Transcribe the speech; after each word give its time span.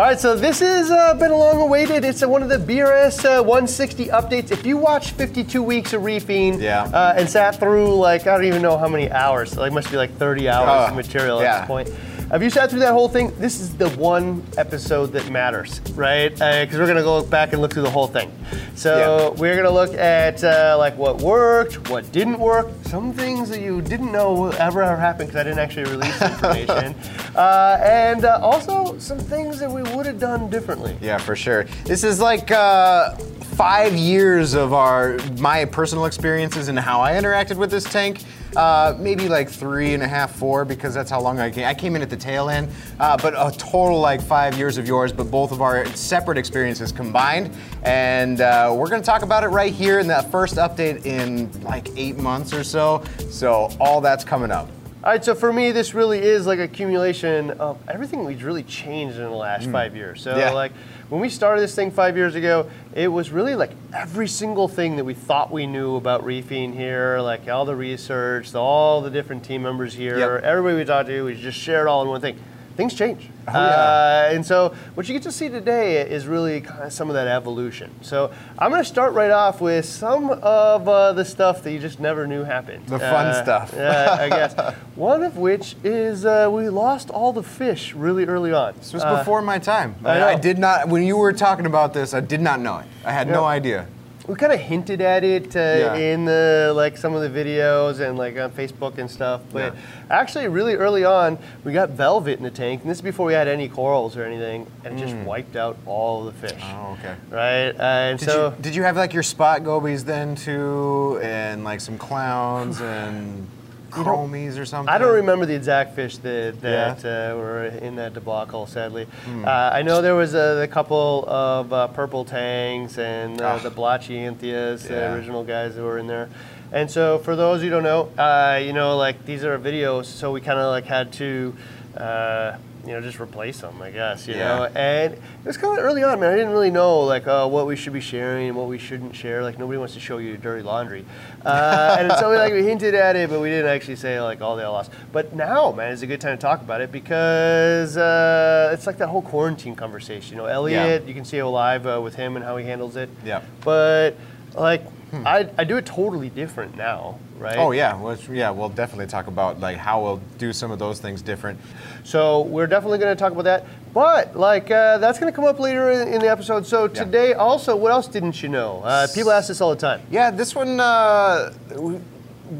All 0.00 0.06
right, 0.06 0.18
so 0.18 0.34
this 0.34 0.60
has 0.60 0.90
uh, 0.90 1.12
been 1.12 1.30
a 1.30 1.36
long 1.36 1.60
awaited. 1.60 2.06
It's 2.06 2.22
uh, 2.22 2.28
one 2.30 2.42
of 2.42 2.48
the 2.48 2.56
BRS 2.56 3.22
uh, 3.26 3.42
160 3.42 4.06
updates. 4.06 4.50
If 4.50 4.64
you 4.64 4.78
watched 4.78 5.10
52 5.10 5.62
weeks 5.62 5.92
of 5.92 6.00
reefing 6.00 6.58
Yeah. 6.58 6.84
uh, 6.84 7.12
and 7.18 7.28
sat 7.28 7.56
through 7.56 7.96
like 7.96 8.22
I 8.26 8.34
don't 8.34 8.46
even 8.46 8.62
know 8.62 8.78
how 8.78 8.88
many 8.88 9.10
hours, 9.10 9.58
like 9.58 9.74
must 9.74 9.90
be 9.90 9.98
like 9.98 10.16
30 10.16 10.48
hours 10.48 10.68
Oh, 10.70 10.86
of 10.88 10.96
material 10.96 11.38
at 11.42 11.60
this 11.60 11.66
point. 11.66 11.90
Have 12.30 12.44
you 12.44 12.50
sat 12.50 12.70
through 12.70 12.78
that 12.78 12.92
whole 12.92 13.08
thing? 13.08 13.32
This 13.40 13.58
is 13.58 13.76
the 13.76 13.88
one 13.90 14.44
episode 14.56 15.06
that 15.06 15.28
matters, 15.30 15.80
right? 15.96 16.30
Because 16.30 16.78
we're 16.78 16.86
gonna 16.86 17.02
go 17.02 17.24
back 17.24 17.52
and 17.52 17.60
look 17.60 17.72
through 17.72 17.82
the 17.82 17.90
whole 17.90 18.06
thing. 18.06 18.30
So 18.76 19.34
we're 19.36 19.56
gonna 19.56 19.68
look 19.68 19.94
at 19.94 20.44
uh, 20.44 20.76
like 20.78 20.96
what 20.96 21.20
worked, 21.22 21.90
what 21.90 22.12
didn't 22.12 22.38
work, 22.38 22.68
some 22.84 23.12
things 23.12 23.48
that 23.48 23.60
you 23.60 23.82
didn't 23.82 24.12
know 24.12 24.46
ever 24.52 24.80
ever 24.80 24.96
happened 24.96 25.30
because 25.30 25.40
I 25.40 25.42
didn't 25.42 25.58
actually 25.58 25.90
release 25.90 26.22
information, 26.22 26.94
uh, 27.34 27.80
and 27.82 28.24
uh, 28.24 28.38
also 28.40 28.96
some 29.00 29.18
things 29.18 29.58
that 29.58 29.68
we 29.68 29.82
would 29.82 30.06
have 30.06 30.20
done 30.20 30.48
differently. 30.50 30.96
Yeah, 31.00 31.18
for 31.18 31.34
sure. 31.34 31.64
This 31.82 32.04
is 32.04 32.20
like 32.20 32.52
uh, 32.52 33.16
five 33.56 33.94
years 33.94 34.54
of 34.54 34.72
our 34.72 35.18
my 35.40 35.64
personal 35.64 36.04
experiences 36.04 36.68
and 36.68 36.78
how 36.78 37.00
I 37.00 37.14
interacted 37.14 37.56
with 37.56 37.72
this 37.72 37.82
tank. 37.82 38.22
Uh, 38.56 38.96
maybe 38.98 39.28
like 39.28 39.48
three 39.48 39.94
and 39.94 40.02
a 40.02 40.08
half, 40.08 40.34
four, 40.34 40.64
because 40.64 40.92
that's 40.92 41.10
how 41.10 41.20
long 41.20 41.38
I 41.38 41.50
came. 41.50 41.66
I 41.66 41.74
came 41.74 41.94
in 41.94 42.02
at 42.02 42.10
the 42.10 42.16
tail 42.16 42.50
end, 42.50 42.68
uh, 42.98 43.16
but 43.16 43.34
a 43.34 43.56
total 43.56 44.00
like 44.00 44.20
five 44.20 44.58
years 44.58 44.76
of 44.76 44.86
yours, 44.88 45.12
but 45.12 45.30
both 45.30 45.52
of 45.52 45.62
our 45.62 45.86
separate 45.94 46.36
experiences 46.36 46.90
combined. 46.90 47.56
And 47.84 48.40
uh, 48.40 48.74
we're 48.76 48.88
gonna 48.90 49.02
talk 49.02 49.22
about 49.22 49.44
it 49.44 49.48
right 49.48 49.72
here 49.72 50.00
in 50.00 50.06
that 50.08 50.30
first 50.30 50.56
update 50.56 51.06
in 51.06 51.50
like 51.62 51.88
eight 51.96 52.16
months 52.16 52.52
or 52.52 52.64
so. 52.64 53.04
So 53.30 53.70
all 53.80 54.00
that's 54.00 54.24
coming 54.24 54.50
up. 54.50 54.68
All 55.02 55.10
right, 55.10 55.24
so 55.24 55.34
for 55.34 55.50
me, 55.50 55.72
this 55.72 55.94
really 55.94 56.18
is 56.18 56.46
like 56.46 56.58
accumulation 56.58 57.52
of 57.52 57.78
everything 57.88 58.24
we've 58.26 58.44
really 58.44 58.62
changed 58.64 59.16
in 59.16 59.22
the 59.22 59.30
last 59.30 59.70
five 59.70 59.96
years. 59.96 60.20
So, 60.20 60.36
Yeah. 60.36 60.50
like 60.50 60.72
when 61.10 61.20
we 61.20 61.28
started 61.28 61.60
this 61.60 61.74
thing 61.74 61.90
five 61.90 62.16
years 62.16 62.36
ago, 62.36 62.70
it 62.94 63.08
was 63.08 63.30
really 63.30 63.56
like 63.56 63.72
every 63.92 64.28
single 64.28 64.68
thing 64.68 64.94
that 64.96 65.04
we 65.04 65.12
thought 65.12 65.50
we 65.50 65.66
knew 65.66 65.96
about 65.96 66.24
reefing 66.24 66.72
here, 66.72 67.18
like 67.20 67.48
all 67.48 67.64
the 67.64 67.74
research, 67.74 68.54
all 68.54 69.00
the 69.02 69.10
different 69.10 69.44
team 69.44 69.62
members 69.62 69.92
here, 69.92 70.18
Yep. 70.18 70.44
everybody 70.44 70.76
we 70.76 70.84
talked 70.84 71.08
to, 71.08 71.24
we 71.24 71.34
just 71.34 71.58
shared 71.58 71.88
all 71.88 72.02
in 72.02 72.08
one 72.08 72.20
thing. 72.20 72.38
Things 72.80 72.94
change. 72.94 73.28
yeah. 73.46 73.58
Uh, 73.58 74.30
and 74.34 74.44
so 74.46 74.74
what 74.94 75.06
you 75.06 75.12
get 75.12 75.22
to 75.24 75.32
see 75.32 75.50
today 75.50 76.00
is 76.00 76.26
really 76.26 76.62
kind 76.62 76.84
of 76.84 76.92
some 76.94 77.10
of 77.10 77.14
that 77.14 77.28
evolution. 77.28 77.90
So 78.00 78.30
I'm 78.58 78.70
going 78.70 78.80
to 78.82 78.88
start 78.88 79.12
right 79.12 79.30
off 79.30 79.60
with 79.60 79.84
some 79.84 80.30
of 80.30 80.88
uh, 80.88 81.12
the 81.12 81.24
stuff 81.26 81.62
that 81.64 81.72
you 81.72 81.78
just 81.78 82.00
never 82.00 82.26
knew 82.26 82.42
happened. 82.42 82.86
The 82.86 82.98
fun 82.98 83.26
Uh, 83.26 83.42
stuff. 83.42 83.74
yeah, 83.76 84.16
I 84.18 84.28
guess. 84.38 84.54
One 84.94 85.22
of 85.22 85.36
which 85.36 85.76
is 85.84 86.24
uh, 86.24 86.48
we 86.50 86.70
lost 86.70 87.10
all 87.10 87.34
the 87.34 87.42
fish 87.42 87.94
really 87.94 88.24
early 88.24 88.52
on. 88.54 88.72
This 88.78 88.94
was 88.94 89.02
Uh, 89.02 89.18
before 89.18 89.42
my 89.42 89.58
time. 89.58 89.94
I 90.02 90.22
I, 90.32 90.34
did 90.36 90.58
not. 90.58 90.88
When 90.88 91.02
you 91.02 91.18
were 91.18 91.34
talking 91.34 91.66
about 91.66 91.92
this, 91.92 92.14
I 92.14 92.20
did 92.20 92.40
not 92.40 92.60
know 92.60 92.78
it. 92.78 92.86
I 93.04 93.12
had 93.12 93.28
no 93.28 93.44
idea. 93.44 93.86
We 94.30 94.36
kind 94.36 94.52
of 94.52 94.60
hinted 94.60 95.00
at 95.00 95.24
it 95.24 95.56
uh, 95.56 95.58
Yeah. 95.58 95.94
in 95.96 96.24
the 96.24 96.72
like 96.74 96.96
some 96.96 97.14
of 97.14 97.20
the 97.20 97.28
videos 97.28 97.98
and 97.98 98.16
like 98.16 98.38
on 98.38 98.50
Facebook 98.52 98.98
and 98.98 99.10
stuff. 99.10 99.40
But 99.52 99.74
Yeah. 99.74 99.80
actually, 100.08 100.46
really 100.46 100.74
early 100.76 101.04
on, 101.04 101.36
we 101.64 101.72
got 101.72 101.90
velvet 101.90 102.38
in 102.38 102.44
the 102.44 102.50
tank, 102.50 102.82
and 102.82 102.90
this 102.90 102.98
is 102.98 103.02
before 103.02 103.26
we 103.26 103.32
had 103.32 103.48
any 103.48 103.68
corals 103.68 104.16
or 104.16 104.24
anything, 104.24 104.66
and 104.84 104.98
it 104.98 105.02
just 105.04 105.16
wiped 105.26 105.56
out 105.56 105.76
all 105.84 106.24
the 106.24 106.32
fish. 106.32 106.60
Mm. 106.60 106.74
Oh, 106.74 106.92
okay. 107.00 107.14
Right, 107.30 107.70
uh, 107.70 107.82
and 107.82 108.18
Did, 108.20 108.28
so 108.30 108.48
you, 108.56 108.62
did 108.62 108.76
you 108.76 108.82
have 108.84 108.96
like 108.96 109.12
your 109.12 109.24
spot 109.24 109.64
gobies 109.64 110.04
then 110.04 110.36
too, 110.36 111.18
and 111.22 111.64
like 111.64 111.80
some 111.80 111.98
clowns 111.98 112.80
and 112.80 113.48
chromies 113.90 114.58
or 114.58 114.64
something? 114.64 114.92
I 114.92 114.98
don't 114.98 115.14
remember 115.14 115.46
the 115.46 115.54
exact 115.54 115.94
fish 115.94 116.16
that, 116.18 116.60
that 116.60 117.04
uh, 117.04 117.36
were 117.36 117.64
in 117.66 117.96
that 117.96 118.14
debacle, 118.14 118.66
sadly. 118.66 119.06
Hmm. 119.24 119.44
Uh, 119.44 119.48
I 119.72 119.82
know 119.82 120.00
there 120.02 120.14
was 120.14 120.34
a, 120.34 120.62
a 120.62 120.68
couple 120.68 121.24
of 121.28 121.72
uh, 121.72 121.86
purple 121.88 122.24
tangs 122.24 122.98
and 122.98 123.40
uh, 123.40 123.56
Ah. 123.56 123.58
the 123.58 123.70
blotchy 123.70 124.16
anthias, 124.24 124.84
the 124.84 125.12
original 125.14 125.44
guys 125.44 125.74
that 125.74 125.82
were 125.82 125.98
in 125.98 126.06
there. 126.06 126.28
And 126.72 126.88
so, 126.90 127.18
for 127.18 127.34
those 127.34 127.62
who 127.62 127.68
don't 127.68 127.82
know, 127.82 128.10
uh, 128.16 128.60
you 128.62 128.72
know, 128.72 128.96
like 128.96 129.24
these 129.26 129.42
are 129.44 129.58
videos, 129.58 130.04
so 130.04 130.30
we 130.30 130.40
kind 130.40 130.58
of 130.58 130.70
like 130.70 130.84
had 130.84 131.12
to, 131.14 131.56
uh, 131.96 132.56
you 132.90 132.96
know, 132.96 133.00
just 133.02 133.20
replace 133.20 133.60
them, 133.60 133.80
I 133.80 133.92
guess, 133.92 134.26
you 134.26 134.34
Yeah. 134.34 134.56
know. 134.56 134.64
And 134.64 135.14
it 135.14 135.20
was 135.44 135.56
kind 135.56 135.78
of 135.78 135.84
early 135.84 136.02
on, 136.02 136.18
man. 136.18 136.32
I 136.32 136.36
didn't 136.36 136.50
really 136.50 136.72
know 136.72 137.02
like 137.02 137.28
uh, 137.28 137.46
what 137.46 137.68
we 137.68 137.76
should 137.76 137.92
be 137.92 138.00
sharing 138.00 138.48
and 138.48 138.56
what 138.56 138.66
we 138.66 138.78
shouldn't 138.78 139.14
share. 139.14 139.44
Like 139.44 139.60
nobody 139.60 139.78
wants 139.78 139.94
to 139.94 140.00
show 140.00 140.18
you 140.18 140.36
dirty 140.36 140.64
laundry, 140.64 141.04
uh, 141.44 141.96
and 142.00 142.12
so 142.18 142.30
we 142.30 142.36
like 142.36 142.52
we 142.52 142.64
hinted 142.64 142.96
at 142.96 143.14
it, 143.14 143.30
but 143.30 143.40
we 143.40 143.48
didn't 143.48 143.70
actually 143.70 143.94
say 143.94 144.20
like 144.20 144.40
all 144.40 144.58
all 144.60 144.72
lost. 144.72 144.90
But 145.12 145.32
now, 145.36 145.70
man, 145.70 145.92
is 145.92 146.02
a 146.02 146.08
good 146.08 146.20
time 146.20 146.36
to 146.36 146.42
talk 146.42 146.62
about 146.62 146.80
it 146.80 146.90
because 146.90 147.96
uh, 147.96 148.70
it's 148.72 148.88
like 148.88 148.98
that 148.98 149.06
whole 149.06 149.22
quarantine 149.22 149.76
conversation. 149.76 150.36
You 150.36 150.42
know, 150.42 150.48
Elliot, 150.48 151.02
yeah. 151.02 151.08
you 151.08 151.14
can 151.14 151.24
see 151.24 151.38
it 151.38 151.44
live 151.44 151.86
uh, 151.86 152.00
with 152.02 152.16
him 152.16 152.34
and 152.34 152.44
how 152.44 152.56
he 152.56 152.64
handles 152.66 152.96
it. 152.96 153.08
Yeah. 153.24 153.42
But 153.60 154.16
like, 154.54 154.82
I 155.12 155.48
I 155.58 155.64
do 155.64 155.76
it 155.76 155.86
totally 155.86 156.28
different 156.30 156.76
now, 156.76 157.18
right? 157.38 157.58
Oh 157.58 157.72
yeah, 157.72 158.00
well, 158.00 158.16
yeah. 158.30 158.50
We'll 158.50 158.68
definitely 158.68 159.06
talk 159.06 159.26
about 159.26 159.58
like 159.60 159.76
how 159.76 160.02
we'll 160.02 160.20
do 160.38 160.52
some 160.52 160.70
of 160.70 160.78
those 160.78 161.00
things 161.00 161.20
different. 161.22 161.58
So 162.04 162.42
we're 162.42 162.66
definitely 162.66 162.98
going 162.98 163.16
to 163.16 163.20
talk 163.20 163.32
about 163.32 163.44
that. 163.44 163.66
But 163.92 164.36
like 164.36 164.70
uh, 164.70 164.98
that's 164.98 165.18
going 165.18 165.32
to 165.32 165.34
come 165.36 165.44
up 165.44 165.58
later 165.58 165.90
in, 165.90 166.08
in 166.14 166.20
the 166.20 166.30
episode. 166.30 166.64
So 166.66 166.84
Yeah. 166.84 167.04
today 167.04 167.32
also, 167.34 167.74
what 167.74 167.90
else 167.92 168.06
didn't 168.06 168.42
you 168.42 168.48
know? 168.48 168.82
Uh, 168.84 169.06
people 169.12 169.32
ask 169.32 169.48
this 169.48 169.60
all 169.60 169.70
the 169.70 169.80
time. 169.80 170.00
Yeah, 170.10 170.30
this 170.30 170.54
one. 170.54 170.78
Uh, 170.78 171.50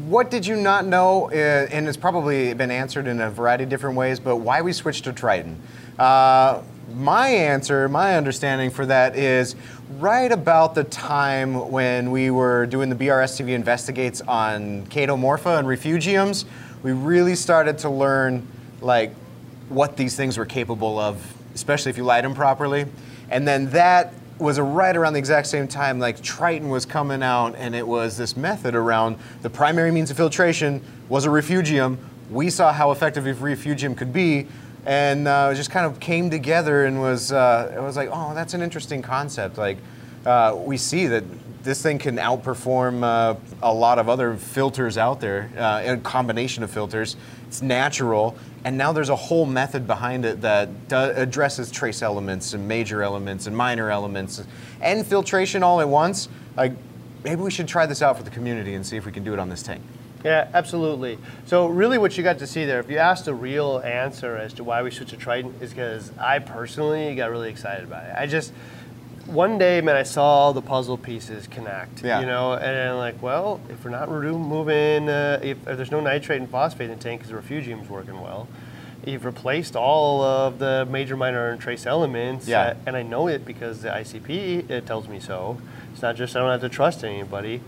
what 0.07 0.31
did 0.31 0.45
you 0.45 0.55
not 0.55 0.85
know? 0.85 1.29
Uh, 1.31 1.67
and 1.71 1.87
it's 1.87 1.97
probably 1.97 2.53
been 2.53 2.71
answered 2.71 3.07
in 3.07 3.19
a 3.21 3.29
variety 3.29 3.63
of 3.65 3.69
different 3.69 3.95
ways. 3.97 4.19
But 4.19 4.37
why 4.37 4.61
we 4.61 4.73
switched 4.73 5.03
to 5.05 5.13
Triton? 5.13 5.57
My 6.95 7.29
answer, 7.29 7.87
my 7.87 8.17
understanding 8.17 8.69
for 8.69 8.85
that 8.85 9.15
is 9.15 9.55
right 9.99 10.31
about 10.31 10.75
the 10.75 10.83
time 10.83 11.71
when 11.71 12.11
we 12.11 12.31
were 12.31 12.65
doing 12.65 12.89
the 12.89 12.95
BRS 12.95 13.41
TV 13.41 13.49
investigates 13.49 14.21
on 14.21 14.85
Chaetomorpha 14.87 15.59
and 15.59 15.67
refugiums, 15.67 16.45
we 16.83 16.91
really 16.91 17.35
started 17.35 17.77
to 17.79 17.89
learn 17.89 18.47
like 18.81 19.13
what 19.69 19.95
these 19.95 20.15
things 20.15 20.37
were 20.37 20.45
capable 20.45 20.99
of, 20.99 21.21
especially 21.53 21.91
if 21.91 21.97
you 21.97 22.03
light 22.03 22.21
them 22.21 22.33
properly. 22.33 22.85
And 23.29 23.47
then 23.47 23.69
that 23.71 24.13
was 24.39 24.59
right 24.59 24.97
around 24.97 25.13
the 25.13 25.19
exact 25.19 25.47
same 25.47 25.67
time 25.67 25.99
like 25.99 26.21
Triton 26.21 26.69
was 26.69 26.85
coming 26.85 27.21
out 27.21 27.55
and 27.55 27.75
it 27.75 27.87
was 27.87 28.17
this 28.17 28.35
method 28.35 28.73
around 28.73 29.17
the 29.43 29.49
primary 29.49 29.91
means 29.91 30.09
of 30.09 30.17
filtration 30.17 30.81
was 31.09 31.25
a 31.25 31.29
refugium. 31.29 31.97
We 32.31 32.49
saw 32.49 32.73
how 32.73 32.91
effective 32.91 33.27
a 33.27 33.33
refugium 33.33 33.93
could 33.93 34.11
be 34.11 34.47
and 34.85 35.27
uh, 35.27 35.49
it 35.51 35.55
just 35.55 35.71
kind 35.71 35.85
of 35.85 35.99
came 35.99 36.29
together 36.29 36.85
and 36.85 36.99
was 36.99 37.31
uh, 37.31 37.73
it 37.75 37.81
was 37.81 37.95
like 37.95 38.09
oh 38.11 38.33
that's 38.33 38.53
an 38.53 38.61
interesting 38.61 39.01
concept 39.01 39.57
like 39.57 39.77
uh, 40.25 40.55
we 40.57 40.77
see 40.77 41.07
that 41.07 41.23
this 41.63 41.81
thing 41.81 41.99
can 41.99 42.17
outperform 42.17 43.03
uh, 43.03 43.35
a 43.61 43.73
lot 43.73 43.99
of 43.99 44.09
other 44.09 44.35
filters 44.35 44.97
out 44.97 45.19
there, 45.19 45.49
uh, 45.57 45.83
a 45.85 45.97
combination 45.97 46.63
of 46.63 46.71
filters. 46.71 47.15
It's 47.47 47.61
natural, 47.61 48.35
and 48.63 48.77
now 48.77 48.91
there's 48.91 49.09
a 49.09 49.15
whole 49.15 49.45
method 49.45 49.85
behind 49.85 50.25
it 50.25 50.41
that 50.41 50.87
do- 50.87 50.95
addresses 50.95 51.69
trace 51.69 52.01
elements 52.01 52.53
and 52.53 52.67
major 52.67 53.03
elements 53.03 53.47
and 53.47 53.55
minor 53.55 53.91
elements 53.91 54.43
and 54.81 55.05
filtration 55.05 55.63
all 55.63 55.81
at 55.81 55.89
once. 55.89 56.29
Like, 56.55 56.73
maybe 57.23 57.41
we 57.41 57.51
should 57.51 57.67
try 57.67 57.85
this 57.85 58.01
out 58.01 58.17
for 58.17 58.23
the 58.23 58.29
community 58.29 58.73
and 58.73 58.85
see 58.85 58.97
if 58.97 59.05
we 59.05 59.11
can 59.11 59.23
do 59.23 59.33
it 59.33 59.39
on 59.39 59.49
this 59.49 59.61
tank. 59.61 59.81
Yeah, 60.23 60.49
absolutely. 60.53 61.17
So 61.45 61.67
really, 61.67 61.97
what 61.97 62.17
you 62.17 62.23
got 62.23 62.39
to 62.39 62.47
see 62.47 62.65
there, 62.65 62.79
if 62.79 62.89
you 62.89 62.97
asked 62.97 63.27
a 63.27 63.33
real 63.33 63.79
answer 63.83 64.37
as 64.37 64.53
to 64.53 64.63
why 64.63 64.83
we 64.83 64.91
switched 64.91 65.11
to 65.11 65.17
Triton, 65.17 65.53
is 65.61 65.71
because 65.71 66.11
I 66.17 66.39
personally 66.39 67.15
got 67.15 67.31
really 67.31 67.49
excited 67.49 67.83
about 67.83 68.05
it. 68.05 68.15
I 68.17 68.27
just 68.27 68.53
one 69.25 69.57
day, 69.57 69.81
man, 69.81 69.95
I 69.95 70.03
saw 70.03 70.23
all 70.23 70.53
the 70.53 70.61
puzzle 70.61 70.97
pieces 70.97 71.47
connect. 71.47 72.03
Yeah. 72.03 72.19
You 72.19 72.25
know, 72.25 72.53
and 72.53 72.89
I'm 72.91 72.97
like, 72.97 73.21
well, 73.21 73.61
if 73.69 73.83
we're 73.83 73.91
not 73.91 74.11
removing, 74.11 75.09
uh, 75.09 75.39
if, 75.41 75.57
if 75.67 75.77
there's 75.77 75.91
no 75.91 75.99
nitrate 76.01 76.41
and 76.41 76.49
phosphate 76.49 76.89
in 76.89 76.97
the 76.97 77.03
tank 77.03 77.21
because 77.21 77.31
the 77.31 77.37
refugium's 77.37 77.89
working 77.89 78.19
well, 78.19 78.47
you've 79.05 79.25
replaced 79.25 79.75
all 79.75 80.21
of 80.21 80.59
the 80.59 80.87
major, 80.89 81.15
minor, 81.15 81.49
and 81.49 81.61
trace 81.61 81.85
elements. 81.85 82.47
Yeah. 82.47 82.61
uh, 82.61 82.75
and 82.85 82.95
I 82.95 83.03
know 83.03 83.27
it 83.27 83.45
because 83.45 83.81
the 83.81 83.89
ICP 83.89 84.69
it 84.69 84.85
tells 84.85 85.07
me 85.07 85.19
so. 85.19 85.57
It's 85.93 86.01
not 86.01 86.15
just 86.15 86.35
I 86.35 86.39
don't 86.39 86.51
have 86.51 86.61
to 86.61 86.69
trust 86.69 87.03
anybody. 87.03 87.61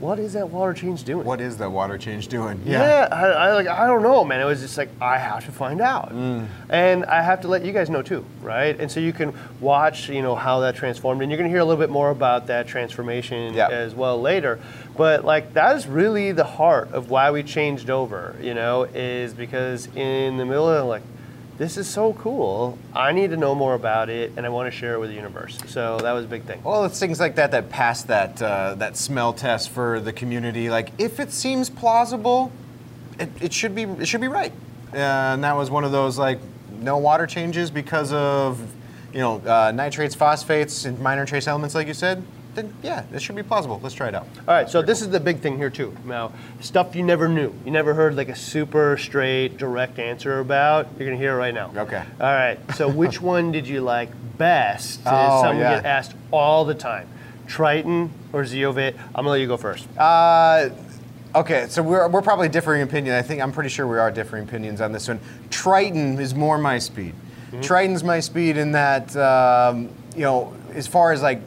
What 0.00 0.18
is 0.18 0.32
that 0.34 0.50
water 0.50 0.74
change 0.74 1.04
doing? 1.04 1.24
What 1.24 1.40
is 1.40 1.56
that 1.58 1.70
water 1.70 1.96
change 1.96 2.28
doing? 2.28 2.60
Yeah, 2.66 3.08
I, 3.10 3.26
I 3.26 3.52
like 3.54 3.66
I 3.68 3.86
don't 3.86 4.02
know, 4.02 4.24
man. 4.24 4.40
It 4.40 4.44
was 4.44 4.60
just 4.60 4.76
like 4.76 4.88
I 5.00 5.18
have 5.18 5.44
to 5.46 5.52
find 5.52 5.80
out, 5.80 6.12
Mm. 6.12 6.46
and 6.68 7.04
I 7.06 7.22
have 7.22 7.40
to 7.42 7.48
let 7.48 7.64
you 7.64 7.72
guys 7.72 7.88
know 7.88 8.02
too, 8.02 8.24
right? 8.42 8.78
And 8.78 8.90
so 8.90 8.98
you 9.00 9.12
can 9.12 9.32
watch, 9.60 10.08
you 10.08 10.20
know, 10.20 10.34
how 10.34 10.60
that 10.60 10.74
transformed, 10.74 11.22
and 11.22 11.30
you're 11.30 11.38
gonna 11.38 11.48
hear 11.48 11.60
a 11.60 11.64
little 11.64 11.80
bit 11.80 11.90
more 11.90 12.10
about 12.10 12.48
that 12.48 12.66
transformation 12.66 13.54
Yeah. 13.54 13.68
as 13.68 13.94
well 13.94 14.20
later. 14.20 14.58
But 14.96 15.24
like 15.24 15.54
that 15.54 15.76
is 15.76 15.86
really 15.86 16.32
the 16.32 16.44
heart 16.44 16.92
of 16.92 17.08
why 17.08 17.30
we 17.30 17.42
changed 17.42 17.88
over, 17.88 18.34
you 18.42 18.52
know, 18.54 18.84
is 18.94 19.32
because 19.32 19.88
in 19.94 20.36
the 20.36 20.44
middle 20.44 20.68
of 20.68 20.86
like. 20.86 21.02
This 21.56 21.76
is 21.76 21.88
so 21.88 22.14
cool. 22.14 22.78
I 22.92 23.12
need 23.12 23.30
to 23.30 23.36
know 23.36 23.54
more 23.54 23.74
about 23.74 24.08
it, 24.08 24.32
and 24.36 24.44
I 24.44 24.48
want 24.48 24.72
to 24.72 24.76
share 24.76 24.94
it 24.94 24.98
with 24.98 25.10
the 25.10 25.14
universe. 25.14 25.58
So 25.68 25.98
that 25.98 26.12
was 26.12 26.24
a 26.24 26.28
big 26.28 26.44
thing. 26.44 26.60
Well, 26.64 26.84
it's 26.84 26.98
things 26.98 27.20
like 27.20 27.36
that 27.36 27.52
that 27.52 27.70
pass 27.70 28.02
that 28.04 28.42
uh, 28.42 28.74
that 28.76 28.96
smell 28.96 29.32
test 29.32 29.70
for 29.70 30.00
the 30.00 30.12
community. 30.12 30.68
Like, 30.68 30.90
if 30.98 31.20
it 31.20 31.30
seems 31.30 31.70
plausible, 31.70 32.50
it, 33.20 33.30
it 33.40 33.52
should 33.52 33.74
be 33.74 33.84
it 33.84 34.08
should 34.08 34.20
be 34.20 34.28
right. 34.28 34.52
Uh, 34.92 34.96
and 34.96 35.44
that 35.44 35.56
was 35.56 35.70
one 35.70 35.84
of 35.84 35.92
those 35.92 36.18
like 36.18 36.40
no 36.80 36.98
water 36.98 37.26
changes 37.26 37.70
because 37.70 38.12
of 38.12 38.60
you 39.14 39.20
know, 39.20 39.36
uh, 39.46 39.70
nitrates, 39.72 40.14
phosphates, 40.14 40.84
and 40.84 40.98
minor 40.98 41.24
trace 41.24 41.46
elements, 41.46 41.74
like 41.74 41.86
you 41.86 41.94
said, 41.94 42.22
then 42.54 42.74
yeah, 42.82 43.04
this 43.10 43.22
should 43.22 43.36
be 43.36 43.42
plausible. 43.42 43.80
Let's 43.82 43.94
try 43.94 44.08
it 44.08 44.14
out. 44.14 44.26
All 44.46 44.54
right, 44.54 44.68
so 44.68 44.82
this 44.82 45.00
is 45.02 45.10
the 45.10 45.20
big 45.20 45.40
thing 45.40 45.56
here 45.56 45.70
too. 45.70 45.94
Now, 46.04 46.32
stuff 46.60 46.94
you 46.94 47.02
never 47.02 47.28
knew. 47.28 47.54
You 47.64 47.70
never 47.70 47.94
heard 47.94 48.16
like 48.16 48.28
a 48.28 48.36
super 48.36 48.96
straight, 48.96 49.56
direct 49.58 49.98
answer 49.98 50.40
about. 50.40 50.88
You're 50.98 51.08
gonna 51.08 51.20
hear 51.20 51.34
it 51.34 51.36
right 51.36 51.54
now. 51.54 51.72
Okay. 51.76 52.02
All 52.20 52.26
right. 52.26 52.58
So 52.74 52.88
which 53.02 53.20
one 53.20 53.52
did 53.52 53.66
you 53.66 53.80
like 53.80 54.10
best? 54.38 55.00
Oh, 55.06 55.42
Something 55.42 55.60
yeah. 55.60 55.76
get 55.76 55.84
asked 55.86 56.14
all 56.30 56.64
the 56.64 56.74
time. 56.74 57.08
Triton 57.46 58.10
or 58.32 58.42
Zeovit? 58.42 58.94
I'm 59.08 59.12
gonna 59.14 59.30
let 59.30 59.40
you 59.40 59.46
go 59.46 59.56
first. 59.56 59.86
Uh, 59.98 60.70
okay, 61.34 61.66
so 61.68 61.82
we're, 61.82 62.08
we're 62.08 62.22
probably 62.22 62.48
differing 62.48 62.82
opinion. 62.82 63.14
I 63.14 63.22
think 63.22 63.42
I'm 63.42 63.52
pretty 63.52 63.68
sure 63.68 63.86
we 63.86 63.98
are 63.98 64.10
differing 64.10 64.44
opinions 64.44 64.80
on 64.80 64.92
this 64.92 65.08
one. 65.08 65.20
Triton 65.50 66.18
is 66.18 66.34
more 66.34 66.58
my 66.58 66.78
speed. 66.78 67.14
Triton's 67.62 68.02
my 68.02 68.18
speed 68.18 68.56
in 68.56 68.72
that 68.72 69.14
um, 69.16 69.88
you 70.16 70.22
know 70.22 70.52
as 70.72 70.88
far 70.88 71.12
as 71.12 71.22
like 71.22 71.40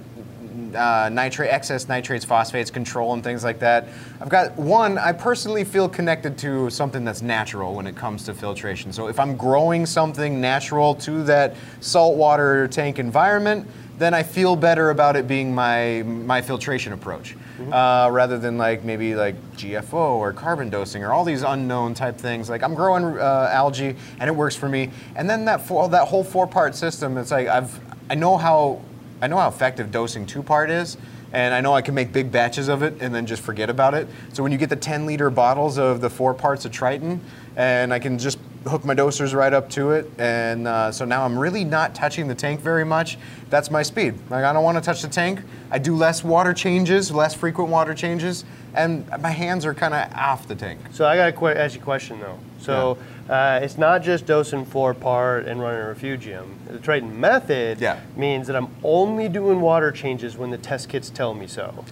uh, 0.75 1.09
nitrate, 1.11 1.51
excess 1.51 1.87
nitrates, 1.87 2.25
phosphates 2.25 2.71
control, 2.71 3.13
and 3.13 3.23
things 3.23 3.43
like 3.43 3.59
that. 3.59 3.87
I've 4.19 4.29
got 4.29 4.55
one. 4.55 4.97
I 4.97 5.11
personally 5.11 5.63
feel 5.63 5.87
connected 5.87 6.37
to 6.39 6.69
something 6.69 7.05
that's 7.05 7.21
natural 7.21 7.75
when 7.75 7.87
it 7.87 7.95
comes 7.95 8.23
to 8.25 8.33
filtration. 8.33 8.91
So 8.91 9.07
if 9.07 9.19
I'm 9.19 9.35
growing 9.37 9.85
something 9.85 10.41
natural 10.41 10.95
to 10.95 11.23
that 11.23 11.55
saltwater 11.79 12.67
tank 12.67 12.99
environment, 12.99 13.67
then 13.97 14.13
I 14.13 14.23
feel 14.23 14.55
better 14.55 14.91
about 14.91 15.15
it 15.15 15.27
being 15.27 15.53
my 15.53 16.03
my 16.03 16.41
filtration 16.41 16.93
approach, 16.93 17.35
uh, 17.71 18.09
rather 18.11 18.37
than 18.37 18.57
like 18.57 18.83
maybe 18.83 19.15
like 19.15 19.35
GFO 19.57 19.93
or 19.93 20.33
carbon 20.33 20.69
dosing 20.69 21.03
or 21.03 21.13
all 21.13 21.23
these 21.23 21.41
unknown 21.41 21.93
type 21.93 22.17
things. 22.17 22.49
Like 22.49 22.63
I'm 22.63 22.75
growing 22.75 23.05
uh, 23.17 23.49
algae 23.51 23.95
and 24.19 24.27
it 24.27 24.35
works 24.35 24.55
for 24.55 24.69
me, 24.69 24.91
and 25.15 25.29
then 25.29 25.45
that 25.45 25.65
four, 25.65 25.89
that 25.89 26.07
whole 26.07 26.23
four 26.23 26.47
part 26.47 26.75
system. 26.75 27.17
It's 27.17 27.31
like 27.31 27.47
I've 27.47 27.79
I 28.09 28.15
know 28.15 28.37
how 28.37 28.81
I 29.21 29.27
know 29.27 29.37
how 29.37 29.47
effective 29.47 29.91
dosing 29.91 30.25
two 30.25 30.43
part 30.43 30.69
is, 30.69 30.97
and 31.33 31.53
I 31.53 31.61
know 31.61 31.73
I 31.73 31.81
can 31.81 31.95
make 31.95 32.13
big 32.13 32.31
batches 32.31 32.67
of 32.67 32.83
it 32.83 32.95
and 33.01 33.13
then 33.13 33.25
just 33.25 33.41
forget 33.41 33.69
about 33.69 33.93
it. 33.93 34.07
So 34.33 34.43
when 34.43 34.51
you 34.51 34.57
get 34.57 34.69
the 34.69 34.75
10 34.75 35.05
liter 35.05 35.29
bottles 35.29 35.77
of 35.77 36.01
the 36.01 36.09
four 36.09 36.33
parts 36.33 36.65
of 36.65 36.71
Triton, 36.71 37.19
and 37.55 37.93
I 37.93 37.99
can 37.99 38.19
just 38.19 38.37
hook 38.67 38.85
my 38.85 38.93
dosers 38.93 39.33
right 39.33 39.53
up 39.53 39.69
to 39.71 39.91
it, 39.91 40.09
and 40.17 40.67
uh, 40.67 40.91
so 40.91 41.05
now 41.05 41.23
I'm 41.25 41.37
really 41.37 41.63
not 41.63 41.95
touching 41.95 42.27
the 42.27 42.35
tank 42.35 42.59
very 42.59 42.85
much. 42.85 43.17
That's 43.49 43.71
my 43.71 43.81
speed. 43.81 44.15
Like 44.29 44.43
I 44.43 44.53
don't 44.53 44.63
want 44.63 44.77
to 44.77 44.81
touch 44.83 45.01
the 45.01 45.07
tank. 45.07 45.39
I 45.71 45.79
do 45.79 45.95
less 45.95 46.23
water 46.23 46.53
changes, 46.53 47.11
less 47.11 47.33
frequent 47.33 47.69
water 47.69 47.93
changes, 47.93 48.45
and 48.75 49.07
my 49.21 49.31
hands 49.31 49.65
are 49.65 49.73
kind 49.73 49.93
of 49.93 50.13
off 50.13 50.47
the 50.47 50.55
tank. 50.55 50.79
So 50.91 51.05
I 51.05 51.15
gotta 51.15 51.31
que- 51.31 51.59
ask 51.59 51.75
you 51.75 51.81
a 51.81 51.83
question 51.83 52.19
though. 52.19 52.37
So 52.59 52.97
uh, 53.29 53.59
it's 53.61 53.77
not 53.77 54.01
just 54.03 54.25
dosing 54.25 54.65
four 54.65 54.93
part 54.93 55.45
and 55.47 55.59
running 55.61 55.81
a 55.81 55.87
refugium. 55.87 56.57
The 56.69 56.79
Triton 56.79 57.19
method 57.19 57.79
Yeah. 57.81 57.99
means 58.15 58.47
that 58.47 58.55
I'm 58.55 58.69
only 58.83 59.27
doing 59.29 59.59
water 59.61 59.91
changes 59.91 60.37
when 60.37 60.49
the 60.51 60.57
test 60.57 60.89
kits 60.89 61.09
tell 61.09 61.33
me 61.33 61.47
so. 61.47 61.85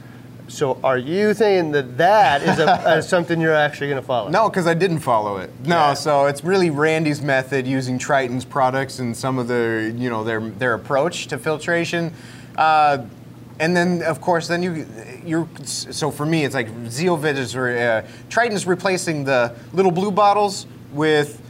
So 0.48 0.80
are 0.84 0.98
you 0.98 1.34
saying 1.34 1.72
that 1.72 1.98
that 1.98 2.44
is 2.44 2.60
a, 2.60 2.72
uh, 2.88 3.02
something 3.02 3.42
you're 3.42 3.54
actually 3.56 3.90
gonna 3.90 4.02
follow? 4.02 4.30
No, 4.30 4.48
because 4.48 4.68
I 4.68 4.76
didn't 4.76 5.00
follow 5.00 5.38
it. 5.38 5.50
No, 5.66 5.76
Yeah. 5.76 5.94
so 5.96 6.28
it's 6.28 6.44
really 6.44 6.70
Randy's 6.70 7.22
method 7.22 7.66
using 7.66 7.98
Triton's 7.98 8.46
products 8.46 9.00
and 9.00 9.18
some 9.18 9.40
of 9.40 9.48
their, 9.48 9.88
you 9.90 10.10
know, 10.10 10.24
their 10.24 10.40
their 10.40 10.74
approach 10.76 11.28
to 11.28 11.38
filtration. 11.38 12.14
Uh, 12.58 13.00
and 13.60 13.76
then, 13.76 14.04
of 14.04 14.20
course, 14.22 14.48
then 14.48 14.62
you, 14.62 14.86
you're. 15.26 15.48
So 15.64 16.12
for 16.12 16.26
me, 16.26 16.44
it's 16.46 16.54
like 16.54 16.68
Zeovit 16.86 17.38
is, 17.38 17.56
uh, 17.56 18.06
Triton's 18.30 18.68
replacing 18.68 19.24
the 19.24 19.56
little 19.74 19.92
blue 19.92 20.12
bottles 20.12 20.68
with 20.96 21.42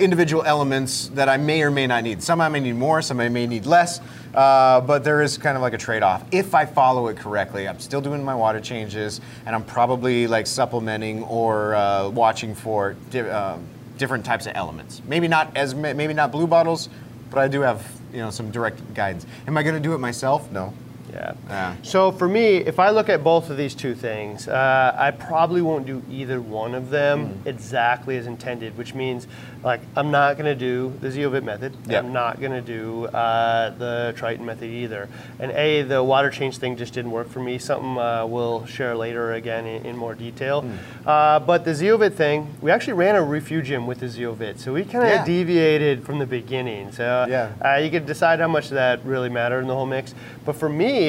individual 0.00 0.42
elements 0.44 1.08
that 1.14 1.28
I 1.28 1.36
may 1.36 1.62
or 1.62 1.70
may 1.70 1.86
not 1.86 2.04
need. 2.04 2.22
Some 2.22 2.40
I 2.40 2.48
may 2.48 2.60
need 2.60 2.76
more, 2.76 3.02
some 3.02 3.18
I 3.20 3.28
may 3.28 3.46
need 3.46 3.66
less. 3.66 4.00
Uh, 4.34 4.80
but 4.80 5.04
there 5.04 5.22
is 5.22 5.38
kind 5.38 5.56
of 5.56 5.62
like 5.62 5.72
a 5.74 5.78
trade-off. 5.78 6.24
If 6.32 6.54
I 6.54 6.66
follow 6.66 7.08
it 7.08 7.16
correctly, 7.16 7.68
I'm 7.68 7.78
still 7.78 8.00
doing 8.00 8.24
my 8.24 8.34
water 8.34 8.60
changes, 8.60 9.20
and 9.46 9.54
I'm 9.54 9.64
probably 9.64 10.26
like 10.26 10.46
supplementing 10.46 11.22
or 11.24 11.74
uh, 11.74 12.08
watching 12.08 12.54
for 12.54 12.96
di- 13.10 13.20
um 13.20 13.64
different 13.96 14.24
types 14.24 14.46
of 14.46 14.52
elements. 14.56 15.00
Maybe 15.06 15.28
not 15.28 15.56
as 15.56 15.74
maybe 15.74 16.12
not 16.14 16.32
blue 16.32 16.46
bottles, 16.48 16.88
but 17.30 17.38
I 17.38 17.48
do 17.48 17.60
have 17.60 17.86
you 18.12 18.18
know 18.18 18.30
some 18.30 18.50
direct 18.50 18.94
guidance. 18.94 19.26
Am 19.46 19.56
I 19.56 19.62
going 19.62 19.76
to 19.76 19.80
do 19.80 19.94
it 19.94 19.98
myself? 19.98 20.50
No. 20.50 20.74
Yeah. 21.14 21.34
Yeah. 21.48 21.76
So 21.82 22.10
for 22.10 22.26
me, 22.28 22.56
if 22.56 22.78
I 22.80 22.90
look 22.90 23.08
at 23.08 23.22
both 23.22 23.48
of 23.50 23.56
these 23.56 23.74
two 23.74 23.94
things, 23.94 24.48
uh, 24.48 24.94
I 24.98 25.12
probably 25.12 25.62
won't 25.62 25.86
do 25.86 26.02
either 26.10 26.40
one 26.40 26.74
of 26.74 26.90
them 26.90 27.14
Mm-hmm. 27.14 27.48
exactly 27.48 28.16
as 28.16 28.26
intended, 28.26 28.76
which 28.76 28.94
means 28.94 29.26
like 29.62 29.80
I'm 29.96 30.10
not 30.10 30.36
going 30.36 30.46
to 30.46 30.54
do 30.54 30.92
the 31.00 31.08
Zeovit 31.08 31.42
method. 31.44 31.74
Yeah. 31.86 31.98
I'm 32.00 32.12
not 32.12 32.40
going 32.40 32.52
to 32.52 32.60
do 32.60 33.06
uh, 33.06 33.70
the 33.70 34.12
Triton 34.16 34.44
method 34.44 34.68
either. 34.70 35.08
And 35.38 35.52
A, 35.52 35.82
the 35.82 36.02
water 36.02 36.30
change 36.30 36.58
thing 36.58 36.76
just 36.76 36.92
didn't 36.92 37.12
work 37.12 37.28
for 37.28 37.40
me. 37.40 37.58
Something 37.58 37.96
uh, 37.96 38.26
we'll 38.26 38.66
share 38.66 38.96
later 38.96 39.32
again 39.34 39.64
in, 39.66 39.86
in 39.86 39.96
more 39.96 40.14
detail. 40.14 40.62
Hmm. 40.62 41.08
Uh, 41.08 41.38
but 41.40 41.64
the 41.64 41.70
Zeovit 41.70 42.14
thing, 42.14 42.54
we 42.60 42.70
actually 42.70 42.94
ran 42.94 43.14
a 43.14 43.22
refugium 43.22 43.86
with 43.86 44.00
the 44.00 44.06
Zeovit, 44.06 44.58
so 44.58 44.72
we 44.72 44.84
kind 44.84 45.04
of 45.04 45.10
Yeah. 45.10 45.24
deviated 45.24 46.04
from 46.04 46.18
the 46.18 46.26
beginning. 46.26 46.92
So 46.92 47.26
Yeah. 47.28 47.52
uh, 47.64 47.76
you 47.78 47.90
could 47.90 48.06
decide 48.06 48.40
how 48.40 48.48
much 48.48 48.68
that 48.70 49.04
really 49.04 49.28
mattered 49.28 49.60
in 49.60 49.68
the 49.68 49.74
whole 49.74 49.86
mix. 49.86 50.14
But 50.44 50.56
for 50.56 50.68
me, 50.68 51.03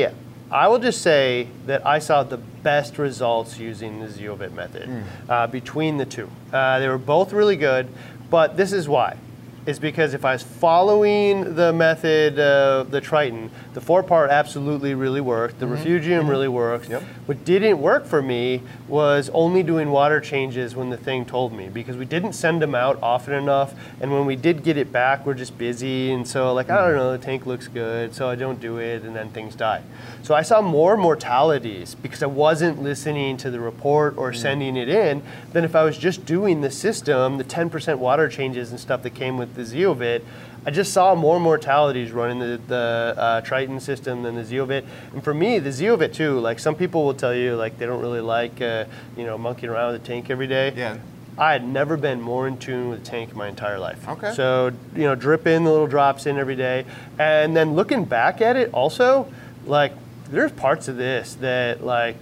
I 0.52 0.68
will 0.68 0.80
just 0.80 1.02
say 1.02 1.48
that 1.66 1.86
I 1.86 2.00
saw 2.00 2.24
the 2.24 2.38
best 2.38 2.98
results 2.98 3.58
using 3.58 4.00
the 4.00 4.08
Zeovit 4.08 4.54
method 4.54 4.88
uh, 5.28 5.48
between 5.48 5.98
the 5.98 6.06
two. 6.06 6.30
Uh, 6.54 6.80
they 6.80 6.88
were 6.88 7.00
both 7.00 7.34
really 7.34 7.56
good, 7.56 7.88
but 8.30 8.56
this 8.56 8.72
is 8.72 8.88
why. 8.88 9.18
Is 9.66 9.80
because 9.80 10.14
if 10.14 10.24
I 10.24 10.34
was 10.34 10.44
following 10.44 11.56
the 11.56 11.74
method, 11.74 12.38
uh, 12.38 12.86
the 12.88 13.02
Triton, 13.02 13.50
the 13.76 13.82
four 13.82 14.02
part 14.04 14.32
absolutely 14.32 14.96
really 14.96 15.20
worked. 15.20 15.60
The 15.60 15.66
mm-hmm. 15.66 15.76
refugium 15.76 16.22
mm-hmm. 16.22 16.30
really 16.30 16.48
worked. 16.48 16.90
Yep. 16.90 17.04
What 17.26 17.44
didn't 17.44 17.82
work 17.82 18.06
for 18.06 18.22
me 18.22 18.62
was 18.88 19.30
only 19.34 19.64
doing 19.64 19.92
water 19.92 20.22
changes 20.22 20.78
when 20.78 20.90
the 20.90 20.98
thing 20.98 21.26
told 21.26 21.52
me 21.52 21.68
because 21.68 21.98
we 21.98 22.06
didn't 22.06 22.34
send 22.34 22.62
them 22.62 22.74
out 22.74 22.98
often 23.04 23.34
enough. 23.34 23.74
And 24.00 24.14
when 24.14 24.26
we 24.26 24.38
did 24.38 24.64
get 24.64 24.78
it 24.78 24.94
back, 24.94 25.26
we're 25.26 25.34
just 25.34 25.58
busy. 25.58 26.14
And 26.14 26.26
so, 26.26 26.54
like, 26.54 26.70
I 26.70 26.88
don't 26.88 26.96
know, 26.96 27.12
the 27.12 27.18
tank 27.18 27.46
looks 27.46 27.68
good, 27.68 28.16
so 28.16 28.30
I 28.30 28.36
don't 28.36 28.62
do 28.62 28.78
it, 28.78 29.04
and 29.04 29.14
then 29.14 29.30
things 29.32 29.56
die. 29.56 29.84
So 30.24 30.34
I 30.34 30.42
saw 30.42 30.62
more 30.62 30.96
mortalities 30.96 31.96
because 31.96 32.24
I 32.24 32.28
wasn't 32.28 32.82
listening 32.82 33.36
to 33.38 33.52
the 33.52 33.60
report 33.60 34.18
or 34.18 34.32
mm-hmm. 34.32 34.42
sending 34.42 34.78
it 34.78 34.88
in 34.88 35.22
than 35.52 35.66
if 35.66 35.76
I 35.76 35.84
was 35.84 35.98
just 35.98 36.26
doing 36.26 36.62
the 36.62 36.72
system, 36.72 37.38
the 37.38 37.44
10% 37.44 37.98
water 37.98 38.30
changes 38.30 38.72
and 38.72 38.80
stuff 38.80 39.04
that 39.04 39.16
came 39.16 39.38
with 39.38 39.56
the 39.56 39.64
Zeovit. 39.64 40.22
I 40.66 40.72
just 40.72 40.94
saw 40.94 41.14
more 41.14 41.40
mortalities 41.40 42.12
running 42.12 42.40
the, 42.40 42.60
the 42.68 43.14
uh, 43.18 43.42
Triton 43.42 43.80
system 43.80 44.24
than 44.24 44.36
the 44.36 44.42
Zeovit. 44.42 44.84
And 45.14 45.24
for 45.24 45.34
me, 45.34 45.60
the 45.60 45.70
Zeovit 45.70 46.14
too, 46.14 46.40
like 46.40 46.58
some 46.58 46.76
people 46.76 47.06
will 47.06 47.14
tell 47.14 47.36
you 47.36 47.56
like 47.56 47.78
they 47.78 47.86
don't 47.86 48.02
really 48.02 48.22
like, 48.22 48.60
uh, 48.62 48.86
you 49.16 49.26
know, 49.26 49.38
monkeying 49.38 49.72
around 49.72 49.94
with 49.94 50.02
the 50.02 50.08
tank 50.08 50.30
every 50.30 50.48
day. 50.48 50.74
Yeah. 50.76 50.98
I 51.38 51.52
had 51.52 51.68
never 51.68 51.98
been 51.98 52.22
more 52.22 52.48
in 52.48 52.58
tune 52.58 52.90
with 52.90 53.04
the 53.04 53.10
tank 53.10 53.32
in 53.32 53.38
my 53.38 53.48
entire 53.48 53.78
life. 53.78 54.08
Okay. 54.08 54.34
So, 54.34 54.72
you 54.96 55.04
know, 55.04 55.16
drip 55.16 55.46
in 55.46 55.66
the 55.66 55.72
little 55.72 55.88
drops 55.88 56.26
in 56.26 56.38
every 56.38 56.56
day. 56.56 56.86
And 57.20 57.56
then 57.56 57.76
looking 57.76 58.06
back 58.06 58.42
at 58.42 58.56
it 58.56 58.74
also, 58.74 59.32
like, 59.66 59.92
there's 60.30 60.52
parts 60.54 60.88
of 60.88 60.98
this 60.98 61.36
that, 61.36 61.84
like, 61.84 62.16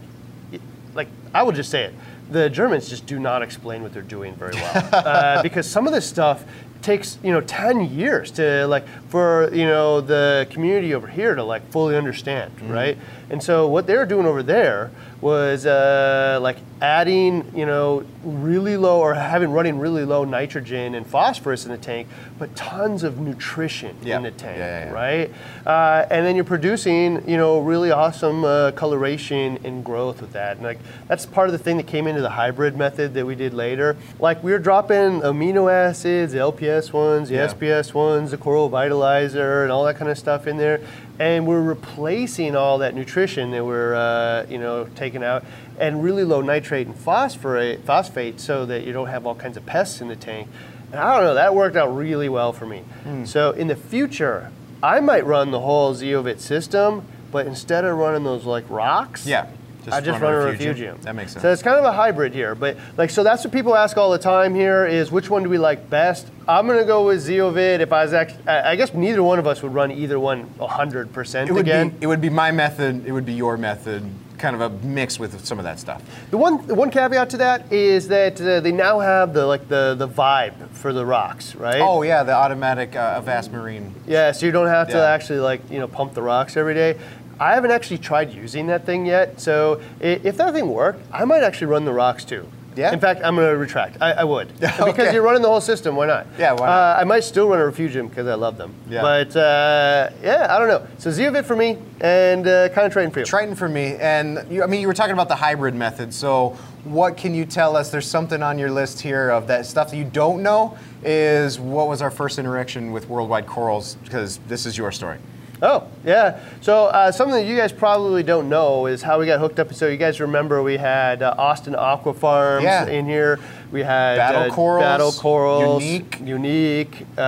like 0.96 1.08
I 1.34 1.44
will 1.44 1.52
just 1.52 1.70
say 1.70 1.86
it. 1.86 1.94
The 2.32 2.50
Germans 2.50 2.90
just 2.90 3.06
do 3.06 3.20
not 3.20 3.44
explain 3.44 3.84
what 3.84 3.94
they're 3.94 4.02
doing 4.02 4.34
very 4.36 4.56
well 4.56 4.90
uh, 4.94 5.44
because 5.44 5.70
some 5.70 5.86
of 5.86 5.94
this 5.94 6.10
stuff 6.10 6.44
takes 6.84 7.18
you 7.24 7.32
know 7.32 7.42
10 7.42 7.90
years 7.90 8.30
to 8.32 8.68
like 8.68 8.88
for 9.08 9.50
you 9.54 9.66
know 9.66 10.02
the 10.02 10.46
community 10.50 10.94
over 10.94 11.08
here 11.08 11.34
to 11.34 11.44
like 11.44 11.68
fully 11.72 11.96
understand 11.96 12.56
mm-hmm. 12.58 12.72
right? 12.72 12.98
And 13.30 13.42
so 13.42 13.68
what 13.68 13.88
they're 13.88 14.06
doing 14.06 14.26
over 14.26 14.44
there 14.44 14.92
was 15.24 15.66
uh, 15.66 16.38
like 16.42 16.58
adding 16.82 17.50
you 17.56 17.66
know 17.66 18.04
really 18.26 18.76
low 18.76 19.00
or 19.00 19.14
having 19.14 19.52
running 19.52 19.80
really 19.80 20.04
low 20.04 20.26
nitrogen 20.26 20.96
and 20.96 21.08
phosphorus 21.08 21.64
in 21.66 21.72
the 21.72 21.78
tank 21.78 22.10
but 22.38 22.54
tons 22.58 23.04
of 23.04 23.20
nutrition 23.20 23.96
Yeah. 24.04 24.18
in 24.18 24.24
the 24.24 24.32
tank 24.32 24.58
Yeah, 24.58 24.86
yeah, 24.88 24.92
right? 24.92 25.32
Uh, 25.66 26.06
and 26.12 26.26
then 26.26 26.36
you're 26.36 26.44
producing 26.44 27.28
you 27.28 27.38
know 27.38 27.60
really 27.62 27.90
awesome 27.90 28.44
uh, 28.44 28.72
coloration 28.72 29.60
and 29.64 29.84
growth 29.86 30.20
with 30.20 30.34
that. 30.34 30.58
And 30.58 30.66
like 30.66 30.80
that's 31.08 31.26
part 31.26 31.48
of 31.48 31.54
the 31.54 31.58
thing 31.60 31.78
that 31.78 31.88
came 31.88 32.06
into 32.06 32.22
the 32.22 32.30
hybrid 32.32 32.76
method 32.76 33.14
that 33.14 33.26
we 33.26 33.36
did 33.36 33.54
later. 33.54 33.96
Like 34.20 34.44
we 34.44 34.52
were 34.52 34.60
dropping 34.60 35.22
amino 35.22 35.72
acids 35.72 36.34
the 36.34 36.40
lps 36.40 36.92
ones 36.92 37.30
the 37.30 37.36
sps 37.36 37.94
ones 37.94 38.32
the 38.32 38.38
coral 38.38 38.70
vitalizer 38.70 39.64
and 39.64 39.72
all 39.72 39.86
that 39.86 39.96
kind 39.96 40.12
of 40.12 40.18
stuff 40.18 40.48
in 40.48 40.58
there 40.58 40.82
and 41.20 41.46
we're 41.48 41.62
replacing 41.62 42.56
all 42.56 42.80
that 42.80 42.96
nutrition 42.96 43.52
that 43.52 43.64
we're 43.66 43.94
uh, 43.96 44.46
you 44.50 44.58
know 44.58 44.86
taking 44.96 45.24
out 45.24 45.44
and 45.80 46.04
really 46.04 46.24
low 46.24 46.42
nitrate 46.42 46.88
and 46.88 46.96
phosphorate 46.96 47.84
phosphate 47.86 48.40
so 48.40 48.66
that 48.66 48.84
you 48.84 48.94
don't 48.94 49.08
have 49.08 49.26
all 49.26 49.36
kinds 49.36 49.58
of 49.58 49.66
pests 49.66 50.02
in 50.02 50.08
the 50.08 50.16
tank 50.16 50.48
and 50.92 51.00
i 51.00 51.16
don't 51.16 51.24
know 51.24 51.34
that 51.36 51.54
worked 51.54 51.76
out 51.76 51.88
really 51.96 52.30
well 52.30 52.52
for 52.54 52.66
me 52.66 52.80
Hmm. 53.04 53.26
so 53.26 53.52
in 53.52 53.68
the 53.68 53.76
future 53.76 54.50
i 54.82 55.00
might 55.00 55.26
run 55.26 55.52
the 55.52 55.60
whole 55.60 55.94
zeovit 55.94 56.40
system 56.40 57.06
but 57.32 57.46
instead 57.48 57.84
of 57.86 57.98
running 57.98 58.24
those 58.24 58.46
like 58.46 58.66
rocks 58.70 59.26
Yeah. 59.26 59.48
I 59.92 60.00
just 60.02 60.22
run, 60.22 60.34
a 60.34 60.38
refugium. 60.38 60.98
That 61.02 61.16
makes 61.16 61.34
sense. 61.34 61.42
So 61.42 61.52
it's 61.52 61.62
kind 61.64 61.78
of 61.78 61.86
a 61.86 61.92
hybrid 61.92 62.34
here, 62.34 62.56
but 62.56 62.78
like 62.98 63.10
so 63.10 63.24
that's 63.24 63.44
what 63.44 63.52
people 63.52 63.76
ask 63.76 63.98
all 63.98 64.12
the 64.12 64.18
time 64.20 64.54
here 64.56 64.86
is 64.86 65.12
which 65.12 65.30
one 65.30 65.44
do 65.44 65.50
we 65.50 65.58
like 65.58 65.90
best? 65.90 66.28
I'm 66.48 66.68
gonna 66.68 66.86
go 66.86 67.08
with 67.08 67.26
Zeovit. 67.28 67.80
If 67.80 67.92
I 67.92 68.04
was 68.04 68.14
actually, 68.14 68.48
I 68.48 68.76
guess 68.76 68.94
neither 68.94 69.24
one 69.24 69.40
of 69.40 69.48
us 69.48 69.62
would 69.64 69.74
run 69.74 69.92
either 69.92 70.20
one 70.20 70.44
100 70.58 71.12
percent 71.14 71.50
it 71.50 71.54
would 71.54 71.62
again. 71.62 71.90
be 71.90 71.98
it 72.02 72.08
would 72.08 72.22
be 72.22 72.30
my 72.30 72.52
method. 72.52 73.06
It 73.08 73.12
would 73.12 73.26
be 73.26 73.34
your 73.34 73.58
method. 73.58 74.04
Kind 74.40 74.62
of 74.62 74.62
a 74.62 74.86
mix 74.86 75.20
with 75.20 75.46
some 75.46 75.58
of 75.58 75.64
that 75.64 75.80
stuff. 75.80 76.02
The 76.32 76.38
one, 76.38 76.68
the 76.68 76.76
one 76.76 76.90
caveat 76.92 77.30
to 77.30 77.38
that 77.38 77.72
is 77.72 78.10
that 78.10 78.42
uh, 78.42 78.60
they 78.60 78.74
now 78.74 79.00
have 79.00 79.34
the 79.34 79.46
like 79.46 79.70
the 79.70 79.96
the 79.98 80.08
vibe 80.08 80.68
for 80.72 80.92
the 80.92 81.06
rocks, 81.06 81.56
right? 81.56 81.80
Oh 81.80 82.02
yeah, 82.02 82.24
the 82.24 82.34
automatic 82.34 82.94
uh, 82.94 83.14
Avast 83.18 83.54
Marine. 83.54 83.96
Yeah, 84.06 84.34
so 84.34 84.46
you 84.46 84.52
don't 84.52 84.68
have 84.68 84.88
to 84.90 84.98
Yeah. 84.98 85.12
actually 85.12 85.40
like 85.40 85.62
you 85.72 85.80
know 85.80 85.88
pump 85.88 86.14
the 86.14 86.22
rocks 86.22 86.58
every 86.58 86.74
day. 86.74 87.00
I 87.40 87.54
haven't 87.56 87.72
actually 87.72 87.98
tried 87.98 88.34
using 88.34 88.68
that 88.68 88.86
thing 88.86 89.06
yet, 89.06 89.42
so 89.42 89.82
if 90.00 90.38
that 90.38 90.54
thing 90.54 90.70
worked, 90.70 91.02
I 91.12 91.26
might 91.26 91.44
actually 91.44 91.68
run 91.68 91.86
the 91.86 91.94
rocks 91.94 92.24
too. 92.24 92.48
Yeah? 92.76 92.92
In 92.92 93.00
fact, 93.00 93.22
I'm 93.24 93.36
going 93.36 93.50
to 93.50 93.58
retract. 93.58 94.02
I, 94.02 94.12
I 94.12 94.24
would 94.24 94.48
because 94.60 95.14
you're 95.14 95.22
running 95.24 95.42
the 95.42 95.48
whole 95.48 95.62
system. 95.62 95.96
Why 95.96 96.08
not? 96.08 96.28
Yeah, 96.38 96.54
why 96.54 96.68
not? 96.68 96.70
Uh, 96.70 97.02
I 97.02 97.04
might 97.04 97.24
still 97.24 97.48
run 97.48 97.60
a 97.60 97.66
refugium 97.66 98.08
because 98.08 98.28
I 98.28 98.34
love 98.36 98.58
them. 98.58 98.74
Yeah. 98.90 99.02
But 99.02 99.36
uh, 99.36 100.10
yeah, 100.22 100.48
I 100.50 100.60
don't 100.60 100.68
know. 100.68 100.88
So 100.98 101.10
Zeovit 101.10 101.46
for 101.46 101.56
me, 101.56 101.78
and 102.02 102.48
uh, 102.48 102.70
kind 102.70 102.88
of 102.88 102.94
Triton 102.94 103.12
for 103.12 103.20
you. 103.20 103.26
Triton 103.26 103.56
for 103.56 103.70
me, 103.70 103.96
and 103.98 104.46
you, 104.52 104.64
I 104.64 104.68
mean, 104.68 104.82
you 104.82 104.88
were 104.88 104.94
talking 104.94 105.14
about 105.14 105.28
the 105.28 105.36
hybrid 105.36 105.76
method. 105.76 106.14
So, 106.14 106.58
what 106.84 107.16
can 107.16 107.34
you 107.34 107.46
tell 107.46 107.76
us? 107.76 107.92
There's 107.92 108.08
something 108.08 108.42
on 108.42 108.58
your 108.58 108.72
list 108.72 109.02
here 109.02 109.30
of 109.30 109.48
that 109.48 109.66
stuff 109.66 109.92
that 109.92 109.98
you 109.98 110.06
don't 110.06 110.42
know. 110.42 110.78
Is 111.04 111.60
what 111.60 111.88
was 111.88 112.02
our 112.02 112.12
first 112.12 112.40
interaction 112.40 112.92
with 112.92 113.08
Worldwide 113.10 113.46
Corals? 113.46 113.96
Because 114.04 114.38
this 114.48 114.66
is 114.66 114.78
your 114.78 114.92
story. 114.92 115.20
Oh, 115.64 115.88
yeah. 116.06 116.40
So 116.60 116.88
uh, 116.88 117.10
something 117.14 117.36
that 117.36 117.46
you 117.50 117.56
guys 117.56 117.72
probably 117.72 118.22
don't 118.22 118.50
know 118.50 118.86
is 118.86 119.02
how 119.02 119.18
we 119.18 119.26
got 119.26 119.40
hooked 119.40 119.60
up. 119.60 119.74
So 119.74 119.88
you 119.88 119.96
guys 119.96 120.20
remember 120.20 120.62
we 120.62 120.76
had 120.76 121.24
uh, 121.24 121.34
Austin 121.38 121.74
Aqua 121.74 122.14
Farms 122.14 122.66
Yeah. 122.66 122.86
in 122.88 123.06
here. 123.06 123.40
We 123.72 123.82
had 123.82 124.18
Battle 124.18 124.42
uh, 124.42 124.50
Corals, 124.54 124.84
Battle 124.84 125.12
Corals, 125.14 125.84
Unique. 125.84 126.20
Unique, 126.20 127.06
uh, 127.18 127.22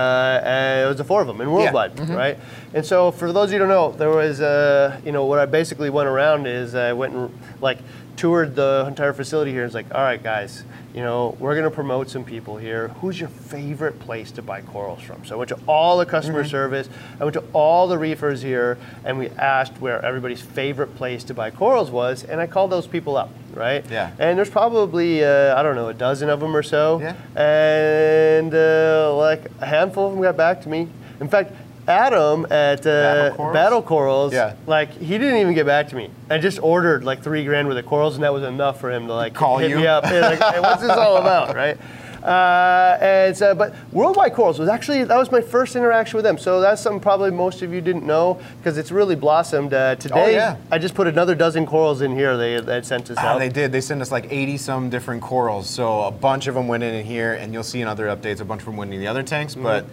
and 0.44 0.84
it 0.84 0.86
was 0.86 0.98
the 0.98 1.02
four 1.04 1.22
of 1.22 1.26
them 1.26 1.40
in 1.40 1.50
Worldwide, 1.50 1.98
right? 2.10 2.38
And 2.74 2.84
so 2.86 3.10
for 3.10 3.32
those 3.32 3.48
of 3.48 3.52
you 3.54 3.58
who 3.58 3.66
don't 3.66 3.68
know, 3.70 3.90
there 3.98 4.10
was, 4.10 4.40
uh, 4.40 5.00
you 5.04 5.10
know, 5.12 5.24
what 5.24 5.38
I 5.40 5.46
basically 5.46 5.88
went 5.90 6.08
around 6.08 6.46
is 6.46 6.74
I 6.74 6.92
went 6.92 7.14
and 7.14 7.36
like 7.60 7.78
toured 8.16 8.54
the 8.54 8.84
entire 8.86 9.12
facility 9.12 9.50
here. 9.50 9.64
It's 9.64 9.74
like, 9.74 9.92
all 9.94 10.02
right, 10.02 10.22
guys, 10.22 10.62
you 10.96 11.02
know, 11.02 11.36
we're 11.38 11.52
going 11.54 11.64
to 11.68 11.70
promote 11.70 12.08
some 12.08 12.24
people 12.24 12.56
here. 12.56 12.88
Who's 13.02 13.20
your 13.20 13.28
favorite 13.28 14.00
place 14.00 14.30
to 14.32 14.42
buy 14.42 14.62
corals 14.62 15.02
from? 15.02 15.26
So 15.26 15.34
I 15.34 15.38
went 15.38 15.50
to 15.50 15.58
all 15.68 15.98
the 15.98 16.06
customer 16.06 16.40
Mm-hmm. 16.40 16.50
service. 16.50 16.88
I 17.20 17.24
went 17.24 17.34
to 17.34 17.44
all 17.52 17.86
the 17.86 17.98
reefers 17.98 18.40
here, 18.40 18.78
and 19.04 19.18
we 19.18 19.28
asked 19.30 19.74
where 19.78 20.02
everybody's 20.04 20.40
favorite 20.40 20.96
place 20.96 21.22
to 21.24 21.34
buy 21.34 21.50
corals 21.50 21.90
was, 21.90 22.24
and 22.24 22.40
I 22.40 22.46
called 22.46 22.72
those 22.72 22.86
people 22.86 23.14
up, 23.16 23.28
right? 23.52 23.84
Yeah. 23.90 24.10
And 24.18 24.38
there's 24.38 24.48
probably 24.50 25.22
uh, 25.22 25.54
I 25.58 25.62
don't 25.62 25.76
know 25.76 25.88
a 25.88 25.94
dozen 25.94 26.30
of 26.30 26.40
them 26.40 26.56
or 26.56 26.62
so. 26.62 26.98
Yeah. 27.00 27.14
And 27.36 28.54
uh, 28.54 29.14
like 29.16 29.50
a 29.60 29.66
handful 29.66 30.06
of 30.06 30.12
them 30.14 30.22
got 30.22 30.36
back 30.36 30.62
to 30.62 30.68
me. 30.70 30.88
In 31.20 31.28
fact. 31.28 31.52
Adam 31.88 32.46
at 32.50 32.80
uh, 32.86 32.90
Battle 33.30 33.36
Corals? 33.36 33.52
Battle 33.54 33.82
Corals, 33.82 34.32
Yeah. 34.32 34.54
like 34.66 34.90
he 34.92 35.18
didn't 35.18 35.36
even 35.38 35.54
get 35.54 35.66
back 35.66 35.88
to 35.88 35.96
me. 35.96 36.10
I 36.30 36.38
just 36.38 36.58
ordered 36.62 37.04
like 37.04 37.22
three 37.22 37.44
grand 37.44 37.68
worth 37.68 37.78
of 37.78 37.86
corals, 37.86 38.14
and 38.16 38.24
that 38.24 38.32
was 38.32 38.42
enough 38.42 38.80
for 38.80 38.90
him 38.90 39.06
to 39.06 39.14
like 39.14 39.34
Call 39.34 39.58
hit 39.58 39.70
you? 39.70 39.76
me 39.76 39.86
up. 39.86 40.04
And, 40.04 40.20
like, 40.40 40.54
hey, 40.54 40.60
what's 40.60 40.82
this 40.82 40.90
all 40.90 41.16
about, 41.18 41.54
right? 41.54 41.78
Uh, 42.22 42.98
and 43.00 43.36
so, 43.36 43.54
but 43.54 43.72
Worldwide 43.92 44.32
Corals 44.34 44.58
was 44.58 44.68
actually 44.68 45.04
that 45.04 45.16
was 45.16 45.30
my 45.30 45.40
first 45.40 45.76
interaction 45.76 46.16
with 46.16 46.24
them. 46.24 46.38
So 46.38 46.60
that's 46.60 46.82
something 46.82 46.98
probably 47.00 47.30
most 47.30 47.62
of 47.62 47.72
you 47.72 47.80
didn't 47.80 48.04
know 48.04 48.40
because 48.58 48.78
it's 48.78 48.90
really 48.90 49.14
blossomed. 49.14 49.72
Uh, 49.72 49.94
today, 49.94 50.34
yeah. 50.34 50.56
I 50.72 50.78
just 50.78 50.96
put 50.96 51.06
another 51.06 51.36
dozen 51.36 51.66
corals 51.66 52.00
in 52.02 52.16
here. 52.16 52.36
They 52.36 52.54
had 52.54 52.84
sent 52.84 53.10
us 53.12 53.16
Ah, 53.20 53.34
out. 53.34 53.38
they 53.38 53.48
did. 53.48 53.70
They 53.70 53.80
sent 53.80 54.02
us 54.02 54.10
like 54.10 54.26
80 54.28 54.56
some 54.56 54.90
different 54.90 55.22
corals. 55.22 55.70
So 55.70 56.02
a 56.02 56.10
bunch 56.10 56.48
of 56.48 56.56
them 56.56 56.66
went 56.66 56.82
in 56.82 56.94
in 56.94 57.04
here, 57.06 57.34
and 57.34 57.52
you'll 57.52 57.62
see 57.62 57.80
in 57.80 57.86
other 57.86 58.06
updates 58.08 58.40
a 58.40 58.44
bunch 58.44 58.62
of 58.62 58.66
them 58.66 58.76
went 58.76 58.92
in 58.92 58.98
the 58.98 59.06
other 59.06 59.22
tanks. 59.22 59.52
Mm-hmm. 59.54 59.62
But 59.62 59.84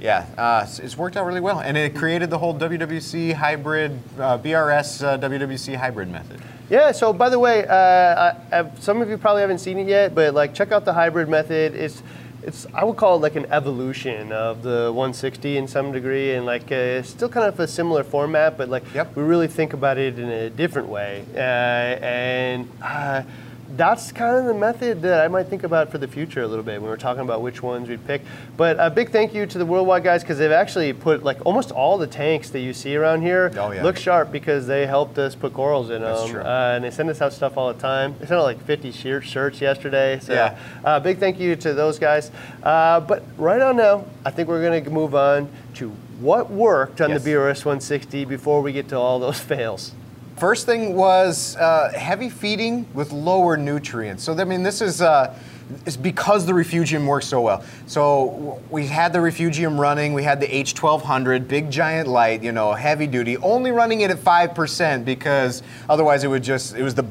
yeah, 0.00 0.26
uh, 0.36 0.66
it's- 0.78 0.96
worked 0.96 1.16
out 1.16 1.26
really 1.26 1.40
well, 1.40 1.60
and 1.60 1.76
it 1.76 1.94
created 1.94 2.30
the 2.30 2.38
whole 2.38 2.54
WWC 2.54 3.32
hybrid, 3.32 3.98
uh, 4.18 4.38
BRS 4.38 5.02
uh, 5.02 5.18
WWC 5.18 5.74
hybrid 5.76 6.08
method. 6.10 6.40
Yeah. 6.70 6.92
So 6.92 7.12
by 7.12 7.28
the 7.30 7.38
way, 7.38 7.66
uh, 7.66 8.34
I, 8.52 8.66
some 8.78 9.00
of 9.02 9.08
you 9.08 9.16
probably 9.18 9.40
haven't 9.42 9.58
seen 9.58 9.78
it 9.78 9.86
yet, 9.88 10.14
but 10.14 10.34
like 10.34 10.54
check 10.54 10.70
out 10.72 10.84
the 10.84 10.92
hybrid 10.92 11.28
method. 11.28 11.74
It's 11.74 12.02
it's 12.42 12.66
I 12.74 12.84
would 12.84 12.96
call 12.96 13.16
it 13.16 13.20
like 13.22 13.36
an 13.36 13.46
evolution 13.50 14.32
of 14.32 14.62
the 14.62 14.92
160 14.92 15.56
in 15.56 15.66
some 15.66 15.92
degree, 15.92 16.34
and 16.34 16.44
like 16.46 16.70
uh, 16.70 16.74
it's 17.00 17.08
still 17.08 17.28
kind 17.28 17.46
of 17.46 17.58
a 17.58 17.66
similar 17.66 18.04
format, 18.04 18.56
but 18.58 18.68
like 18.68 18.84
Yep. 18.94 19.16
we 19.16 19.22
really 19.22 19.48
think 19.48 19.72
about 19.72 19.98
it 19.98 20.18
in 20.18 20.28
a 20.28 20.50
different 20.50 20.88
way, 20.88 21.24
uh, 21.34 21.38
and. 21.38 22.68
That's 23.76 24.12
kind 24.12 24.34
of 24.36 24.46
the 24.46 24.54
method 24.54 25.02
that 25.02 25.22
I 25.22 25.28
might 25.28 25.48
think 25.48 25.62
about 25.62 25.90
for 25.90 25.98
the 25.98 26.08
future 26.08 26.40
a 26.42 26.46
little 26.46 26.64
bit 26.64 26.80
when 26.80 26.88
we're 26.90 26.96
talking 26.96 27.20
about 27.22 27.42
which 27.42 27.62
ones 27.62 27.86
we'd 27.88 28.04
pick. 28.06 28.22
But 28.56 28.76
a 28.80 28.88
big 28.88 29.10
thank 29.10 29.34
you 29.34 29.44
to 29.44 29.58
the 29.58 29.66
Worldwide 29.66 30.02
guys 30.02 30.22
because 30.22 30.38
they've 30.38 30.50
actually 30.50 30.92
put 30.94 31.22
like 31.22 31.44
almost 31.44 31.70
all 31.70 31.98
the 31.98 32.06
tanks 32.06 32.48
that 32.50 32.60
you 32.60 32.72
see 32.72 32.96
around 32.96 33.20
here 33.20 33.52
Oh, 33.58 33.70
yeah. 33.70 33.82
look 33.82 33.98
sharp 33.98 34.32
because 34.32 34.66
they 34.66 34.86
helped 34.86 35.18
us 35.18 35.34
put 35.34 35.52
corals 35.52 35.90
in 35.90 36.00
That's 36.00 36.22
them. 36.22 36.30
true. 36.30 36.40
Uh, 36.40 36.72
and 36.76 36.84
they 36.84 36.90
send 36.90 37.10
us 37.10 37.20
out 37.20 37.32
stuff 37.34 37.58
all 37.58 37.70
the 37.72 37.78
time. 37.78 38.14
They 38.18 38.26
sent 38.26 38.38
out 38.40 38.44
like 38.44 38.62
50 38.64 38.90
shirts 38.90 39.60
yesterday. 39.60 40.18
So 40.20 40.32
Yeah. 40.32 40.56
uh, 40.84 40.98
big 41.00 41.18
thank 41.18 41.38
you 41.38 41.54
to 41.56 41.74
those 41.74 41.98
guys. 41.98 42.30
Uh, 42.62 43.00
but 43.00 43.22
right 43.36 43.60
on 43.60 43.76
now, 43.76 44.06
I 44.24 44.30
think 44.30 44.48
we're 44.48 44.62
going 44.62 44.82
to 44.82 44.90
move 44.90 45.14
on 45.14 45.50
to 45.74 45.90
what 46.20 46.50
worked 46.50 47.00
on 47.02 47.10
Yes. 47.10 47.22
the 47.22 47.30
BRS 47.32 47.64
160 47.66 48.24
before 48.24 48.62
we 48.62 48.72
get 48.72 48.88
to 48.88 48.96
all 48.96 49.18
those 49.18 49.38
fails. 49.52 49.92
First 50.38 50.66
thing 50.66 50.94
was 50.94 51.56
uh, 51.56 51.92
heavy 51.96 52.30
feeding 52.30 52.86
with 52.94 53.12
lower 53.12 53.56
nutrients. 53.56 54.22
So 54.22 54.34
I 54.34 54.44
mean, 54.44 54.62
this 54.62 54.80
is. 54.80 55.02
Uh, 55.02 55.36
it's 55.84 55.98
because 55.98 56.46
the 56.46 56.54
refugium 56.54 57.06
works 57.06 57.26
so 57.26 57.42
well. 57.42 57.62
So 57.86 58.62
we 58.70 58.86
had 58.86 59.12
the 59.12 59.20
refugium 59.20 59.78
running. 59.78 60.14
We 60.14 60.22
had 60.22 60.40
the 60.40 60.46
H1200, 60.46 61.46
big 61.46 61.70
giant 61.70 62.08
light, 62.08 62.42
you 62.42 62.52
know, 62.52 62.72
heavy 62.72 63.06
duty. 63.06 63.36
Only 63.36 63.70
running 63.70 64.00
it 64.00 64.10
at 64.10 64.18
five 64.18 64.54
percent 64.54 65.04
because 65.04 65.62
otherwise 65.88 66.24
it 66.24 66.28
would 66.28 66.42
just 66.42 66.74
it 66.74 66.82
was 66.82 66.94
the 66.94 67.04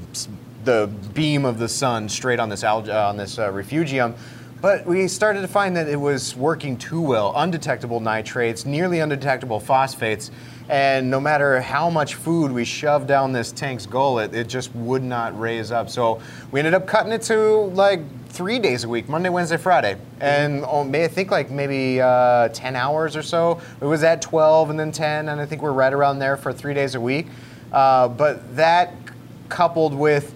the 0.64 0.90
beam 1.14 1.46
of 1.46 1.60
the 1.60 1.68
sun 1.70 2.10
straight 2.10 2.40
on 2.40 2.50
this 2.50 2.64
alg- 2.64 2.90
uh, 2.90 3.10
on 3.10 3.18
this 3.18 3.38
uh, 3.38 3.52
refugium. 3.52 4.16
But 4.60 4.88
we 4.88 5.08
started 5.08 5.42
to 5.42 5.48
find 5.48 5.76
that 5.76 5.88
it 5.88 5.98
was 5.98 6.36
working 6.36 6.78
too 6.78 7.00
well. 7.00 7.34
Undetectable 7.36 8.00
nitrates, 8.00 8.66
nearly 8.66 9.00
undetectable 9.00 9.60
phosphates, 9.60 10.32
and 10.70 11.10
no 11.10 11.20
matter 11.20 11.62
how 11.62 11.90
much 11.90 12.16
food 12.16 12.52
we 12.52 12.66
shoved 12.66 13.08
down 13.08 13.32
this 13.32 13.52
tank's 13.52 13.86
gullet, 13.86 14.34
it 14.34 14.48
just 14.48 14.74
would 14.76 15.04
not 15.04 15.40
raise 15.40 15.72
up. 15.72 15.90
So 15.90 16.22
we 16.52 16.60
ended 16.60 16.74
up 16.74 16.86
cutting 16.88 17.12
it 17.14 17.22
to 17.24 17.38
like 17.74 18.02
three 18.30 18.60
days 18.60 18.84
a 18.84 18.90
week 18.90 19.08
Monday, 19.08 19.30
Wednesday, 19.30 19.58
Friday. 19.58 19.98
And 20.20 20.66
oh, 20.68 20.84
may- 20.84 21.06
I 21.06 21.08
think 21.08 21.32
like 21.32 21.50
maybe 21.50 22.02
uh, 22.02 22.50
10 22.50 22.76
hours 22.76 23.16
or 23.16 23.24
so. 23.24 23.62
It 23.82 23.86
was 23.86 24.04
at 24.04 24.22
12 24.22 24.70
and 24.72 24.80
then 24.80 24.92
10, 24.92 25.30
and 25.30 25.40
I 25.40 25.46
think 25.46 25.62
we're 25.62 25.72
right 25.72 25.94
around 25.94 26.20
there 26.20 26.36
for 26.36 26.52
three 26.52 26.74
days 26.74 26.96
a 26.96 27.02
week. 27.02 27.28
Uh, 27.72 28.08
but 28.10 28.56
that 28.56 28.94
coupled 29.50 29.94
with 29.94 30.34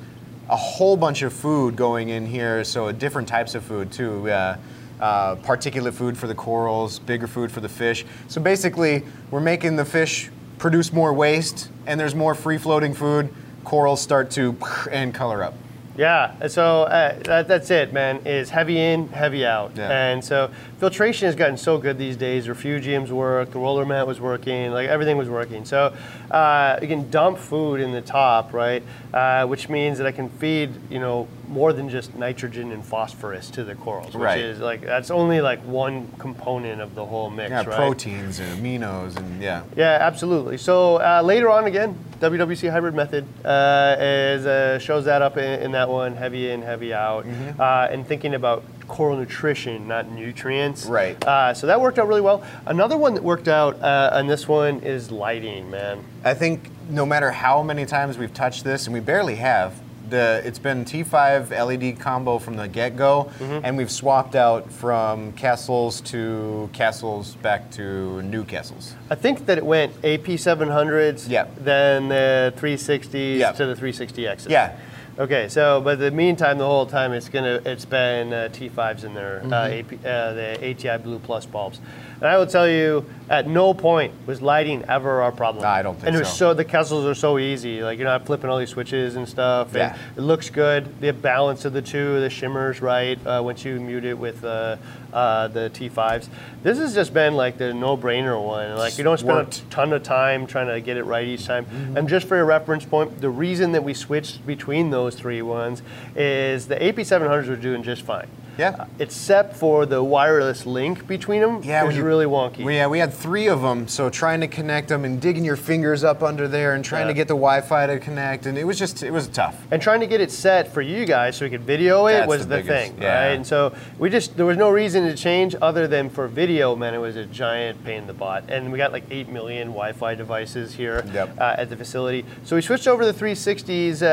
a 0.50 0.56
whole 0.56 0.98
bunch 0.98 1.22
of 1.22 1.32
food 1.32 1.76
going 1.76 2.10
in 2.10 2.26
here, 2.26 2.64
so 2.64 2.92
different 2.92 3.28
types 3.28 3.56
of 3.56 3.64
food 3.64 3.92
too. 3.92 4.30
Uh, 4.30 4.58
uh, 5.02 5.36
particulate 5.38 5.94
food 5.94 6.18
for 6.18 6.28
the 6.28 6.36
corals, 6.36 7.00
bigger 7.00 7.28
food 7.28 7.52
for 7.52 7.60
the 7.60 7.70
fish. 7.70 8.06
So 8.28 8.40
basically, 8.40 9.04
we're 9.32 9.40
making 9.40 9.76
the 9.76 9.86
fish 9.86 10.30
produce 10.58 10.94
more 10.94 11.12
waste, 11.12 11.70
and 11.88 12.00
there's 12.00 12.16
more 12.16 12.36
free 12.36 12.58
floating 12.58 12.94
food. 12.94 13.34
Corals 13.64 14.02
start 14.02 14.30
to 14.32 14.56
and 14.92 15.14
color 15.14 15.44
up. 15.44 15.56
Yeah, 15.98 16.48
so 16.48 16.84
uh, 16.84 17.20
that, 17.24 17.48
that's 17.48 17.70
it, 17.70 17.92
man. 17.92 18.22
Is 18.26 18.50
heavy 18.50 18.80
in, 18.80 19.10
heavy 19.10 19.46
out, 19.46 19.74
Yeah. 19.76 19.90
and 19.90 20.24
so 20.24 20.50
filtration 20.80 21.26
has 21.28 21.36
gotten 21.36 21.58
so 21.58 21.78
good 21.78 21.98
these 21.98 22.16
days. 22.16 22.48
Refugiums 22.48 23.10
work, 23.10 23.52
the 23.52 23.60
roller 23.60 23.86
mat 23.86 24.08
was 24.08 24.20
working, 24.22 24.72
like 24.72 24.88
everything 24.88 25.18
was 25.18 25.30
working. 25.30 25.66
So 25.66 25.94
uh, 26.32 26.80
you 26.82 26.88
can 26.88 27.10
dump 27.10 27.38
food 27.38 27.82
in 27.82 27.92
the 27.92 28.02
top, 28.02 28.54
right? 28.54 28.84
Uh, 29.14 29.46
which 29.48 29.68
means 29.68 29.98
that 29.98 30.08
I 30.08 30.12
can 30.14 30.30
feed, 30.30 30.70
you 30.90 31.00
know, 31.00 31.28
more 31.50 31.74
than 31.74 31.90
just 31.90 32.16
nitrogen 32.16 32.72
and 32.72 32.84
phosphorus 32.86 33.50
to 33.52 33.64
the 33.66 33.76
corals, 33.76 34.14
which 34.16 34.24
Right. 34.24 34.40
is 34.40 34.60
like 34.60 34.82
that's 34.82 35.12
only 35.12 35.42
like 35.42 35.60
one 35.66 36.08
component 36.18 36.80
of 36.80 36.96
the 36.96 37.06
whole 37.06 37.30
mix, 37.30 37.50
Yeah, 37.50 37.58
right? 37.66 37.76
proteins 37.76 38.40
and 38.40 38.58
aminos 38.64 39.18
and 39.18 39.42
yeah. 39.42 39.64
Yeah, 39.76 39.98
absolutely. 40.00 40.58
So 40.58 41.02
uh, 41.02 41.22
later 41.22 41.50
on, 41.50 41.66
again, 41.66 41.98
WWC 42.22 42.72
hybrid 42.72 42.94
method 42.96 43.26
uh, 43.44 43.98
is 44.00 44.46
uh, 44.46 44.80
shows 44.80 45.04
that 45.06 45.22
up 45.22 45.38
in, 45.38 45.62
in 45.62 45.72
that 45.74 45.81
one, 45.90 46.16
heavy 46.16 46.50
in, 46.52 46.62
heavy 46.62 46.94
out, 46.94 47.26
Mm-hmm. 47.26 47.62
uh, 47.62 47.88
and 47.92 48.06
thinking 48.08 48.34
about 48.34 48.64
coral 48.88 49.18
nutrition, 49.18 49.88
not 49.88 50.10
nutrients. 50.12 50.86
Right. 50.86 51.22
Uh, 51.26 51.54
so 51.54 51.68
that 51.68 51.80
worked 51.80 51.98
out 52.00 52.08
really 52.08 52.22
well. 52.22 52.44
Another 52.66 52.98
one 52.98 53.14
that 53.14 53.24
worked 53.24 53.48
out 53.48 53.82
uh, 53.82 54.10
on 54.14 54.28
this 54.28 54.48
one 54.48 54.80
is 54.82 55.12
lighting, 55.12 55.70
man. 55.70 56.04
I 56.26 56.34
think 56.34 56.70
no 56.90 57.06
matter 57.06 57.32
how 57.32 57.64
many 57.64 57.86
times 57.86 58.18
we've 58.18 58.34
touched 58.34 58.64
this, 58.64 58.88
and 58.88 58.94
we 58.94 59.00
barely 59.00 59.36
have, 59.36 59.74
the 60.10 60.42
it's 60.44 60.60
been 60.60 60.84
T5 60.84 61.52
LED 61.52 61.98
combo 62.02 62.38
from 62.38 62.58
the 62.58 62.68
get 62.68 62.98
go, 62.98 63.32
Mm-hmm. 63.40 63.64
and 63.66 63.78
we've 63.78 63.90
swapped 63.90 64.36
out 64.36 64.70
from 64.70 65.32
Kessils 65.34 66.04
to 66.08 66.70
Kessils 66.74 67.42
back 67.42 67.72
to 67.72 68.22
new 68.24 68.44
Kessils. 68.44 68.92
I 69.10 69.16
think 69.16 69.46
that 69.46 69.58
it 69.58 69.66
went 69.66 69.94
AP 70.04 70.26
700s, 70.38 71.30
Yeah. 71.30 71.46
then 71.58 72.10
the 72.10 72.54
360s 72.58 73.38
Yeah. 73.40 73.54
to 73.54 73.66
the 73.68 73.74
360Xs. 73.76 74.50
Yeah. 74.50 74.76
Okay, 75.22 75.50
so 75.50 75.80
but 75.82 76.00
the 76.00 76.10
meantime, 76.10 76.58
the 76.58 76.66
whole 76.66 76.88
time 76.88 77.14
it's 77.14 77.30
gonna 77.30 77.62
it's 77.64 77.86
been 77.86 78.34
uh, 78.34 78.50
T5s 78.52 79.04
in 79.04 79.14
there, 79.14 79.44
uh, 79.46 79.68
AP, 79.70 79.94
uh, 80.04 80.34
the 80.34 80.58
ATI 80.68 80.98
Blue 80.98 81.20
Plus 81.20 81.46
bulbs, 81.46 81.80
and 82.22 82.30
I 82.30 82.38
will 82.38 82.46
tell 82.46 82.70
you, 82.70 83.04
at 83.32 83.48
no 83.48 83.74
point 83.74 84.14
was 84.28 84.42
lighting 84.44 84.84
ever 84.88 85.22
our 85.22 85.32
problem. 85.32 85.64
No, 85.64 85.70
I 85.70 85.82
don't 85.82 85.96
think 85.96 86.06
And 86.08 86.16
it 86.16 86.20
was 86.20 86.28
so. 86.30 86.52
so 86.52 86.54
the 86.54 86.64
Kessils 86.66 87.10
are 87.10 87.16
so 87.16 87.40
easy, 87.40 87.82
like 87.82 87.98
you're 87.98 88.08
not 88.08 88.28
flipping 88.28 88.48
all 88.50 88.60
these 88.60 88.70
switches 88.70 89.16
and 89.16 89.28
stuff. 89.28 89.70
And 89.70 89.78
Yeah. 89.78 89.98
it 90.16 90.22
looks 90.22 90.50
good. 90.52 91.00
The 91.02 91.14
balance 91.14 91.66
of 91.66 91.74
the 91.74 91.82
two, 91.82 92.20
the 92.20 92.30
shimmers 92.30 92.80
right 92.80 93.18
uh, 93.26 93.42
once 93.44 93.66
you 93.66 93.80
mute 93.80 94.06
it 94.06 94.18
with 94.20 94.44
uh, 94.46 94.78
uh, 95.12 95.48
the 95.48 95.72
T5s. 95.74 96.28
This 96.62 96.78
has 96.78 96.94
just 96.94 97.12
been 97.14 97.34
like 97.36 97.58
the 97.58 97.74
no-brainer 97.74 98.40
one. 98.40 98.78
Like 98.78 99.00
you 99.00 99.04
don't 99.04 99.18
spend 99.18 99.38
Worked. 99.38 99.58
a 99.62 99.70
ton 99.72 99.92
of 99.94 100.04
time 100.04 100.46
trying 100.46 100.68
to 100.68 100.80
get 100.80 100.98
it 100.98 101.04
right 101.06 101.26
each 101.28 101.46
time. 101.48 101.66
And 101.96 102.08
just 102.08 102.28
for 102.28 102.40
a 102.40 102.44
reference 102.44 102.86
point, 102.86 103.20
the 103.20 103.30
reason 103.32 103.72
that 103.72 103.84
we 103.84 103.96
switched 103.96 104.46
between 104.46 104.92
those 104.92 105.16
three 105.16 105.42
ones 105.42 105.82
is 106.16 106.68
the 106.68 106.76
AP700s 106.76 107.48
were 107.48 107.56
doing 107.56 107.82
just 107.82 108.04
fine. 108.04 108.28
Yeah. 108.58 108.70
Uh, 108.80 108.86
except 109.00 109.56
for 109.56 109.86
the 109.86 110.04
wireless 110.04 110.66
link 110.66 111.08
between 111.08 111.42
them 111.42 111.62
Yeah, 111.64 111.84
it 111.84 111.88
was 111.88 111.98
you- 111.98 112.04
really 112.04 112.26
wonky. 112.26 112.64
We, 112.66 112.76
yeah, 112.76 112.88
we 112.88 113.00
had 113.00 113.14
three 113.14 113.48
of 113.48 113.62
them, 113.62 113.88
so 113.88 114.10
trying 114.10 114.42
to 114.42 114.48
connect 114.48 114.90
them 114.90 115.06
and 115.06 115.22
digging 115.22 115.46
your 115.46 115.56
fingers 115.56 116.04
up 116.04 116.22
under 116.22 116.48
there 116.48 116.74
and 116.74 116.84
trying 116.84 117.04
Yeah. 117.04 117.08
to 117.08 117.14
get 117.14 117.28
the 117.28 117.34
Wi-Fi 117.34 117.88
to 117.88 118.00
connect, 118.00 118.46
and 118.46 118.58
it 118.58 118.66
was 118.66 118.78
just 118.78 119.04
it 119.04 119.12
was 119.12 119.28
tough. 119.28 119.56
and 119.72 119.82
trying 119.82 120.00
to 120.02 120.08
get 120.08 120.20
it 120.22 120.32
set 120.32 120.74
for 120.74 120.82
you 120.82 121.06
guys 121.06 121.38
so 121.38 121.46
we 121.46 121.50
could 121.50 121.62
video 121.64 122.08
it 122.08 122.14
That's 122.14 122.28
was 122.28 122.42
the 122.48 122.58
the, 122.58 122.62
biggest, 122.64 122.92
thing, 122.94 123.02
yeah. 123.02 123.26
right? 123.28 123.36
And 123.36 123.48
so 123.48 123.74
we 123.98 124.10
just 124.10 124.36
there 124.38 124.46
was 124.46 124.58
no 124.58 124.70
reason 124.70 125.06
to 125.08 125.16
change 125.16 125.56
other 125.62 125.88
than 125.88 126.10
for 126.10 126.28
video, 126.28 126.76
man, 126.76 126.94
it 126.94 126.98
was 127.00 127.16
a 127.16 127.26
giant 127.26 127.84
pain 127.86 128.00
in 128.00 128.08
the 128.08 128.14
butt. 128.14 128.44
And 128.50 128.72
we 128.72 128.78
got 128.78 128.92
like 128.92 129.04
eight 129.12 129.30
million 129.30 129.70
Wi-Fi 129.70 130.16
devices 130.16 130.74
here 130.74 131.04
Yep. 131.14 131.40
uh, 131.40 131.56
at 131.58 131.70
the 131.70 131.78
facility, 131.78 132.26
so 132.44 132.56
we 132.56 132.62
switched 132.62 132.88
over 132.88 133.04
to 133.04 133.12
the 133.12 133.18
360s, 133.18 134.02
uh, 134.02 134.06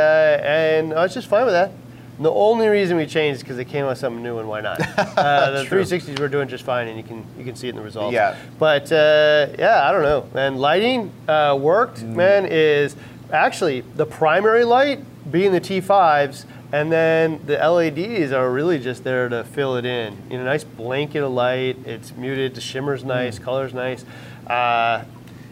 and 0.45 0.93
I 0.95 1.03
was 1.03 1.13
just 1.15 1.27
fine 1.29 1.45
with 1.45 1.55
that. 1.55 1.71
And 2.19 2.27
the 2.27 2.33
only 2.33 2.67
reason 2.67 2.97
we 2.97 3.07
changed 3.07 3.37
is 3.37 3.43
because 3.45 3.57
they 3.57 3.65
came 3.65 3.85
out 3.85 3.91
with 3.91 3.99
something 3.99 4.23
new, 4.23 4.39
and 4.41 4.49
why 4.49 4.61
not? 4.61 4.81
Uh, 5.19 5.51
the 5.63 5.65
True. 5.65 5.83
360s 5.83 6.19
were 6.19 6.29
doing 6.29 6.49
just 6.49 6.65
fine, 6.65 6.89
and 6.89 6.97
you 6.97 7.03
can 7.05 7.25
you 7.39 7.45
can 7.45 7.55
see 7.57 7.67
it 7.69 7.71
in 7.71 7.77
the 7.77 7.83
results. 7.83 8.13
Yeah. 8.13 8.37
But 8.59 8.91
uh, 8.93 9.47
yeah, 9.59 9.89
I 9.89 9.93
don't 9.93 10.03
know, 10.03 10.29
man. 10.35 10.57
Lighting 10.57 11.11
uh, 11.29 11.57
worked, 11.61 11.99
Mm. 12.01 12.15
man. 12.17 12.47
Is 12.47 12.95
actually 13.33 13.83
the 13.97 14.05
primary 14.07 14.65
light 14.65 15.01
being 15.31 15.53
the 15.53 15.61
T5s, 15.61 16.45
and 16.73 16.91
then 16.91 17.41
the 17.47 17.57
LEDs 17.59 18.33
are 18.33 18.51
really 18.51 18.79
just 18.79 19.05
there 19.05 19.29
to 19.29 19.45
fill 19.45 19.77
it 19.77 19.85
in. 19.85 20.17
You 20.31 20.39
know, 20.39 20.45
nice 20.45 20.65
blanket 20.65 21.23
of 21.23 21.31
light. 21.33 21.77
It's 21.87 22.15
muted. 22.17 22.55
The 22.55 22.61
shimmer's 22.61 23.03
Mm. 23.05 23.07
nice. 23.09 23.39
Color's 23.39 23.75
nice. 23.75 24.05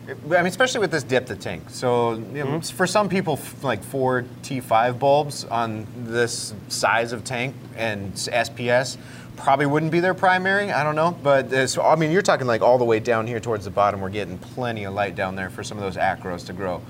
I 0.08 0.12
mean, 0.12 0.46
especially 0.46 0.80
with 0.80 0.92
this 0.92 1.02
depth 1.02 1.30
of 1.30 1.40
tank. 1.40 1.64
So 1.68 2.14
you 2.14 2.44
know, 2.44 2.60
for 2.60 2.86
some 2.86 3.08
people, 3.08 3.40
like 3.62 3.82
four 3.82 4.24
T5 4.42 4.98
bulbs 4.98 5.44
on 5.44 5.86
this 5.96 6.54
size 6.68 7.12
of 7.12 7.24
tank 7.24 7.56
and 7.76 8.12
SPS 8.14 8.98
probably 9.36 9.66
wouldn't 9.66 9.92
be 9.92 10.00
their 10.00 10.14
primary. 10.14 10.70
I 10.70 10.82
don't 10.84 10.94
know, 10.94 11.10
but 11.22 11.52
I 11.52 11.96
mean, 11.96 12.10
you're 12.10 12.22
talking 12.22 12.46
like 12.46 12.62
all 12.62 12.78
the 12.78 12.84
way 12.84 13.00
down 13.00 13.26
here 13.26 13.40
towards 13.40 13.64
the 13.64 13.70
bottom. 13.70 14.00
We're 14.00 14.08
getting 14.10 14.38
plenty 14.38 14.84
of 14.84 14.94
light 14.94 15.14
down 15.14 15.34
there 15.36 15.50
for 15.50 15.62
some 15.64 15.76
of 15.76 15.84
those 15.84 15.96
acros 15.96 16.46
to 16.46 16.52
grow. 16.52 16.80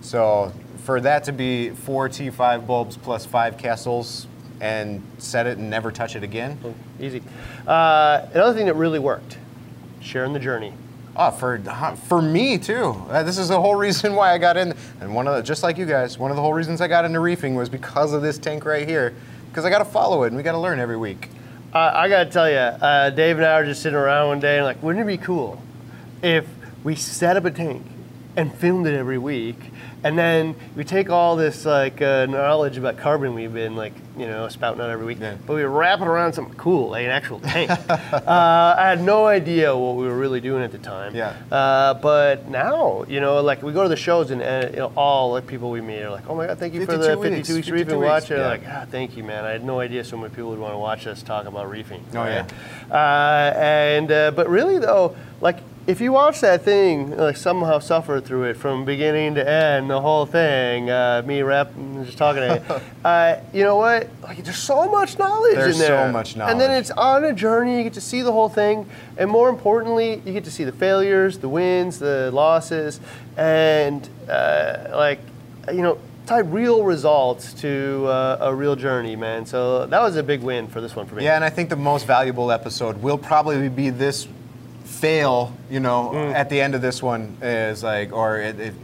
So 0.00 0.52
for 0.84 1.00
that 1.00 1.24
to 1.24 1.32
be 1.32 1.70
four 1.70 2.08
T5 2.08 2.66
bulbs 2.66 2.96
plus 2.96 3.26
five 3.26 3.56
Kessils 3.56 4.26
and 4.60 5.02
set 5.18 5.46
it 5.46 5.58
and 5.58 5.70
never 5.70 5.90
touch 5.90 6.16
it 6.16 6.22
again. 6.22 6.58
easy. 7.00 7.22
Uh, 7.66 8.26
another 8.32 8.54
thing 8.54 8.66
that 8.66 8.74
really 8.74 8.98
worked: 8.98 9.38
sharing 10.00 10.32
the 10.32 10.38
journey. 10.38 10.72
Oh, 11.22 11.30
for 11.30 11.58
for 12.06 12.22
me 12.22 12.56
too. 12.56 12.96
Uh, 13.10 13.22
this 13.22 13.36
is 13.36 13.48
the 13.48 13.60
whole 13.60 13.74
reason 13.74 14.14
why 14.14 14.32
I 14.32 14.38
got 14.38 14.56
in, 14.56 14.72
and 15.02 15.14
one 15.14 15.28
of 15.28 15.36
the, 15.36 15.42
just 15.42 15.62
like 15.62 15.76
you 15.76 15.84
guys, 15.84 16.16
one 16.16 16.30
of 16.30 16.36
the 16.38 16.40
whole 16.40 16.54
reasons 16.54 16.80
I 16.80 16.88
got 16.88 17.04
into 17.04 17.20
reefing 17.20 17.54
was 17.54 17.68
because 17.68 18.14
of 18.14 18.22
this 18.22 18.38
tank 18.38 18.64
right 18.64 18.88
here, 18.88 19.12
because 19.50 19.66
I 19.66 19.68
got 19.68 19.80
to 19.80 19.84
follow 19.84 20.22
it 20.22 20.28
and 20.28 20.36
we 20.38 20.42
got 20.42 20.52
to 20.52 20.58
learn 20.58 20.80
every 20.80 20.96
week. 20.96 21.28
Uh, 21.74 21.92
I 21.94 22.08
gotta 22.08 22.30
tell 22.30 22.48
you, 22.48 22.56
uh, 22.56 23.10
Dave 23.10 23.36
and 23.36 23.44
I 23.44 23.60
were 23.60 23.66
just 23.66 23.82
sitting 23.82 23.98
around 23.98 24.28
one 24.28 24.40
day 24.40 24.56
and 24.56 24.64
like, 24.64 24.82
wouldn't 24.82 25.04
it 25.04 25.06
be 25.06 25.22
cool 25.22 25.62
if 26.22 26.46
we 26.84 26.96
set 26.96 27.36
up 27.36 27.44
a 27.44 27.50
tank 27.50 27.84
and 28.36 28.54
filmed 28.54 28.86
it 28.86 28.94
every 28.94 29.18
week, 29.18 29.56
and 30.02 30.18
then 30.18 30.54
we 30.76 30.84
take 30.84 31.10
all 31.10 31.36
this 31.36 31.66
like 31.66 32.00
uh, 32.00 32.26
knowledge 32.26 32.76
about 32.78 32.96
carbon 32.96 33.34
we've 33.34 33.52
been 33.52 33.76
like, 33.76 33.92
you 34.16 34.26
know, 34.26 34.48
spouting 34.48 34.80
out 34.80 34.88
every 34.88 35.04
week, 35.04 35.18
Yeah. 35.20 35.34
but 35.46 35.54
we 35.54 35.62
wrap 35.64 36.00
it 36.00 36.06
around 36.06 36.32
something 36.32 36.54
cool, 36.54 36.90
like 36.90 37.04
an 37.04 37.10
actual 37.10 37.40
tank. 37.40 37.70
uh, 37.90 38.74
I 38.78 38.88
had 38.88 39.02
no 39.02 39.26
idea 39.26 39.76
what 39.76 39.96
we 39.96 40.06
were 40.06 40.16
really 40.16 40.40
doing 40.40 40.62
at 40.62 40.72
the 40.72 40.78
time. 40.78 41.14
Yeah. 41.14 41.34
Uh, 41.50 41.94
but 41.94 42.48
now, 42.48 43.04
you 43.08 43.20
know, 43.20 43.40
like 43.42 43.62
we 43.62 43.72
go 43.72 43.82
to 43.82 43.88
the 43.88 43.96
shows 43.96 44.30
and, 44.30 44.40
and 44.42 44.70
you 44.72 44.80
know, 44.80 44.92
all 44.96 45.34
the 45.34 45.42
people 45.42 45.70
we 45.70 45.80
meet 45.80 46.00
are 46.02 46.10
like, 46.10 46.28
oh 46.28 46.34
my 46.34 46.46
god, 46.46 46.58
thank 46.58 46.72
you 46.72 46.86
for 46.86 46.96
the 46.96 47.16
52 47.16 47.22
52 47.22 47.36
weeks, 47.36 47.48
weeks, 47.48 47.68
52 47.68 47.74
reefing 47.74 48.00
weeks, 48.00 48.08
watch. 48.08 48.30
Yeah. 48.30 48.46
like, 48.46 48.62
ah, 48.66 48.86
thank 48.90 49.16
you, 49.16 49.24
man. 49.24 49.44
I 49.44 49.50
had 49.50 49.64
no 49.64 49.80
idea 49.80 50.04
so 50.04 50.16
many 50.16 50.32
people 50.34 50.50
would 50.50 50.58
want 50.58 50.72
to 50.74 50.78
watch 50.78 51.06
us 51.06 51.22
talk 51.22 51.46
about 51.46 51.68
reefing. 51.70 52.04
Oh, 52.14 52.24
yeah. 52.24 52.46
Uh, 52.90 53.52
and 53.58 54.10
uh, 54.10 54.30
but 54.30 54.48
really 54.48 54.78
though, 54.78 55.14
like 55.40 55.58
if 55.90 56.00
you 56.00 56.12
watch 56.12 56.40
that 56.40 56.62
thing, 56.62 57.16
like 57.16 57.36
somehow 57.36 57.80
suffer 57.80 58.20
through 58.20 58.44
it 58.44 58.56
from 58.56 58.84
beginning 58.84 59.34
to 59.34 59.48
end, 59.48 59.90
the 59.90 60.00
whole 60.00 60.24
thing, 60.24 60.88
uh, 60.88 61.20
me 61.26 61.42
rap, 61.42 61.72
just 62.04 62.16
talking 62.16 62.42
to 62.42 62.62
you, 62.68 62.80
uh, 63.04 63.40
you 63.52 63.64
know 63.64 63.74
what? 63.74 64.08
Like 64.22 64.44
there's 64.44 64.56
so 64.56 64.88
much 64.88 65.18
knowledge 65.18 65.56
There's 65.56 65.80
in 65.80 65.88
there. 65.88 66.06
so 66.06 66.12
much 66.12 66.36
knowledge. 66.36 66.52
And 66.52 66.60
then 66.60 66.70
it's 66.70 66.92
on 66.92 67.24
a 67.24 67.32
journey. 67.32 67.78
You 67.78 67.82
get 67.82 67.94
to 67.94 68.00
see 68.00 68.22
the 68.22 68.30
whole 68.30 68.48
thing, 68.48 68.88
and 69.18 69.28
more 69.28 69.48
importantly, 69.48 70.22
you 70.24 70.32
get 70.32 70.44
to 70.44 70.50
see 70.52 70.62
the 70.62 70.72
failures, 70.72 71.38
the 71.38 71.48
wins, 71.48 71.98
the 71.98 72.30
losses, 72.32 73.00
and 73.36 74.08
uh, 74.28 74.90
like 74.92 75.18
you 75.72 75.82
know. 75.82 75.98
Tie 76.26 76.38
real 76.38 76.84
results 76.84 77.52
to 77.54 78.06
uh, 78.06 78.38
a 78.40 78.54
real 78.54 78.76
journey, 78.76 79.16
man. 79.16 79.46
So 79.46 79.86
that 79.86 80.00
was 80.00 80.14
a 80.14 80.22
big 80.22 80.42
win 80.42 80.68
for 80.68 80.80
this 80.80 80.94
one 80.94 81.06
for 81.06 81.16
me. 81.16 81.24
Yeah, 81.24 81.34
and 81.34 81.42
I 81.42 81.50
think 81.50 81.70
the 81.70 81.76
most 81.76 82.06
valuable 82.06 82.52
episode 82.52 83.02
will 83.02 83.18
probably 83.18 83.68
be 83.68 83.90
this 83.90 84.28
fail. 85.00 85.52
You 85.70 85.80
know, 85.80 86.14
at 86.14 86.50
the 86.50 86.60
end 86.60 86.74
of 86.74 86.82
this 86.82 87.02
one 87.02 87.38
is 87.42 87.82
like, 87.82 88.12
or 88.12 88.38
it, 88.38 88.60
it, 88.60 88.74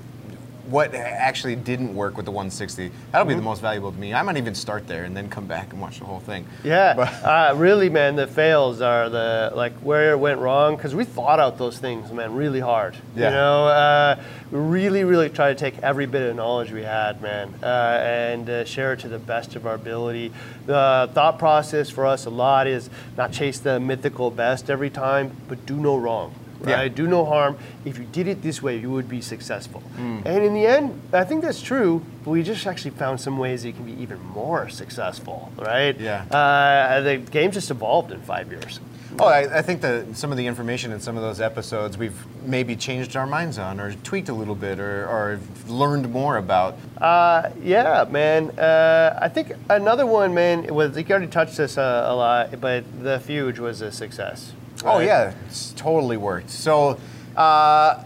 what 0.66 0.94
actually 0.94 1.56
didn't 1.56 1.94
work 1.94 2.16
with 2.16 2.24
the 2.26 2.32
160. 2.32 2.90
That'll 3.12 3.26
be 3.26 3.34
the 3.34 3.42
most 3.42 3.60
valuable 3.62 3.92
to 3.92 3.98
me. 3.98 4.12
I 4.14 4.22
might 4.22 4.36
even 4.36 4.54
start 4.54 4.86
there 4.86 5.04
and 5.04 5.16
then 5.16 5.28
come 5.28 5.46
back 5.46 5.72
and 5.72 5.80
watch 5.80 5.98
the 5.98 6.04
whole 6.04 6.20
thing. 6.20 6.46
Yeah, 6.64 6.94
But- 6.94 7.08
uh, 7.24 7.54
really, 7.56 7.88
man. 7.88 8.16
The 8.16 8.26
fails 8.26 8.80
are 8.80 9.08
the 9.08 9.52
like 9.54 9.74
where 9.74 10.12
it 10.12 10.18
went 10.18 10.40
wrong 10.40 10.76
because 10.76 10.94
we 10.94 11.04
thought 11.04 11.38
out 11.40 11.58
those 11.58 11.78
things, 11.78 12.10
man, 12.12 12.34
really 12.34 12.60
hard. 12.60 12.96
Yeah. 13.14 13.28
You 13.28 13.30
know, 13.36 13.66
uh, 13.68 14.22
we 14.50 14.58
really, 14.58 15.04
really 15.04 15.28
try 15.28 15.48
to 15.48 15.54
take 15.54 15.78
every 15.78 16.06
bit 16.06 16.28
of 16.28 16.36
knowledge 16.36 16.70
we 16.72 16.82
had, 16.82 17.20
man, 17.22 17.54
uh, 17.62 17.66
and 17.66 18.48
uh, 18.48 18.64
share 18.64 18.92
it 18.92 19.00
to 19.00 19.08
the 19.08 19.18
best 19.18 19.56
of 19.56 19.66
our 19.66 19.74
ability. 19.74 20.32
The 20.66 21.10
thought 21.12 21.38
process 21.38 21.90
for 21.90 22.06
us 22.06 22.26
a 22.26 22.30
lot 22.30 22.66
is 22.66 22.90
not 23.16 23.32
chase 23.32 23.58
the 23.58 23.78
mythical 23.80 24.30
best 24.30 24.70
every 24.70 24.90
time, 24.90 25.36
but 25.48 25.64
do 25.66 25.76
no 25.76 25.96
wrong. 25.96 26.34
Yeah. 26.64 26.74
Right? 26.74 26.94
Do 26.94 27.06
no 27.06 27.24
harm. 27.24 27.58
If 27.84 27.98
you 27.98 28.04
did 28.04 28.28
it 28.28 28.42
this 28.42 28.62
way, 28.62 28.78
you 28.78 28.90
would 28.90 29.08
be 29.08 29.20
successful. 29.20 29.82
Mm. 29.96 30.26
And 30.26 30.44
in 30.44 30.54
the 30.54 30.66
end, 30.66 31.00
I 31.12 31.24
think 31.24 31.42
that's 31.42 31.60
true. 31.60 32.02
But 32.24 32.30
we 32.30 32.42
just 32.42 32.66
actually 32.66 32.92
found 32.92 33.20
some 33.20 33.38
ways 33.38 33.62
that 33.62 33.68
you 33.68 33.74
can 33.74 33.84
be 33.84 34.00
even 34.02 34.20
more 34.20 34.68
successful, 34.68 35.52
right? 35.56 35.98
Yeah. 35.98 36.24
Uh, 36.24 37.00
the 37.00 37.18
game 37.18 37.50
just 37.50 37.70
evolved 37.70 38.12
in 38.12 38.20
five 38.22 38.50
years. 38.50 38.80
Oh, 39.18 39.24
I, 39.24 39.58
I 39.58 39.62
think 39.62 39.80
that 39.80 40.14
some 40.14 40.30
of 40.30 40.36
the 40.36 40.46
information 40.46 40.92
in 40.92 41.00
some 41.00 41.16
of 41.16 41.22
those 41.22 41.40
episodes 41.40 41.96
we've 41.96 42.18
maybe 42.44 42.76
changed 42.76 43.16
our 43.16 43.26
minds 43.26 43.58
on, 43.58 43.80
or 43.80 43.94
tweaked 43.94 44.28
a 44.28 44.34
little 44.34 44.54
bit, 44.54 44.78
or, 44.78 45.06
or 45.06 45.40
learned 45.68 46.12
more 46.12 46.36
about. 46.36 46.76
Uh, 46.98 47.50
yeah, 47.62 48.04
man. 48.10 48.50
Uh, 48.58 49.18
I 49.20 49.28
think 49.28 49.52
another 49.70 50.04
one, 50.04 50.34
man, 50.34 50.74
was 50.74 50.96
you 50.96 51.04
already 51.08 51.28
touched 51.28 51.56
this 51.56 51.78
uh, 51.78 52.06
a 52.08 52.14
lot, 52.14 52.60
but 52.60 52.84
the 53.02 53.18
Fuge 53.18 53.58
was 53.58 53.80
a 53.80 53.90
success. 53.90 54.52
Oh 54.84 54.98
yeah, 55.00 55.32
it's 55.46 55.72
totally 55.72 56.16
worked. 56.16 56.50
So, 56.50 56.98
uh, 57.36 58.02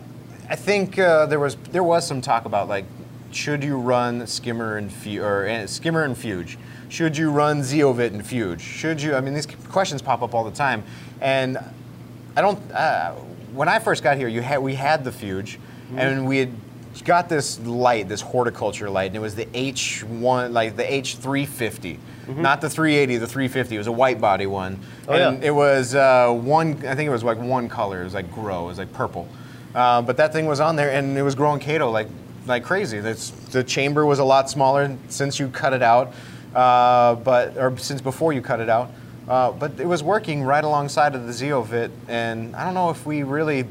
I 0.48 0.56
think 0.56 0.98
uh, 0.98 1.26
there 1.26 1.40
was 1.40 1.56
there 1.70 1.84
was 1.84 2.06
some 2.06 2.20
talk 2.20 2.44
about 2.44 2.68
like, 2.68 2.84
should 3.32 3.62
you 3.64 3.76
run 3.78 4.26
skimmer 4.26 4.76
and 4.76 4.92
fu- 4.92 5.22
or 5.22 5.48
uh, 5.48 5.66
skimmer 5.66 6.04
and 6.04 6.16
fuge? 6.16 6.56
Should 6.88 7.16
you 7.16 7.30
run 7.30 7.60
Zeovit 7.60 8.08
and 8.12 8.22
fuge? 8.22 8.60
Should 8.60 9.00
you? 9.00 9.14
I 9.14 9.20
mean, 9.20 9.34
these 9.34 9.46
questions 9.46 10.02
pop 10.02 10.22
up 10.22 10.34
all 10.34 10.44
the 10.44 10.50
time, 10.50 10.82
and 11.20 11.58
I 12.36 12.40
don't. 12.40 12.58
Uh, 12.72 13.12
when 13.52 13.68
I 13.68 13.78
first 13.78 14.02
got 14.02 14.16
here, 14.16 14.28
you 14.28 14.40
had 14.42 14.58
we 14.60 14.74
had 14.74 15.04
the 15.04 15.10
fuge, 15.10 15.58
and 15.96 16.26
we 16.26 16.38
had 16.38 16.52
got 17.04 17.28
this 17.28 17.58
light, 17.60 18.08
this 18.08 18.20
horticulture 18.20 18.90
light, 18.90 19.06
and 19.06 19.16
it 19.16 19.20
was 19.20 19.34
the 19.34 19.46
H1, 19.46 20.52
like 20.52 20.76
the 20.76 20.82
H350, 20.84 21.98
not 22.28 22.60
the 22.60 22.68
380, 22.70 23.16
the 23.16 23.26
350. 23.26 23.74
It 23.74 23.78
was 23.78 23.86
a 23.86 23.92
white 23.92 24.20
body 24.20 24.46
one, 24.46 24.78
Oh, 25.08 25.12
and 25.14 25.42
yeah. 25.42 25.48
it 25.48 25.50
was 25.52 25.94
uh, 25.94 26.30
one. 26.32 26.72
I 26.86 26.94
think 26.94 27.08
it 27.08 27.10
was 27.10 27.24
like 27.24 27.38
one 27.38 27.68
color. 27.68 28.00
It 28.02 28.04
was 28.04 28.14
like 28.14 28.32
grow. 28.32 28.64
It 28.64 28.68
was 28.68 28.78
like 28.78 28.92
purple, 28.92 29.28
uh, 29.74 30.02
but 30.02 30.16
that 30.18 30.32
thing 30.32 30.46
was 30.46 30.60
on 30.60 30.76
there, 30.76 30.90
and 30.90 31.16
it 31.16 31.22
was 31.22 31.34
growing 31.34 31.60
Chaeto 31.60 31.90
like 31.92 32.08
like 32.46 32.64
crazy. 32.64 33.00
That's, 33.00 33.30
the 33.30 33.62
chamber 33.64 34.04
was 34.06 34.18
a 34.18 34.24
lot 34.24 34.48
smaller 34.50 34.96
since 35.08 35.38
you 35.38 35.48
cut 35.48 35.72
it 35.72 35.82
out, 35.82 36.12
uh, 36.54 37.14
but 37.16 37.56
or 37.56 37.76
since 37.78 38.00
before 38.00 38.32
you 38.32 38.42
cut 38.42 38.60
it 38.60 38.68
out. 38.68 38.90
Uh, 39.28 39.52
but 39.52 39.78
it 39.78 39.86
was 39.86 40.02
working 40.02 40.42
right 40.42 40.64
alongside 40.64 41.14
of 41.14 41.26
the 41.26 41.32
Zeovit, 41.32 41.90
and 42.08 42.56
I 42.56 42.64
don't 42.64 42.74
know 42.74 42.90
if 42.90 43.06
we 43.06 43.22
really 43.22 43.64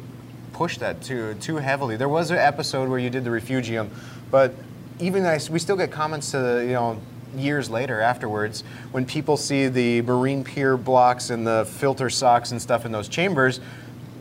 pushed 0.59 0.81
that 0.81 1.01
too 1.01 1.35
too 1.35 1.55
heavily. 1.55 1.95
There 1.95 2.09
was 2.09 2.31
an 2.31 2.37
episode 2.37 2.89
where 2.89 2.99
you 2.99 3.09
did 3.09 3.23
the 3.23 3.31
refugium, 3.31 3.89
but 4.29 4.53
even 4.99 5.25
I, 5.25 5.39
we 5.49 5.57
still 5.57 5.77
get 5.77 5.89
comments 5.89 6.31
to 6.31 6.39
the, 6.39 6.65
you 6.65 6.73
know 6.73 6.99
years 7.33 7.69
later 7.69 8.01
afterwards 8.01 8.65
when 8.91 9.05
people 9.05 9.37
see 9.37 9.69
the 9.69 10.01
MarinePure 10.01 10.83
blocks 10.83 11.29
and 11.29 11.47
the 11.47 11.65
filter 11.77 12.09
socks 12.09 12.51
and 12.51 12.61
stuff 12.61 12.85
in 12.85 12.91
those 12.91 13.07
chambers 13.07 13.61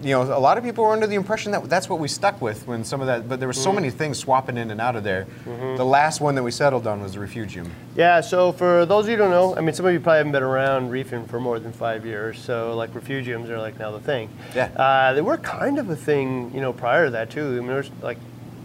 you 0.03 0.11
know 0.11 0.23
a 0.23 0.39
lot 0.39 0.57
of 0.57 0.65
people 0.65 0.85
were 0.85 0.93
under 0.93 1.07
the 1.07 1.17
impression 1.17 1.51
that 1.53 1.69
that's 1.69 1.89
what 1.89 1.99
we 1.99 2.07
stuck 2.07 2.41
with 2.41 2.67
when 2.69 2.85
some 2.85 3.01
of 3.01 3.07
that 3.09 3.29
but 3.29 3.41
there 3.41 3.49
were 3.49 3.53
so 3.53 3.73
many 3.73 3.91
things 3.91 4.17
swapping 4.19 4.57
in 4.57 4.71
and 4.71 4.81
out 4.81 4.95
of 4.95 5.03
there 5.03 5.27
the 5.77 5.85
last 5.85 6.21
one 6.21 6.35
that 6.37 6.43
we 6.43 6.51
settled 6.51 6.87
on 6.87 7.03
was 7.03 7.15
the 7.15 7.21
refugium 7.21 7.71
Yeah, 7.97 8.21
so 8.21 8.53
for 8.53 8.87
those 8.87 9.07
of 9.07 9.11
you 9.11 9.17
who 9.17 9.23
don't 9.25 9.31
know, 9.33 9.57
I 9.57 9.61
mean, 9.61 9.75
some 9.75 9.85
of 9.87 9.93
you 9.93 9.99
probably 9.99 10.19
haven't 10.19 10.33
been 10.33 10.43
around 10.45 10.91
reefing 10.91 11.27
for 11.27 11.41
more 11.41 11.59
than 11.59 11.73
five 11.73 12.07
years, 12.07 12.39
so 12.39 12.77
like 12.77 12.95
refugiums 12.95 13.49
are 13.49 13.59
like 13.59 13.77
now 13.79 13.91
the 13.91 13.99
thing. 13.99 14.29
Yeah. 14.55 14.67
Uh, 14.67 15.15
they 15.15 15.21
were 15.21 15.37
kind 15.39 15.79
of 15.81 15.91
a 15.91 15.97
thing, 15.97 16.53
you 16.55 16.61
know, 16.61 16.73
prior 16.73 17.07
to 17.07 17.11
that 17.11 17.31
too. 17.31 17.47
I 17.47 17.59
mean, 17.59 17.67
there's 17.67 17.91
like, 18.01 18.19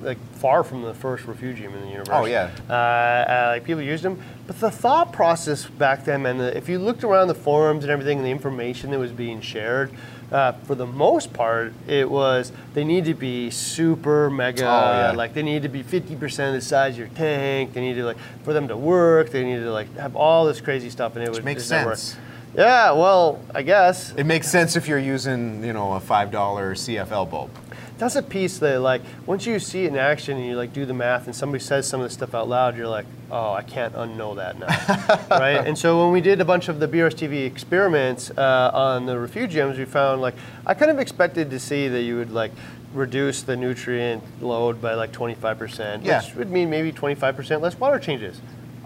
like 0.03 0.19
far 0.35 0.63
from 0.63 0.83
the 0.83 0.93
first 0.93 1.25
refugium 1.25 1.73
in 1.73 1.81
the 1.81 1.87
universe. 1.87 2.09
Oh, 2.11 2.25
yeah. 2.25 2.51
Uh, 2.69 2.73
uh, 2.73 3.51
like 3.53 3.63
people 3.63 3.81
used 3.81 4.03
them, 4.03 4.21
but 4.45 4.59
the 4.59 4.69
thought 4.69 5.11
process 5.13 5.65
back 5.65 6.05
then, 6.05 6.25
and 6.27 6.39
the, 6.39 6.55
if 6.55 6.69
you 6.69 6.77
looked 6.77 7.03
around 7.03 7.27
the 7.27 7.35
forums 7.35 7.83
and 7.83 7.91
everything, 7.91 8.19
and 8.19 8.27
the 8.27 8.31
information 8.31 8.91
that 8.91 8.99
was 8.99 9.11
being 9.11 9.41
shared. 9.41 9.91
Uh, 10.31 10.51
for 10.65 10.73
the 10.75 10.85
most 10.87 11.31
part, 11.33 11.73
it 11.87 12.09
was 12.09 12.51
they 12.73 12.83
need 12.83 13.05
to 13.05 13.13
be 13.13 13.51
super 13.51 14.29
mega, 14.31 14.63
Oh, 14.65 14.67
yeah. 14.67 15.11
like 15.11 15.33
they 15.33 15.43
need 15.43 15.61
to 15.63 15.69
be 15.69 15.83
50% 15.83 16.47
of 16.47 16.53
the 16.55 16.61
size 16.61 16.93
of 16.93 16.99
your 16.99 17.07
tank. 17.09 17.73
They 17.73 17.81
need 17.81 17.95
to 17.95 18.03
like 18.05 18.17
for 18.43 18.51
them 18.53 18.67
to 18.69 18.75
work. 18.77 19.29
They 19.29 19.43
need 19.43 19.57
to 19.59 19.71
like 19.71 19.95
have 19.97 20.15
all 20.15 20.45
this 20.45 20.59
crazy 20.59 20.89
stuff, 20.89 21.15
and 21.15 21.23
it 21.23 21.31
would 21.31 21.45
makes 21.45 21.67
just 21.67 21.85
work. 21.85 21.97
sense. 21.97 22.17
Yeah, 22.55 22.91
well, 22.91 23.39
I 23.53 23.61
guess 23.63 24.13
it 24.15 24.25
makes 24.25 24.47
sense 24.49 24.75
if 24.75 24.87
you're 24.87 24.99
using 24.99 25.63
you 25.63 25.73
know 25.73 25.93
a 25.93 25.99
five 25.99 26.29
dollar 26.31 26.75
cfl 26.75 27.29
bulb 27.29 27.49
that's 27.97 28.15
a 28.15 28.23
piece 28.23 28.57
that 28.59 28.79
like 28.81 29.01
once 29.25 29.45
you 29.45 29.59
see 29.59 29.85
it 29.85 29.89
in 29.89 29.97
action 29.97 30.37
and 30.37 30.45
you 30.45 30.55
like 30.55 30.73
do 30.73 30.85
the 30.85 30.93
math 30.93 31.25
and 31.27 31.35
somebody 31.35 31.63
says 31.63 31.87
some 31.87 31.99
of 32.01 32.05
this 32.05 32.13
stuff 32.13 32.33
out 32.33 32.49
loud, 32.49 32.75
you're 32.77 32.87
like, 32.87 33.05
oh, 33.31 33.53
I 33.53 33.61
can't 33.61 33.93
unknow 33.93 34.35
that 34.35 34.59
now, 34.59 35.27
right? 35.37 35.65
And 35.65 35.77
so 35.77 36.03
when 36.03 36.11
we 36.11 36.19
did 36.21 36.41
a 36.41 36.45
bunch 36.45 36.67
of 36.69 36.79
the 36.79 36.87
BRSTV 36.87 37.45
experiments 37.45 38.31
uh, 38.31 38.71
on 38.73 39.05
the 39.05 39.13
refugiums, 39.15 39.77
we 39.77 39.85
found 39.85 40.21
like 40.21 40.35
I 40.65 40.73
kind 40.73 40.91
of 40.91 40.99
expected 40.99 41.49
to 41.51 41.59
see 41.59 41.87
that 41.87 42.01
you 42.01 42.17
would 42.17 42.31
like 42.31 42.51
reduce 42.93 43.41
the 43.41 43.55
nutrient 43.55 44.23
load 44.41 44.81
by 44.81 44.93
like 44.93 45.11
25%, 45.11 46.03
Yeah. 46.03 46.21
which 46.23 46.35
would 46.35 46.51
mean 46.51 46.69
maybe 46.69 46.91
25% 46.91 47.61
less 47.61 47.79
water 47.79 47.97
changes. 47.99 48.39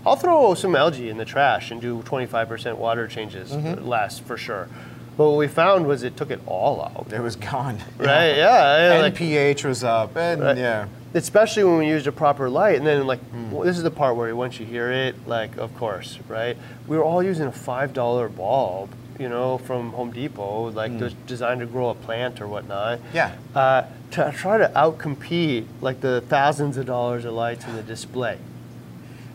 I'll 0.06 0.16
throw 0.16 0.54
some 0.54 0.76
algae 0.78 1.10
in 1.10 1.18
the 1.18 1.26
trash 1.26 1.72
and 1.72 1.82
do 1.82 2.02
25% 2.04 2.78
water 2.78 3.08
changes 3.08 3.52
Mm-hmm. 3.52 3.86
less 3.86 4.20
for 4.20 4.38
sure. 4.38 4.70
But 5.18 5.30
what 5.30 5.38
we 5.38 5.48
found 5.48 5.88
was 5.88 6.04
it 6.04 6.16
took 6.16 6.30
it 6.32 6.40
all 6.46 6.82
out. 6.82 7.12
it 7.12 7.20
was 7.22 7.36
gone 7.36 7.80
Right? 7.98 8.38
Yeah. 8.38 8.94
and 8.94 9.02
like- 9.02 9.16
ph 9.16 9.64
was 9.66 9.84
up 9.84 10.16
and 10.16 10.42
Right. 10.42 10.58
yeah 10.58 10.88
especially 11.14 11.64
when 11.64 11.78
we 11.78 11.88
used 11.88 12.06
a 12.06 12.12
proper 12.12 12.50
light 12.50 12.78
and 12.78 12.86
then 12.86 13.08
like 13.08 13.20
well, 13.52 13.62
this 13.64 13.78
is 13.78 13.84
the 13.84 13.90
part 13.92 14.16
where 14.16 14.36
once 14.36 14.60
you 14.60 14.66
hear 14.66 14.92
it 14.92 15.16
like 15.28 15.58
of 15.58 15.76
course 15.78 16.20
right 16.28 16.56
we 16.88 16.98
were 16.98 17.04
all 17.04 17.24
using 17.24 17.48
a 17.48 17.52
five 17.52 17.94
dollar 17.94 18.28
bulb 18.30 18.90
you 19.18 19.28
know 19.30 19.58
from 19.60 19.92
home 19.94 20.12
depot 20.12 20.70
like 20.72 21.00
just 21.00 21.16
designed 21.26 21.62
to 21.62 21.66
grow 21.66 21.90
a 21.90 21.96
plant 21.96 22.40
or 22.42 22.48
whatnot 22.48 23.00
Yeah. 23.14 23.32
uh, 23.56 23.84
to 24.12 24.32
try 24.36 24.58
to 24.60 24.68
outcompete 24.76 25.66
like 25.82 26.02
the 26.02 26.22
thousands 26.22 26.78
of 26.78 26.86
dollars 26.86 27.26
of 27.26 27.34
lights 27.34 27.66
in 27.66 27.76
the 27.76 27.84
display 27.84 28.38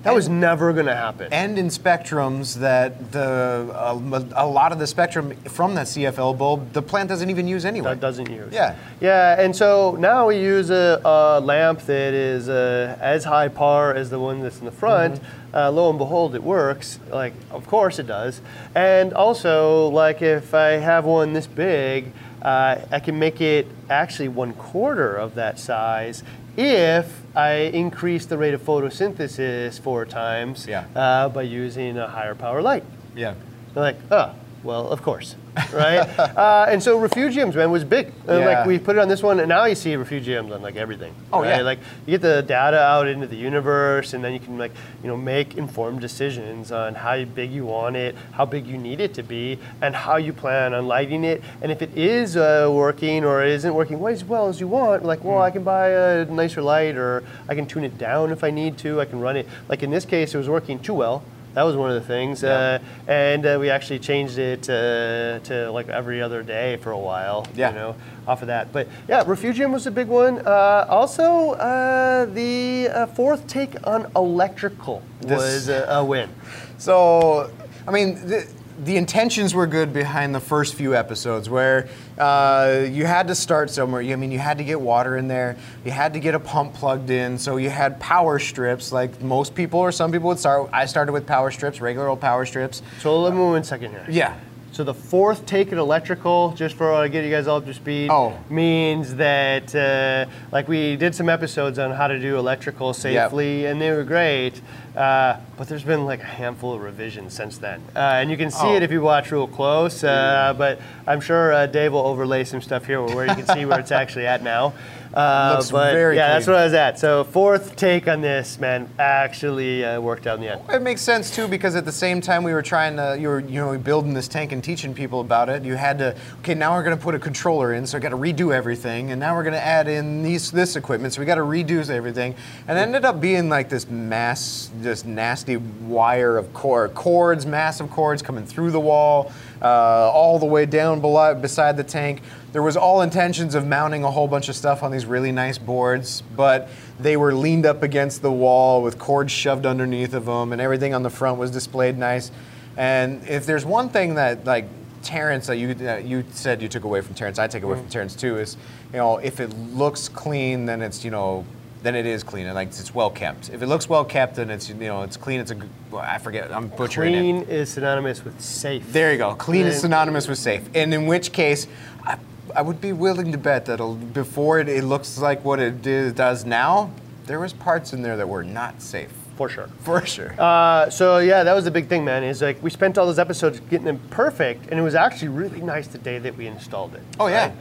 that 0.02 0.14
was 0.14 0.28
never 0.28 0.72
going 0.72 0.86
to 0.86 0.94
happen 0.94 1.32
and 1.32 1.58
in 1.58 1.68
spectrums 1.68 2.56
that 2.56 3.12
the 3.12 3.70
a, 3.74 4.44
a 4.44 4.46
lot 4.46 4.72
of 4.72 4.78
the 4.78 4.86
spectrum 4.86 5.34
from 5.44 5.74
that 5.74 5.86
CFL 5.86 6.36
bulb 6.36 6.72
the 6.72 6.82
plant 6.82 7.08
doesn't 7.08 7.30
even 7.30 7.46
use 7.46 7.64
anyway. 7.64 7.90
that 7.90 8.00
doesn't 8.00 8.30
use. 8.30 8.52
Yeah. 8.52 8.76
Yeah, 9.00 9.40
and 9.40 9.54
so 9.54 9.96
now 9.98 10.28
we 10.28 10.38
use 10.38 10.70
a, 10.70 11.00
a 11.04 11.40
lamp 11.40 11.80
that 11.82 12.14
is 12.14 12.48
uh, 12.48 12.96
as 13.00 13.24
high 13.24 13.48
par 13.48 13.94
as 13.94 14.10
the 14.10 14.18
one 14.18 14.40
that's 14.40 14.58
in 14.58 14.64
the 14.64 14.72
front. 14.72 15.16
Mm-hmm. 15.16 15.56
Uh, 15.56 15.70
lo 15.70 15.90
and 15.90 15.98
behold, 15.98 16.34
it 16.34 16.42
works. 16.42 16.98
Like, 17.10 17.34
of 17.50 17.66
course 17.66 17.98
it 17.98 18.06
does. 18.06 18.40
And 18.74 19.12
also, 19.12 19.88
like, 19.88 20.22
if 20.22 20.54
I 20.54 20.72
have 20.72 21.04
one 21.04 21.32
this 21.34 21.46
big, 21.46 22.12
uh, 22.40 22.80
I 22.90 23.00
can 23.00 23.18
make 23.18 23.40
it 23.40 23.66
actually 23.90 24.28
one 24.28 24.54
quarter 24.54 25.14
of 25.14 25.34
that 25.34 25.58
size 25.58 26.22
if 26.56 27.22
I 27.34 27.52
increase 27.72 28.26
the 28.26 28.36
rate 28.38 28.54
of 28.54 28.62
photosynthesis 28.62 29.80
four 29.80 30.04
times 30.04 30.66
Yeah. 30.66 30.84
uh, 30.94 31.28
by 31.28 31.42
using 31.42 31.96
a 31.98 32.08
higher 32.08 32.34
power 32.34 32.60
light. 32.62 32.84
Yeah. 33.16 33.34
They're 33.74 33.82
like, 33.82 33.96
oh, 34.10 34.34
well, 34.62 34.88
of 34.88 35.02
course, 35.02 35.34
right? 35.72 35.98
uh, 36.18 36.66
and 36.68 36.82
so 36.82 36.98
refugiums, 36.98 37.54
man, 37.54 37.70
was 37.70 37.84
big. 37.84 38.12
Yeah. 38.26 38.38
Like 38.38 38.66
we 38.66 38.78
put 38.78 38.96
it 38.96 39.00
on 39.00 39.08
this 39.08 39.22
one, 39.22 39.40
and 39.40 39.48
now 39.48 39.64
you 39.64 39.74
see 39.74 39.90
refugiums 39.94 40.54
on 40.54 40.62
like 40.62 40.76
everything. 40.76 41.14
Oh, 41.32 41.40
right? 41.40 41.56
yeah. 41.56 41.62
Like 41.62 41.80
you 42.06 42.12
get 42.12 42.22
the 42.22 42.42
data 42.42 42.78
out 42.78 43.08
into 43.08 43.26
the 43.26 43.36
universe, 43.36 44.14
and 44.14 44.22
then 44.22 44.32
you 44.32 44.40
can 44.40 44.58
like 44.58 44.72
you 45.02 45.08
know 45.08 45.16
make 45.16 45.56
informed 45.56 46.00
decisions 46.00 46.70
on 46.70 46.94
how 46.94 47.24
big 47.24 47.50
you 47.50 47.66
want 47.66 47.96
it, 47.96 48.14
how 48.32 48.44
big 48.44 48.66
you 48.66 48.78
need 48.78 49.00
it 49.00 49.14
to 49.14 49.22
be, 49.22 49.58
and 49.80 49.94
how 49.96 50.16
you 50.16 50.32
plan 50.32 50.74
on 50.74 50.86
lighting 50.86 51.24
it. 51.24 51.42
And 51.60 51.72
if 51.72 51.82
it 51.82 51.96
is 51.96 52.36
uh, 52.36 52.68
working 52.70 53.24
or 53.24 53.42
it 53.42 53.50
isn't 53.50 53.74
working 53.74 53.98
quite 53.98 54.14
as 54.14 54.24
well 54.24 54.48
as 54.48 54.60
you 54.60 54.68
want, 54.68 55.04
like, 55.04 55.24
well, 55.24 55.42
I 55.42 55.50
can 55.50 55.64
buy 55.64 55.88
a 55.88 56.24
nicer 56.26 56.62
light, 56.62 56.96
or 56.96 57.24
I 57.48 57.54
can 57.54 57.66
tune 57.66 57.84
it 57.84 57.98
down 57.98 58.30
if 58.30 58.44
I 58.44 58.50
need 58.50 58.78
to. 58.78 59.00
I 59.00 59.06
can 59.06 59.20
run 59.20 59.36
it. 59.36 59.48
Like 59.68 59.82
in 59.82 59.90
this 59.90 60.04
case, 60.04 60.34
it 60.34 60.38
was 60.38 60.48
working 60.48 60.78
too 60.78 60.94
well. 60.94 61.24
That 61.54 61.64
was 61.64 61.76
one 61.76 61.90
of 61.90 62.00
the 62.00 62.06
things, 62.06 62.42
uh, 62.42 62.78
and 63.06 63.44
uh, 63.44 63.58
we 63.60 63.68
actually 63.68 63.98
changed 63.98 64.38
it 64.38 64.70
uh, 64.70 65.38
to 65.40 65.70
like 65.70 65.88
every 65.88 66.22
other 66.22 66.42
day 66.42 66.78
for 66.78 66.92
a 66.92 66.98
while. 66.98 67.46
Yeah. 67.54 67.68
You 67.68 67.74
know, 67.74 67.96
off 68.26 68.40
of 68.40 68.48
that. 68.48 68.72
But 68.72 68.88
yeah, 69.06 69.22
Refugium 69.26 69.70
was 69.72 69.86
a 69.86 69.90
big 69.90 70.08
one. 70.08 70.38
Uh, 70.46 70.86
also, 70.88 71.50
uh, 71.52 72.24
the 72.26 72.88
uh, 72.88 73.06
fourth 73.08 73.46
take 73.46 73.86
on 73.86 74.10
electrical 74.16 75.02
This- 75.20 75.38
was 75.38 75.68
a, 75.68 75.84
a 75.90 76.04
win. 76.04 76.30
So, 76.78 77.50
I 77.86 77.90
mean, 77.90 78.14
the, 78.26 78.48
the 78.84 78.96
intentions 78.96 79.54
were 79.54 79.66
good 79.66 79.92
behind 79.92 80.34
the 80.34 80.40
first 80.40 80.74
few 80.74 80.94
episodes 80.94 81.48
where 81.48 81.88
uh, 82.18 82.86
you 82.88 83.04
had 83.04 83.28
to 83.28 83.34
start 83.34 83.70
somewhere. 83.70 84.02
I 84.02 84.16
mean, 84.16 84.30
you 84.32 84.38
had 84.38 84.58
to 84.58 84.64
get 84.64 84.80
water 84.80 85.16
in 85.16 85.28
there, 85.28 85.56
you 85.84 85.90
had 85.90 86.14
to 86.14 86.20
get 86.20 86.34
a 86.34 86.40
pump 86.40 86.74
plugged 86.74 87.10
in, 87.10 87.38
so 87.38 87.56
you 87.56 87.70
had 87.70 88.00
power 88.00 88.38
strips 88.38 88.92
like 88.92 89.20
most 89.20 89.54
people 89.54 89.80
or 89.80 89.92
some 89.92 90.10
people 90.12 90.28
would 90.28 90.38
start. 90.38 90.70
I 90.72 90.86
started 90.86 91.12
with 91.12 91.26
power 91.26 91.50
strips, 91.50 91.80
regular 91.80 92.08
old 92.08 92.20
power 92.20 92.46
strips. 92.46 92.82
So 93.00 93.20
let 93.20 93.32
me 93.32 93.38
move 93.38 93.52
one 93.52 93.64
second 93.64 93.90
here. 93.90 94.06
Yeah. 94.08 94.38
So 94.72 94.84
the 94.84 94.94
fourth 94.94 95.44
take 95.44 95.70
at 95.70 95.76
electrical, 95.76 96.52
just 96.56 96.76
for 96.76 96.94
uh, 96.94 97.06
get 97.06 97.26
you 97.26 97.30
guys 97.30 97.46
all 97.46 97.58
up 97.58 97.66
to 97.66 97.74
speed, 97.74 98.08
Oh. 98.10 98.32
means 98.48 99.16
that 99.16 99.74
uh, 99.74 100.24
like 100.50 100.66
we 100.66 100.96
did 100.96 101.14
some 101.14 101.28
episodes 101.28 101.78
on 101.78 101.90
how 101.90 102.06
to 102.08 102.18
do 102.18 102.38
electrical 102.38 102.94
safely, 102.94 103.66
and 103.66 103.78
they 103.78 103.90
were 103.90 104.02
great. 104.02 104.62
Uh, 104.96 105.36
but 105.58 105.68
there's 105.68 105.84
been 105.84 106.06
like 106.06 106.20
a 106.22 106.26
handful 106.26 106.72
of 106.72 106.80
revisions 106.80 107.34
since 107.34 107.58
then, 107.58 107.82
uh, 107.94 107.98
and 107.98 108.30
you 108.30 108.38
can 108.38 108.50
see 108.50 108.66
Oh. 108.68 108.74
it 108.76 108.82
if 108.82 108.90
you 108.90 109.02
watch 109.02 109.30
real 109.30 109.46
close. 109.46 110.02
Uh, 110.04 110.54
but 110.56 110.80
I'm 111.06 111.20
sure 111.20 111.52
uh, 111.52 111.66
Dave 111.66 111.92
will 111.92 112.06
overlay 112.06 112.44
some 112.44 112.62
stuff 112.62 112.86
here 112.86 113.02
where 113.02 113.26
you 113.26 113.34
can 113.34 113.46
see 113.46 113.66
where 113.66 113.78
it's 113.78 113.92
actually 114.02 114.26
at 114.26 114.42
now. 114.42 114.72
Uh, 115.14 115.56
Looks 115.56 115.70
but 115.70 115.92
very 115.92 116.16
yeah, 116.16 116.32
that's 116.32 116.46
what 116.46 116.56
I 116.56 116.64
was 116.64 116.72
at. 116.72 116.98
So 116.98 117.24
fourth 117.24 117.76
take 117.76 118.08
on 118.08 118.22
this, 118.22 118.58
man, 118.58 118.88
actually 118.98 119.84
uh, 119.84 120.00
worked 120.00 120.26
out 120.26 120.36
in 120.36 120.40
the 120.40 120.52
end. 120.52 120.62
It 120.70 120.80
makes 120.80 121.02
sense 121.02 121.34
too 121.34 121.46
because 121.48 121.76
at 121.76 121.84
the 121.84 121.92
same 121.92 122.20
time 122.20 122.44
we 122.44 122.52
were 122.54 122.62
trying 122.62 122.96
to, 122.96 123.18
you 123.20 123.28
were, 123.28 123.40
you 123.40 123.60
know, 123.60 123.76
building 123.76 124.14
this 124.14 124.26
tank 124.26 124.52
and 124.52 124.64
teaching 124.64 124.94
people 124.94 125.20
about 125.20 125.50
it. 125.50 125.64
You 125.64 125.74
had 125.74 125.98
to, 125.98 126.16
okay, 126.38 126.54
now 126.54 126.74
we're 126.74 126.82
going 126.82 126.96
to 126.96 127.02
put 127.02 127.14
a 127.14 127.18
controller 127.18 127.74
in, 127.74 127.86
so 127.86 127.98
I 127.98 128.00
got 128.00 128.10
to 128.10 128.16
redo 128.16 128.54
everything, 128.54 129.10
and 129.10 129.20
now 129.20 129.34
we're 129.34 129.42
going 129.42 129.52
to 129.52 129.64
add 129.64 129.86
in 129.86 130.22
these 130.22 130.50
this 130.50 130.76
equipment, 130.76 131.12
so 131.12 131.20
we 131.20 131.26
got 131.26 131.34
to 131.34 131.42
redo 131.42 131.86
everything, 131.88 132.34
and 132.66 132.78
it 132.78 132.80
ended 132.80 133.04
up 133.04 133.20
being 133.20 133.48
like 133.48 133.68
this 133.68 133.88
mass, 133.88 134.70
just 134.82 135.04
nasty 135.04 135.56
wire 135.56 136.38
of 136.38 136.52
cord, 136.54 136.94
cords, 136.94 137.44
massive 137.44 137.90
cords 137.90 138.22
coming 138.22 138.46
through 138.46 138.70
the 138.70 138.80
wall, 138.80 139.32
uh, 139.62 140.10
all 140.10 140.38
the 140.38 140.46
way 140.46 140.66
down 140.66 141.00
below, 141.00 141.34
beside 141.34 141.76
the 141.76 141.84
tank. 141.84 142.20
There 142.52 142.62
was 142.62 142.76
all 142.76 143.00
intentions 143.00 143.54
of 143.54 143.66
mounting 143.66 144.04
a 144.04 144.10
whole 144.10 144.28
bunch 144.28 144.48
of 144.48 144.56
stuff 144.56 144.82
on 144.82 144.90
these 144.90 145.06
really 145.06 145.32
nice 145.32 145.56
boards, 145.56 146.22
but 146.36 146.68
they 146.98 147.16
were 147.16 147.32
leaned 147.32 147.64
up 147.64 147.82
against 147.82 148.22
the 148.22 148.32
wall 148.32 148.82
with 148.82 148.98
cords 148.98 149.32
shoved 149.32 149.64
underneath 149.64 150.14
of 150.14 150.26
them, 150.26 150.52
and 150.52 150.60
everything 150.60 150.94
on 150.94 151.02
the 151.02 151.10
front 151.10 151.38
was 151.38 151.50
displayed 151.50 151.96
nice. 151.96 152.30
And 152.76 153.26
if 153.28 153.46
there's 153.46 153.64
one 153.64 153.88
thing 153.88 154.16
that 154.16 154.44
like 154.44 154.66
Terrence 155.02 155.46
that 155.48 155.56
you 155.56 155.74
that 155.74 156.04
you 156.04 156.24
said 156.32 156.62
you 156.62 156.68
took 156.68 156.84
away 156.84 157.00
from 157.00 157.14
Terrence, 157.14 157.38
I 157.38 157.46
take 157.46 157.62
away 157.62 157.76
from 157.76 157.86
mm. 157.86 157.90
Terrence 157.90 158.14
too, 158.14 158.38
is 158.38 158.56
you 158.92 158.98
know 158.98 159.18
if 159.18 159.40
it 159.40 159.50
looks 159.50 160.08
clean, 160.08 160.66
then 160.66 160.82
it's 160.82 161.04
you 161.04 161.10
know 161.10 161.44
then 161.82 161.94
it 161.94 162.06
is 162.06 162.22
clean 162.22 162.46
and 162.46 162.54
like 162.54 162.68
it's 162.68 162.94
well 162.94 163.10
kept. 163.10 163.50
If 163.50 163.62
it 163.62 163.66
looks 163.66 163.88
well 163.88 164.04
kept, 164.04 164.36
then 164.36 164.50
it's 164.50 164.68
you 164.68 164.74
know 164.74 165.02
it's 165.02 165.16
clean. 165.16 165.40
It's 165.40 165.50
a 165.50 165.56
I 165.96 166.18
forget 166.18 166.52
I'm 166.52 166.68
butchering 166.68 167.14
it. 167.14 167.18
Clean 167.18 167.42
is 167.42 167.70
synonymous 167.70 168.24
with 168.24 168.40
safe. 168.40 168.92
There 168.92 169.12
you 169.12 169.18
go. 169.18 169.34
Clean 169.34 169.66
is 169.66 169.80
synonymous 169.80 170.28
with 170.28 170.38
safe. 170.38 170.62
And 170.74 170.94
in 170.94 171.06
which 171.06 171.32
case, 171.32 171.66
I, 172.04 172.18
I 172.54 172.62
would 172.62 172.80
be 172.80 172.92
willing 172.92 173.32
to 173.32 173.38
bet 173.38 173.66
that 173.66 173.78
before 174.12 174.60
it, 174.60 174.68
it 174.68 174.84
looks 174.84 175.18
like 175.18 175.44
what 175.44 175.58
it 175.60 175.82
do- 175.82 176.12
does 176.12 176.44
now, 176.44 176.90
there 177.26 177.40
was 177.40 177.52
parts 177.52 177.92
in 177.92 178.02
there 178.02 178.16
that 178.16 178.28
were 178.28 178.44
not 178.44 178.80
safe. 178.80 179.12
for 179.36 179.48
sure. 179.48 179.68
For 179.80 180.04
sure. 180.06 180.34
Uh, 180.38 180.88
so 180.90 181.18
yeah, 181.18 181.42
that 181.42 181.54
was 181.54 181.64
the 181.64 181.70
big 181.70 181.88
thing, 181.88 182.04
man. 182.04 182.22
Is 182.22 182.42
like 182.42 182.62
we 182.62 182.70
spent 182.70 182.96
all 182.98 183.06
those 183.06 183.18
episodes 183.18 183.60
getting 183.70 183.86
them 183.86 184.00
perfect, 184.10 184.66
and 184.70 184.78
it 184.78 184.82
was 184.82 184.94
actually 184.94 185.28
really 185.28 185.60
nice 185.60 185.88
the 185.88 185.98
day 185.98 186.18
that 186.20 186.36
we 186.36 186.46
installed 186.46 186.94
it. 186.94 187.02
Oh, 187.18 187.26
yeah. 187.26 187.46
right? 187.46 187.54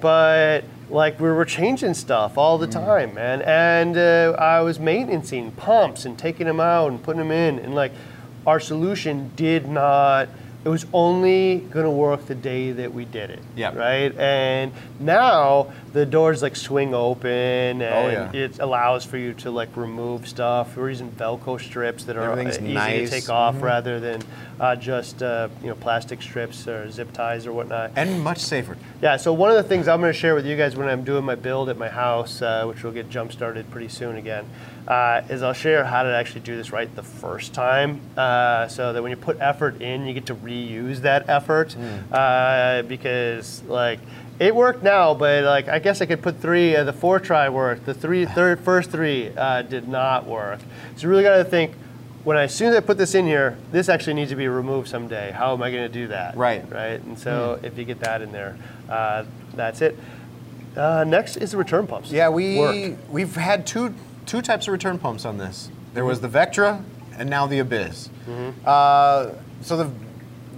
But 0.00 0.64
like 0.90 1.20
we 1.20 1.28
were 1.30 1.44
changing 1.44 1.94
stuff 1.94 2.38
all 2.38 2.58
the 2.58 2.66
Mm. 2.66 2.72
time, 2.72 3.14
man, 3.14 3.42
and 3.42 3.96
uh, 3.96 4.36
I 4.38 4.60
was 4.60 4.78
maintaining 4.80 5.52
pumps 5.52 6.04
and 6.04 6.18
taking 6.18 6.46
them 6.46 6.60
out 6.60 6.90
and 6.90 7.02
putting 7.02 7.20
them 7.20 7.30
in, 7.30 7.58
and 7.58 7.74
like 7.74 7.92
our 8.46 8.60
solution 8.60 9.30
did 9.36 9.68
not. 9.68 10.28
It 10.64 10.70
was 10.70 10.86
only 10.92 11.58
going 11.70 11.84
to 11.84 11.90
work 11.90 12.26
the 12.26 12.34
day 12.34 12.72
that 12.72 12.92
we 12.92 13.04
did 13.04 13.30
it. 13.30 13.38
Yeah. 13.56 13.74
Right. 13.74 14.12
And 14.18 14.72
now 14.98 15.68
the 15.92 16.04
doors 16.06 16.42
like 16.42 16.54
swing 16.56 16.94
open, 16.94 17.30
and 17.30 17.82
Oh, 17.82 18.08
yeah. 18.10 18.32
it 18.32 18.58
allows 18.58 19.04
for 19.04 19.16
you 19.16 19.32
to 19.34 19.50
like 19.50 19.76
remove 19.76 20.28
stuff. 20.28 20.76
We're 20.76 20.90
using 20.90 21.10
Velcro 21.12 21.60
strips 21.60 22.04
that 22.04 22.16
are 22.16 22.38
easy 22.40 22.60
nice. 22.60 22.94
Mm-hmm. 22.96 23.04
to 23.04 23.10
take 23.10 23.28
off 23.30 23.62
rather 23.62 23.98
than 24.00 24.22
uh, 24.60 24.76
just 24.76 25.22
uh, 25.22 25.48
you 25.62 25.68
know 25.68 25.74
plastic 25.74 26.20
strips 26.22 26.66
or 26.68 26.90
zip 26.90 27.12
ties 27.12 27.46
or 27.46 27.52
whatnot. 27.52 27.92
and 27.96 28.20
much 28.22 28.38
safer. 28.38 28.76
Yeah. 29.00 29.16
So 29.16 29.32
one 29.32 29.50
of 29.50 29.56
the 29.56 29.62
things 29.62 29.88
I'm 29.88 30.00
going 30.00 30.12
to 30.12 30.18
share 30.18 30.34
with 30.34 30.46
you 30.46 30.56
guys 30.56 30.76
when 30.76 30.88
I'm 30.88 31.04
doing 31.04 31.24
my 31.24 31.34
build 31.36 31.68
at 31.68 31.78
my 31.78 31.88
house, 31.88 32.42
uh, 32.42 32.64
which 32.66 32.82
will 32.82 32.92
get 32.92 33.08
jump 33.08 33.32
started 33.32 33.70
pretty 33.70 33.88
soon 33.88 34.16
again, 34.16 34.44
uh, 34.86 35.22
is 35.28 35.42
I'll 35.42 35.52
share 35.52 35.84
how 35.84 36.02
to 36.02 36.14
actually 36.14 36.40
do 36.42 36.56
this 36.56 36.72
right 36.72 36.94
the 36.96 37.02
first 37.02 37.54
time, 37.54 38.00
uh, 38.16 38.68
so 38.68 38.92
that 38.92 39.02
when 39.02 39.10
you 39.10 39.16
put 39.16 39.38
effort 39.40 39.80
in, 39.80 40.06
you 40.06 40.14
get 40.14 40.26
to 40.26 40.34
reuse 40.34 40.98
that 40.98 41.28
effort, 41.28 41.76
uh, 42.12 42.82
because 42.82 43.62
like. 43.64 44.00
It 44.38 44.54
worked 44.54 44.82
now, 44.82 45.14
but 45.14 45.44
like 45.44 45.68
I 45.68 45.78
guess 45.80 46.00
I 46.00 46.06
could 46.06 46.22
put 46.22 46.40
three. 46.40 46.76
Uh, 46.76 46.84
the 46.84 46.92
four 46.92 47.18
try 47.18 47.48
worked. 47.48 47.86
The 47.86 47.94
three 47.94 48.24
third 48.24 48.60
first 48.60 48.90
three 48.90 49.30
uh, 49.36 49.62
did 49.62 49.88
not 49.88 50.26
work. 50.26 50.60
So 50.96 51.02
you 51.02 51.08
really 51.08 51.24
got 51.24 51.36
to 51.38 51.44
think 51.44 51.72
when 52.24 52.36
I, 52.36 52.44
as 52.44 52.54
soon 52.54 52.68
as 52.68 52.76
I 52.76 52.80
put 52.80 52.98
this 52.98 53.14
in 53.14 53.26
here, 53.26 53.56
this 53.72 53.88
actually 53.88 54.14
needs 54.14 54.30
to 54.30 54.36
be 54.36 54.46
removed 54.48 54.88
someday. 54.88 55.32
How 55.32 55.54
am 55.54 55.62
I 55.62 55.70
going 55.70 55.84
to 55.84 55.92
do 55.92 56.08
that? 56.08 56.36
Right. 56.36 56.68
Right. 56.70 57.00
And 57.02 57.18
so 57.18 57.58
if 57.62 57.76
you 57.76 57.84
get 57.84 58.00
that 58.00 58.22
in 58.22 58.30
there, 58.32 58.56
uh, 58.88 59.24
that's 59.54 59.80
it. 59.80 59.98
Uh, 60.76 61.04
next 61.04 61.36
is 61.38 61.52
the 61.52 61.56
return 61.56 61.86
pumps. 61.86 62.12
Yeah, 62.12 62.28
we 62.28 62.58
Worked. 62.58 63.10
we've 63.10 63.34
had 63.34 63.66
two 63.66 63.94
two 64.26 64.42
types 64.42 64.68
of 64.68 64.72
return 64.72 64.98
pumps 64.98 65.24
on 65.24 65.38
this. 65.38 65.70
There 65.94 66.04
was 66.04 66.20
the 66.20 66.28
Vectra 66.28 66.84
and 67.16 67.28
now 67.28 67.46
the 67.48 67.58
Abyss. 67.58 68.10
Uh, 68.64 69.30
so 69.62 69.76
the 69.76 69.90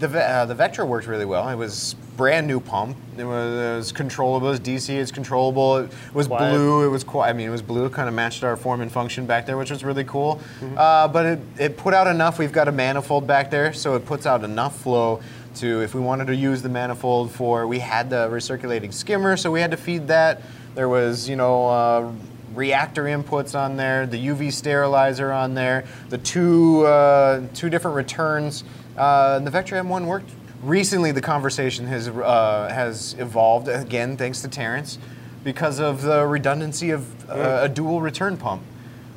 the 0.00 0.08
uh, 0.20 0.46
the 0.46 0.54
Vectra 0.54 0.86
worked 0.86 1.06
really 1.06 1.24
well. 1.24 1.48
It 1.48 1.54
was 1.56 1.94
brand 2.16 2.46
new 2.46 2.60
pump. 2.60 2.96
It 3.16 3.24
was, 3.24 3.52
it 3.54 3.76
was 3.76 3.92
controllable. 3.92 4.48
It 4.48 4.50
was 4.50 4.60
DC. 4.60 4.90
It's 4.90 5.12
controllable. 5.12 5.78
It 5.78 5.90
was 6.12 6.26
Quiet. 6.26 6.52
blue. 6.52 6.84
It 6.84 6.88
was 6.88 7.04
quiet. 7.04 7.30
I 7.30 7.32
mean, 7.32 7.48
it 7.48 7.50
was 7.50 7.62
blue. 7.62 7.86
It 7.86 7.92
kind 7.92 8.08
of 8.08 8.14
matched 8.14 8.42
our 8.44 8.56
form 8.56 8.80
and 8.80 8.90
function 8.90 9.26
back 9.26 9.46
there, 9.46 9.56
which 9.56 9.70
was 9.70 9.84
really 9.84 10.04
cool. 10.04 10.40
Uh, 10.76 11.08
but 11.08 11.24
it, 11.26 11.38
it 11.58 11.76
put 11.76 11.94
out 11.94 12.06
enough. 12.06 12.38
We've 12.38 12.52
got 12.52 12.68
a 12.68 12.72
manifold 12.72 13.26
back 13.26 13.50
there, 13.50 13.72
so 13.72 13.94
it 13.94 14.04
puts 14.04 14.26
out 14.26 14.44
enough 14.44 14.78
flow 14.80 15.20
to 15.56 15.80
if 15.82 15.94
we 15.94 16.00
wanted 16.00 16.26
to 16.26 16.36
use 16.36 16.62
the 16.62 16.68
manifold 16.68 17.30
for. 17.30 17.66
We 17.66 17.78
had 17.78 18.10
the 18.10 18.28
recirculating 18.28 18.92
skimmer, 18.92 19.36
so 19.36 19.50
we 19.50 19.60
had 19.60 19.70
to 19.70 19.76
feed 19.76 20.08
that. 20.08 20.42
There 20.74 20.88
was, 20.88 21.28
you 21.28 21.36
know. 21.36 21.68
Uh, 21.68 22.12
reactor 22.52 23.04
inputs 23.04 23.56
on 23.56 23.76
there, 23.76 24.06
the 24.06 24.26
UV 24.26 24.52
sterilizer 24.52 25.30
on 25.30 25.54
there, 25.54 25.84
the 26.08 26.18
two 26.18 26.84
uh, 26.84 27.42
two 27.54 27.70
different 27.70 27.96
returns. 27.96 28.64
Uh, 29.00 29.36
and 29.38 29.46
the 29.46 29.50
Vectra 29.50 29.82
M1 29.82 30.04
worked. 30.04 30.28
Recently, 30.62 31.10
the 31.10 31.22
conversation 31.22 31.86
has 31.86 32.08
uh, 32.08 32.68
has 32.70 33.14
evolved 33.18 33.66
again, 33.66 34.18
thanks 34.18 34.42
to 34.42 34.48
Terrence, 34.48 34.98
because 35.42 35.80
of 35.80 36.02
the 36.02 36.26
redundancy 36.26 36.90
of 36.90 37.30
uh, 37.30 37.60
a 37.62 37.68
dual 37.68 38.02
return 38.02 38.36
pump, 38.36 38.60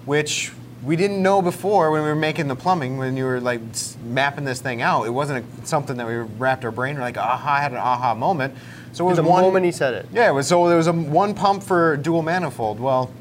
which 0.06 0.54
we 0.86 0.96
didn't 0.96 1.22
know 1.22 1.42
before 1.42 1.92
when 1.92 2.02
we 2.02 2.08
were 2.08 2.16
making 2.16 2.48
the 2.48 2.56
plumbing. 2.56 2.98
When 2.98 3.18
you 3.18 3.26
were 3.26 3.42
like 3.42 3.60
mapping 4.06 4.46
this 4.46 4.62
thing 4.62 4.82
out, 4.82 5.04
it 5.06 5.10
wasn't 5.10 5.44
a, 5.44 5.66
something 5.68 5.98
that 5.98 6.08
we 6.08 6.16
wrapped 6.16 6.64
our 6.64 6.72
brain 6.72 6.96
We're 6.96 7.02
like 7.02 7.18
aha 7.18 7.58
had 7.58 7.74
an 7.74 7.78
aha 7.78 8.16
moment. 8.16 8.56
So 8.94 9.06
it 9.06 9.10
was 9.10 9.18
The 9.18 9.24
one 9.24 9.42
moment 9.42 9.66
he 9.66 9.74
said 9.74 9.94
it. 9.96 10.06
yeah, 10.14 10.30
it 10.30 10.34
was, 10.34 10.48
so 10.48 10.66
there 10.70 10.78
was 10.78 10.88
a 10.88 10.94
one 10.94 11.34
pump 11.34 11.62
for 11.62 11.98
dual 11.98 12.22
manifold. 12.22 12.80
Well, 12.80 13.12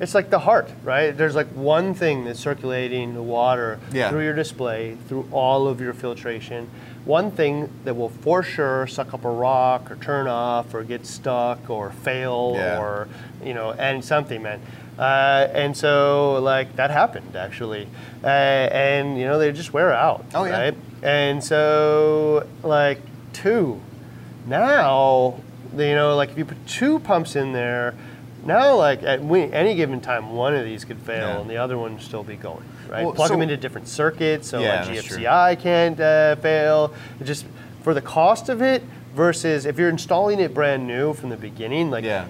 It's 0.00 0.14
like 0.14 0.28
the 0.30 0.40
heart, 0.40 0.68
right? 0.82 1.16
There's 1.16 1.36
like 1.36 1.46
one 1.48 1.94
thing 1.94 2.24
that's 2.24 2.40
circulating 2.40 3.14
the 3.14 3.22
water 3.22 3.78
Yeah. 3.92 4.10
through 4.10 4.24
your 4.24 4.34
display, 4.34 4.96
through 5.08 5.28
all 5.30 5.68
of 5.68 5.80
your 5.80 5.92
filtration. 5.92 6.68
One 7.04 7.30
thing 7.30 7.70
that 7.84 7.94
will 7.94 8.08
for 8.08 8.42
sure 8.42 8.86
suck 8.86 9.14
up 9.14 9.24
a 9.24 9.30
rock 9.30 9.90
or 9.90 9.96
turn 9.96 10.26
off 10.26 10.74
or 10.74 10.82
get 10.82 11.06
stuck 11.06 11.70
or 11.70 11.90
fail 11.90 12.54
Yeah. 12.56 12.78
or, 12.80 13.08
you 13.44 13.54
know, 13.54 13.72
and 13.72 14.04
something, 14.04 14.42
man. 14.42 14.60
Uh, 14.98 15.48
and 15.52 15.76
so, 15.76 16.40
like, 16.42 16.74
that 16.76 16.90
happened 16.90 17.36
actually. 17.36 17.86
Uh, 18.22 18.26
and, 18.26 19.18
you 19.18 19.26
know, 19.26 19.38
they 19.38 19.52
just 19.52 19.72
wear 19.72 19.92
out. 19.92 20.24
Oh, 20.34 20.44
yeah. 20.44 20.58
Right? 20.60 20.74
And 21.02 21.42
so, 21.44 22.46
like, 22.64 22.98
two. 23.32 23.80
Now, 24.46 25.36
you 25.76 25.94
know, 25.94 26.14
like 26.16 26.30
if 26.30 26.38
you 26.38 26.44
put 26.44 26.66
two 26.66 26.98
pumps 27.00 27.34
in 27.36 27.52
there, 27.52 27.94
now 28.46 28.76
like 28.76 29.02
at 29.02 29.20
any 29.20 29.74
given 29.74 30.00
time, 30.00 30.32
one 30.32 30.54
of 30.54 30.64
these 30.64 30.84
could 30.84 30.98
fail 30.98 31.28
Yeah. 31.28 31.40
and 31.40 31.50
the 31.50 31.56
other 31.56 31.76
one 31.78 31.94
would 31.94 32.02
still 32.02 32.22
be 32.22 32.36
going. 32.36 32.64
Right? 32.88 33.04
Well, 33.04 33.14
Plug 33.14 33.30
them 33.30 33.42
into 33.42 33.56
different 33.56 33.88
circuits, 33.88 34.48
so 34.48 34.60
Yeah, 34.60 34.84
like. 34.84 34.98
GFCI 34.98 35.60
can't 35.60 35.98
uh, 36.00 36.36
fail. 36.36 36.92
It 37.20 37.24
just 37.24 37.46
for 37.82 37.94
the 37.94 38.02
cost 38.02 38.48
of 38.48 38.62
it 38.62 38.82
versus 39.14 39.64
if 39.66 39.78
you're 39.78 39.88
installing 39.88 40.40
it 40.40 40.52
brand 40.54 40.86
new 40.86 41.12
from 41.14 41.30
the 41.30 41.36
beginning, 41.36 41.90
like 41.90 42.04
Yeah. 42.04 42.26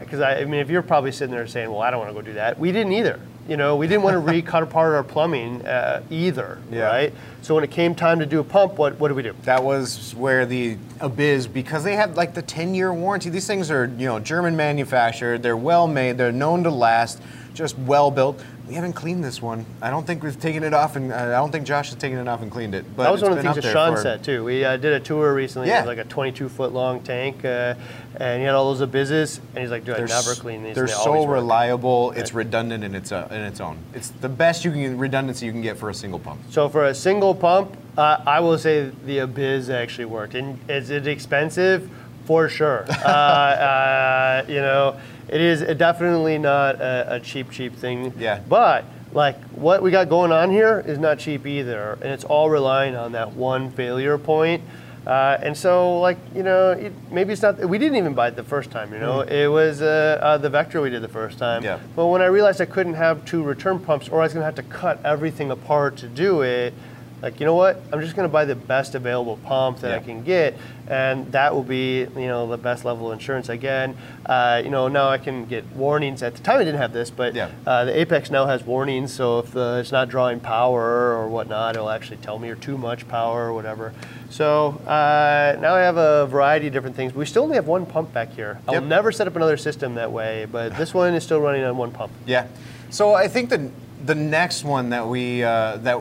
because 0.00 0.20
I, 0.20 0.38
I 0.40 0.44
mean, 0.44 0.60
if 0.60 0.70
you're 0.70 0.82
probably 0.82 1.12
sitting 1.12 1.34
there 1.34 1.46
saying, 1.46 1.70
"Well, 1.70 1.80
I 1.82 1.90
don't 1.90 2.00
want 2.00 2.10
to 2.10 2.14
go 2.14 2.22
do 2.22 2.32
that," 2.34 2.58
we 2.58 2.72
didn't 2.72 2.92
either. 2.92 3.18
You 3.48 3.56
know, 3.56 3.74
we 3.76 3.86
didn't 3.88 4.02
want 4.02 4.14
to 4.14 4.18
recut 4.32 4.62
apart 4.62 4.94
our 4.94 5.02
plumbing 5.02 5.66
uh, 5.66 6.02
either, 6.10 6.58
Yeah. 6.70 6.82
right? 6.82 7.14
So 7.42 7.54
when 7.54 7.64
it 7.64 7.70
came 7.70 7.94
time 7.94 8.18
to 8.20 8.26
do 8.26 8.38
a 8.40 8.44
pump, 8.44 8.74
what 8.78 9.00
what 9.00 9.08
did 9.08 9.14
we 9.14 9.22
do? 9.22 9.34
that 9.44 9.62
was 9.64 10.14
where 10.14 10.44
the 10.46 10.76
Abyss, 11.00 11.46
because 11.46 11.82
they 11.82 11.96
had 11.96 12.16
like 12.16 12.34
the 12.34 12.42
10 12.42 12.74
year 12.74 12.92
warranty. 12.92 13.30
These 13.30 13.46
things 13.46 13.70
are, 13.70 13.86
you 13.98 14.06
know, 14.06 14.20
German 14.20 14.56
manufactured. 14.56 15.42
They're 15.42 15.56
well 15.56 15.86
made. 15.88 16.18
They're 16.18 16.32
known 16.32 16.62
to 16.64 16.70
last. 16.70 17.20
Just 17.54 17.76
well 17.80 18.10
built. 18.10 18.40
We 18.70 18.76
haven't 18.76 18.92
cleaned 18.92 19.24
this 19.24 19.42
one. 19.42 19.66
I 19.82 19.90
don't 19.90 20.06
think 20.06 20.22
we've 20.22 20.38
taken 20.38 20.62
it 20.62 20.72
off, 20.72 20.94
and 20.94 21.12
uh, 21.12 21.16
I 21.16 21.26
don't 21.30 21.50
think 21.50 21.66
Josh 21.66 21.88
has 21.88 21.98
taken 21.98 22.20
it 22.20 22.28
off 22.28 22.40
and 22.40 22.52
cleaned 22.52 22.72
it. 22.76 22.84
But 22.96 23.02
That 23.02 23.10
was 23.12 23.20
one 23.20 23.32
of 23.32 23.36
the 23.38 23.42
things 23.42 23.56
that 23.56 23.64
Sean 23.64 23.96
for- 23.96 24.00
said 24.00 24.22
too. 24.22 24.44
We 24.44 24.64
uh, 24.64 24.76
did 24.76 24.92
a 24.92 25.00
tour 25.00 25.34
recently. 25.34 25.66
It 25.66 25.72
Yeah. 25.72 25.80
was 25.80 25.88
like 25.88 25.98
a 25.98 26.04
22 26.04 26.48
foot 26.48 26.72
long 26.72 27.00
tank, 27.00 27.44
uh, 27.44 27.74
and 28.14 28.38
he 28.38 28.44
had 28.46 28.54
all 28.54 28.66
those 28.72 28.80
abysses. 28.80 29.40
And 29.56 29.62
he's 29.62 29.72
like, 29.72 29.84
"Dude, 29.84 29.96
I 29.96 29.98
They're 29.98 30.06
never 30.06 30.34
clean 30.36 30.62
these." 30.62 30.76
They're 30.76 30.86
they 30.86 30.92
so 30.92 31.14
always 31.14 31.26
work." 31.26 31.34
reliable. 31.34 32.12
It's 32.12 32.32
redundant 32.32 32.84
in 32.84 32.94
its 32.94 33.10
uh, 33.10 33.26
in 33.32 33.40
its 33.40 33.58
own. 33.60 33.76
It's 33.92 34.10
the 34.10 34.28
best 34.28 34.64
you 34.64 34.70
can 34.70 34.96
redundancy 34.96 35.46
you 35.46 35.52
can 35.52 35.62
get 35.62 35.76
for 35.76 35.90
a 35.90 35.94
single 35.94 36.20
pump. 36.20 36.38
So 36.50 36.68
for 36.68 36.84
a 36.84 36.94
single 36.94 37.34
pump, 37.34 37.76
uh, 37.98 38.18
I 38.24 38.38
will 38.38 38.56
say 38.56 38.92
the 39.04 39.18
Abyss 39.18 39.68
actually 39.68 40.04
worked. 40.04 40.36
And 40.36 40.60
is 40.70 40.90
it 40.90 41.08
expensive? 41.08 41.90
For 42.26 42.48
sure. 42.48 42.84
uh, 43.04 43.08
uh, 43.08 44.44
you 44.46 44.60
know, 44.60 44.96
it 45.30 45.40
is 45.40 45.62
definitely 45.76 46.38
not 46.38 46.80
a, 46.80 47.14
a 47.14 47.20
cheap, 47.20 47.50
cheap 47.50 47.74
thing. 47.76 48.12
Yeah. 48.18 48.40
But 48.48 48.84
like 49.12 49.40
what 49.50 49.82
we 49.82 49.90
got 49.90 50.08
going 50.08 50.32
on 50.32 50.50
here 50.50 50.82
is 50.84 50.98
not 50.98 51.18
cheap 51.18 51.46
either, 51.46 51.92
and 52.02 52.12
it's 52.12 52.24
all 52.24 52.50
relying 52.50 52.96
on 52.96 53.12
that 53.12 53.32
one 53.32 53.70
failure 53.70 54.18
point. 54.18 54.62
Uh, 55.06 55.38
and 55.40 55.56
so, 55.56 55.98
like 56.00 56.18
you 56.34 56.42
know, 56.42 56.72
it, 56.72 56.92
maybe 57.10 57.32
it's 57.32 57.42
not. 57.42 57.58
We 57.58 57.78
didn't 57.78 57.96
even 57.96 58.12
buy 58.12 58.28
it 58.28 58.36
the 58.36 58.44
first 58.44 58.70
time. 58.70 58.92
You 58.92 58.98
know, 58.98 59.20
it 59.20 59.46
was 59.46 59.80
uh, 59.80 60.18
uh, 60.20 60.38
the 60.38 60.50
Vector 60.50 60.80
we 60.82 60.90
did 60.90 61.00
the 61.00 61.08
first 61.08 61.38
time. 61.38 61.64
Yeah. 61.64 61.78
But 61.96 62.06
when 62.06 62.20
I 62.20 62.26
realized 62.26 62.60
I 62.60 62.66
couldn't 62.66 62.94
have 62.94 63.24
two 63.24 63.42
return 63.42 63.78
pumps, 63.78 64.08
or 64.08 64.20
I 64.20 64.24
was 64.24 64.34
going 64.34 64.42
to 64.42 64.44
have 64.44 64.56
to 64.56 64.62
cut 64.62 65.00
everything 65.04 65.50
apart 65.50 65.96
to 65.98 66.06
do 66.06 66.42
it, 66.42 66.74
like 67.22 67.38
you 67.40 67.46
know 67.46 67.54
what? 67.54 67.80
I'm 67.92 68.00
just 68.00 68.16
going 68.16 68.28
to 68.28 68.32
buy 68.32 68.44
the 68.44 68.54
best 68.54 68.94
available 68.94 69.36
pump 69.44 69.80
that 69.80 69.92
I 69.92 69.98
can 69.98 70.22
get, 70.24 70.54
and 70.88 71.30
that 71.32 71.54
will 71.54 71.62
be 71.62 72.00
you 72.00 72.26
know 72.26 72.46
the 72.48 72.56
best 72.56 72.84
level 72.84 73.10
of 73.10 73.18
insurance 73.18 73.48
again. 73.48 73.96
Uh, 74.24 74.60
you 74.64 74.70
know 74.70 74.88
now 74.88 75.08
I 75.08 75.18
can 75.18 75.44
get 75.44 75.64
warnings. 75.76 76.22
At 76.22 76.34
the 76.34 76.42
time 76.42 76.60
I 76.60 76.64
didn't 76.64 76.80
have 76.80 76.92
this, 76.92 77.10
but 77.10 77.34
Yeah. 77.34 77.50
uh, 77.66 77.84
the 77.84 77.98
Apex 78.00 78.30
now 78.30 78.46
has 78.46 78.64
warnings. 78.64 79.12
So 79.12 79.40
if 79.40 79.54
it's 79.54 79.92
not 79.92 80.08
drawing 80.08 80.40
power 80.40 80.82
or 81.16 81.28
whatnot, 81.28 81.74
it'll 81.76 81.90
actually 81.90 82.16
tell 82.18 82.38
me 82.38 82.48
or 82.48 82.54
too 82.56 82.78
much 82.78 83.06
power 83.08 83.46
or 83.48 83.52
whatever. 83.54 83.92
So 84.30 84.80
uh, 84.86 85.56
now 85.60 85.74
I 85.74 85.80
have 85.80 85.96
a 85.96 86.26
variety 86.26 86.68
of 86.68 86.72
different 86.72 86.96
things. 86.96 87.14
We 87.14 87.26
still 87.26 87.42
only 87.42 87.56
have 87.56 87.66
one 87.66 87.84
pump 87.84 88.12
back 88.12 88.32
here. 88.34 88.60
I'll 88.68 88.74
Yep. 88.74 88.82
never 88.84 89.12
set 89.12 89.26
up 89.26 89.36
another 89.36 89.56
system 89.56 89.94
that 89.96 90.10
way, 90.12 90.46
but 90.50 90.76
this 90.78 90.94
one 90.94 91.14
is 91.14 91.24
still 91.24 91.40
running 91.40 91.64
on 91.64 91.76
one 91.76 91.90
pump. 91.90 92.12
Yeah. 92.26 92.46
So 92.90 93.12
I 93.14 93.28
think 93.28 93.50
the 93.50 93.70
the 94.06 94.14
next 94.14 94.64
one 94.64 94.88
that 94.90 95.06
we 95.06 95.44
uh, 95.44 95.76
that 95.78 96.00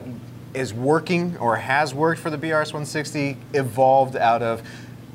is 0.53 0.73
working 0.73 1.37
or 1.37 1.55
has 1.55 1.93
worked 1.93 2.19
for 2.19 2.29
the 2.29 2.37
BRS 2.37 2.67
160 2.67 3.37
evolved 3.53 4.15
out 4.15 4.41
of 4.41 4.61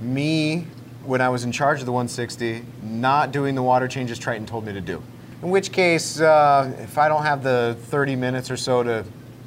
me 0.00 0.66
when 1.04 1.20
I 1.20 1.28
was 1.28 1.44
in 1.44 1.52
charge 1.52 1.80
of 1.80 1.86
the 1.86 1.92
160 1.92 2.64
not 2.82 3.32
doing 3.32 3.54
the 3.54 3.62
water 3.62 3.88
changes 3.88 4.18
Triton 4.18 4.46
told 4.46 4.64
me 4.64 4.72
to 4.72 4.80
do. 4.80 5.02
In 5.42 5.50
which 5.50 5.72
case, 5.72 6.20
uh, 6.20 6.72
if 6.78 6.96
I 6.96 7.08
don't 7.08 7.22
have 7.22 7.42
the 7.42 7.76
30 7.82 8.16
minutes 8.16 8.50
or 8.50 8.56
so 8.56 8.82
to 8.82 9.04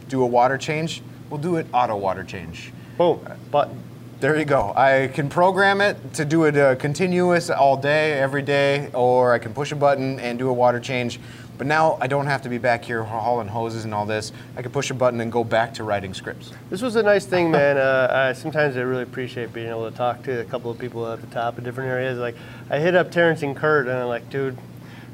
do 0.10 0.21
a 0.21 0.28
water 0.28 0.58
change, 0.58 1.02
we'll 1.30 1.41
do 1.41 1.56
it 1.56 1.65
auto 1.73 1.95
water 1.95 2.23
change. 2.23 2.71
Boom, 2.97 3.19
button. 3.52 3.82
There 4.19 4.36
you 4.38 4.45
go. 4.45 4.73
I 4.76 5.12
can 5.13 5.30
program 5.30 5.80
it 5.80 6.15
to 6.15 6.26
do 6.26 6.45
it 6.45 6.58
uh, 6.58 6.76
continuous 6.76 7.52
all 7.52 7.78
day, 7.78 8.13
every 8.13 8.41
day, 8.41 8.89
or 8.93 9.32
I 9.32 9.38
can 9.38 9.54
push 9.54 9.71
a 9.71 9.76
button 9.76 10.19
and 10.19 10.39
do 10.39 10.50
a 10.50 10.54
water 10.54 10.80
change. 10.80 11.19
But 11.58 11.67
now 11.67 11.98
I 12.00 12.08
don't 12.08 12.28
have 12.28 12.43
to 12.43 12.50
be 12.50 12.58
back 12.58 12.86
here 12.86 13.04
hauling 13.04 13.48
hoses 13.48 13.86
and 13.86 13.93
all 13.93 14.06
this. 14.06 14.32
I 14.56 14.62
can 14.62 14.72
push 14.72 14.91
a 14.91 14.93
button 14.93 15.20
and 15.22 15.32
go 15.32 15.43
back 15.43 15.74
to 15.76 15.84
writing 15.84 16.13
scripts. 16.13 16.52
This 16.70 16.82
was 16.82 16.96
a 16.96 17.04
nice 17.04 17.26
thing, 17.26 17.50
man. 17.52 17.78
Uh, 17.78 18.30
I, 18.30 18.34
sometimes 18.34 18.78
I 18.78 18.82
really 18.82 19.04
appreciate 19.04 19.54
being 19.54 19.70
able 19.70 19.89
to 19.89 19.96
talk 19.96 20.24
to 20.24 20.41
a 20.41 20.46
couple 20.46 20.70
of 20.70 20.78
people 20.78 21.12
at 21.12 21.22
the 21.22 21.28
top 21.28 21.58
of 21.58 21.63
different 21.63 21.89
areas. 21.89 22.20
Like, 22.20 22.36
I 22.70 22.80
hit 22.80 22.96
up 22.96 23.12
Terrence 23.12 23.41
and 23.41 23.56
Kurt, 23.56 23.88
and 23.88 23.98
I'm 23.98 24.08
like, 24.08 24.30
dude, 24.30 24.58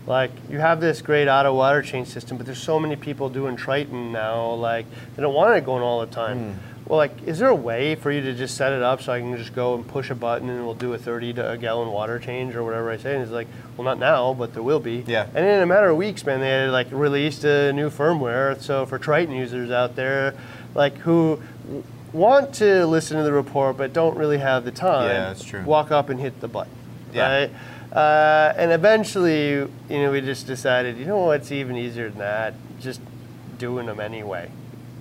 like 0.05 0.31
you 0.49 0.59
have 0.59 0.81
this 0.81 1.01
great 1.01 1.29
auto 1.29 1.53
water 1.53 1.81
change 1.81 2.09
system, 2.09 2.35
but 2.35 2.45
there's 2.45 2.61
so 2.61 2.77
many 2.79 2.95
people 2.97 3.29
doing 3.29 3.55
Triton 3.55 4.11
now. 4.11 4.51
Like, 4.53 4.85
they 5.15 5.21
don't 5.21 5.33
want 5.33 5.55
it 5.55 5.63
going 5.63 5.81
all 5.81 6.01
the 6.01 6.13
time. 6.13 6.53
Hmm. 6.53 6.72
Well, 6.85 6.97
like, 6.97 7.23
is 7.25 7.39
there 7.39 7.47
a 7.47 7.55
way 7.55 7.95
for 7.95 8.11
you 8.11 8.21
to 8.21 8.33
just 8.33 8.57
set 8.57 8.73
it 8.73 8.81
up 8.81 9.01
so 9.01 9.13
I 9.13 9.19
can 9.19 9.35
just 9.37 9.55
go 9.55 9.75
and 9.75 9.87
push 9.87 10.09
a 10.09 10.15
button 10.15 10.49
and 10.49 10.65
we'll 10.65 10.75
do 10.75 10.93
a 10.93 10.97
30 10.97 11.33
to 11.33 11.51
a 11.51 11.57
gallon 11.57 11.89
water 11.91 12.19
change 12.19 12.55
or 12.55 12.63
whatever 12.63 12.91
I 12.91 12.97
say? 12.97 13.13
And 13.13 13.23
it's 13.23 13.31
like, 13.31 13.47
well, 13.77 13.85
not 13.85 13.99
now, 13.99 14.33
but 14.33 14.53
there 14.53 14.63
will 14.63 14.81
be. 14.81 15.03
Yeah. 15.07 15.27
And 15.33 15.45
in 15.45 15.61
a 15.61 15.65
matter 15.65 15.89
of 15.89 15.97
weeks, 15.97 16.25
man, 16.25 16.41
they 16.41 16.49
had 16.49 16.71
like 16.71 16.87
released 16.91 17.45
a 17.45 17.71
new 17.71 17.89
firmware. 17.89 18.61
So 18.61 18.85
for 18.85 18.99
Triton 18.99 19.33
users 19.33 19.71
out 19.71 19.95
there, 19.95 20.35
like 20.75 20.97
who 20.97 21.41
want 22.11 22.53
to 22.55 22.85
listen 22.85 23.17
to 23.17 23.23
the 23.23 23.33
report 23.33 23.77
but 23.77 23.93
don't 23.93 24.17
really 24.17 24.37
have 24.37 24.65
the 24.65 24.71
time, 24.71 25.07
Yeah, 25.09 25.27
that's 25.27 25.43
true. 25.43 25.63
Walk 25.63 25.89
up 25.89 26.09
and 26.09 26.19
hit 26.19 26.41
the 26.41 26.47
button. 26.47 26.73
Yeah. 27.13 27.47
Right. 27.47 27.51
Uh, 27.95 28.53
and 28.57 28.71
eventually, 28.71 29.51
you 29.51 29.69
know, 29.89 30.11
we 30.11 30.19
just 30.19 30.47
decided, 30.47 30.97
you 30.97 31.05
know 31.05 31.19
what's 31.19 31.51
even 31.51 31.77
easier 31.77 32.09
than 32.09 32.19
that? 32.19 32.55
Just 32.81 32.99
doing 33.57 33.85
them 33.85 33.99
anyway. 33.99 34.49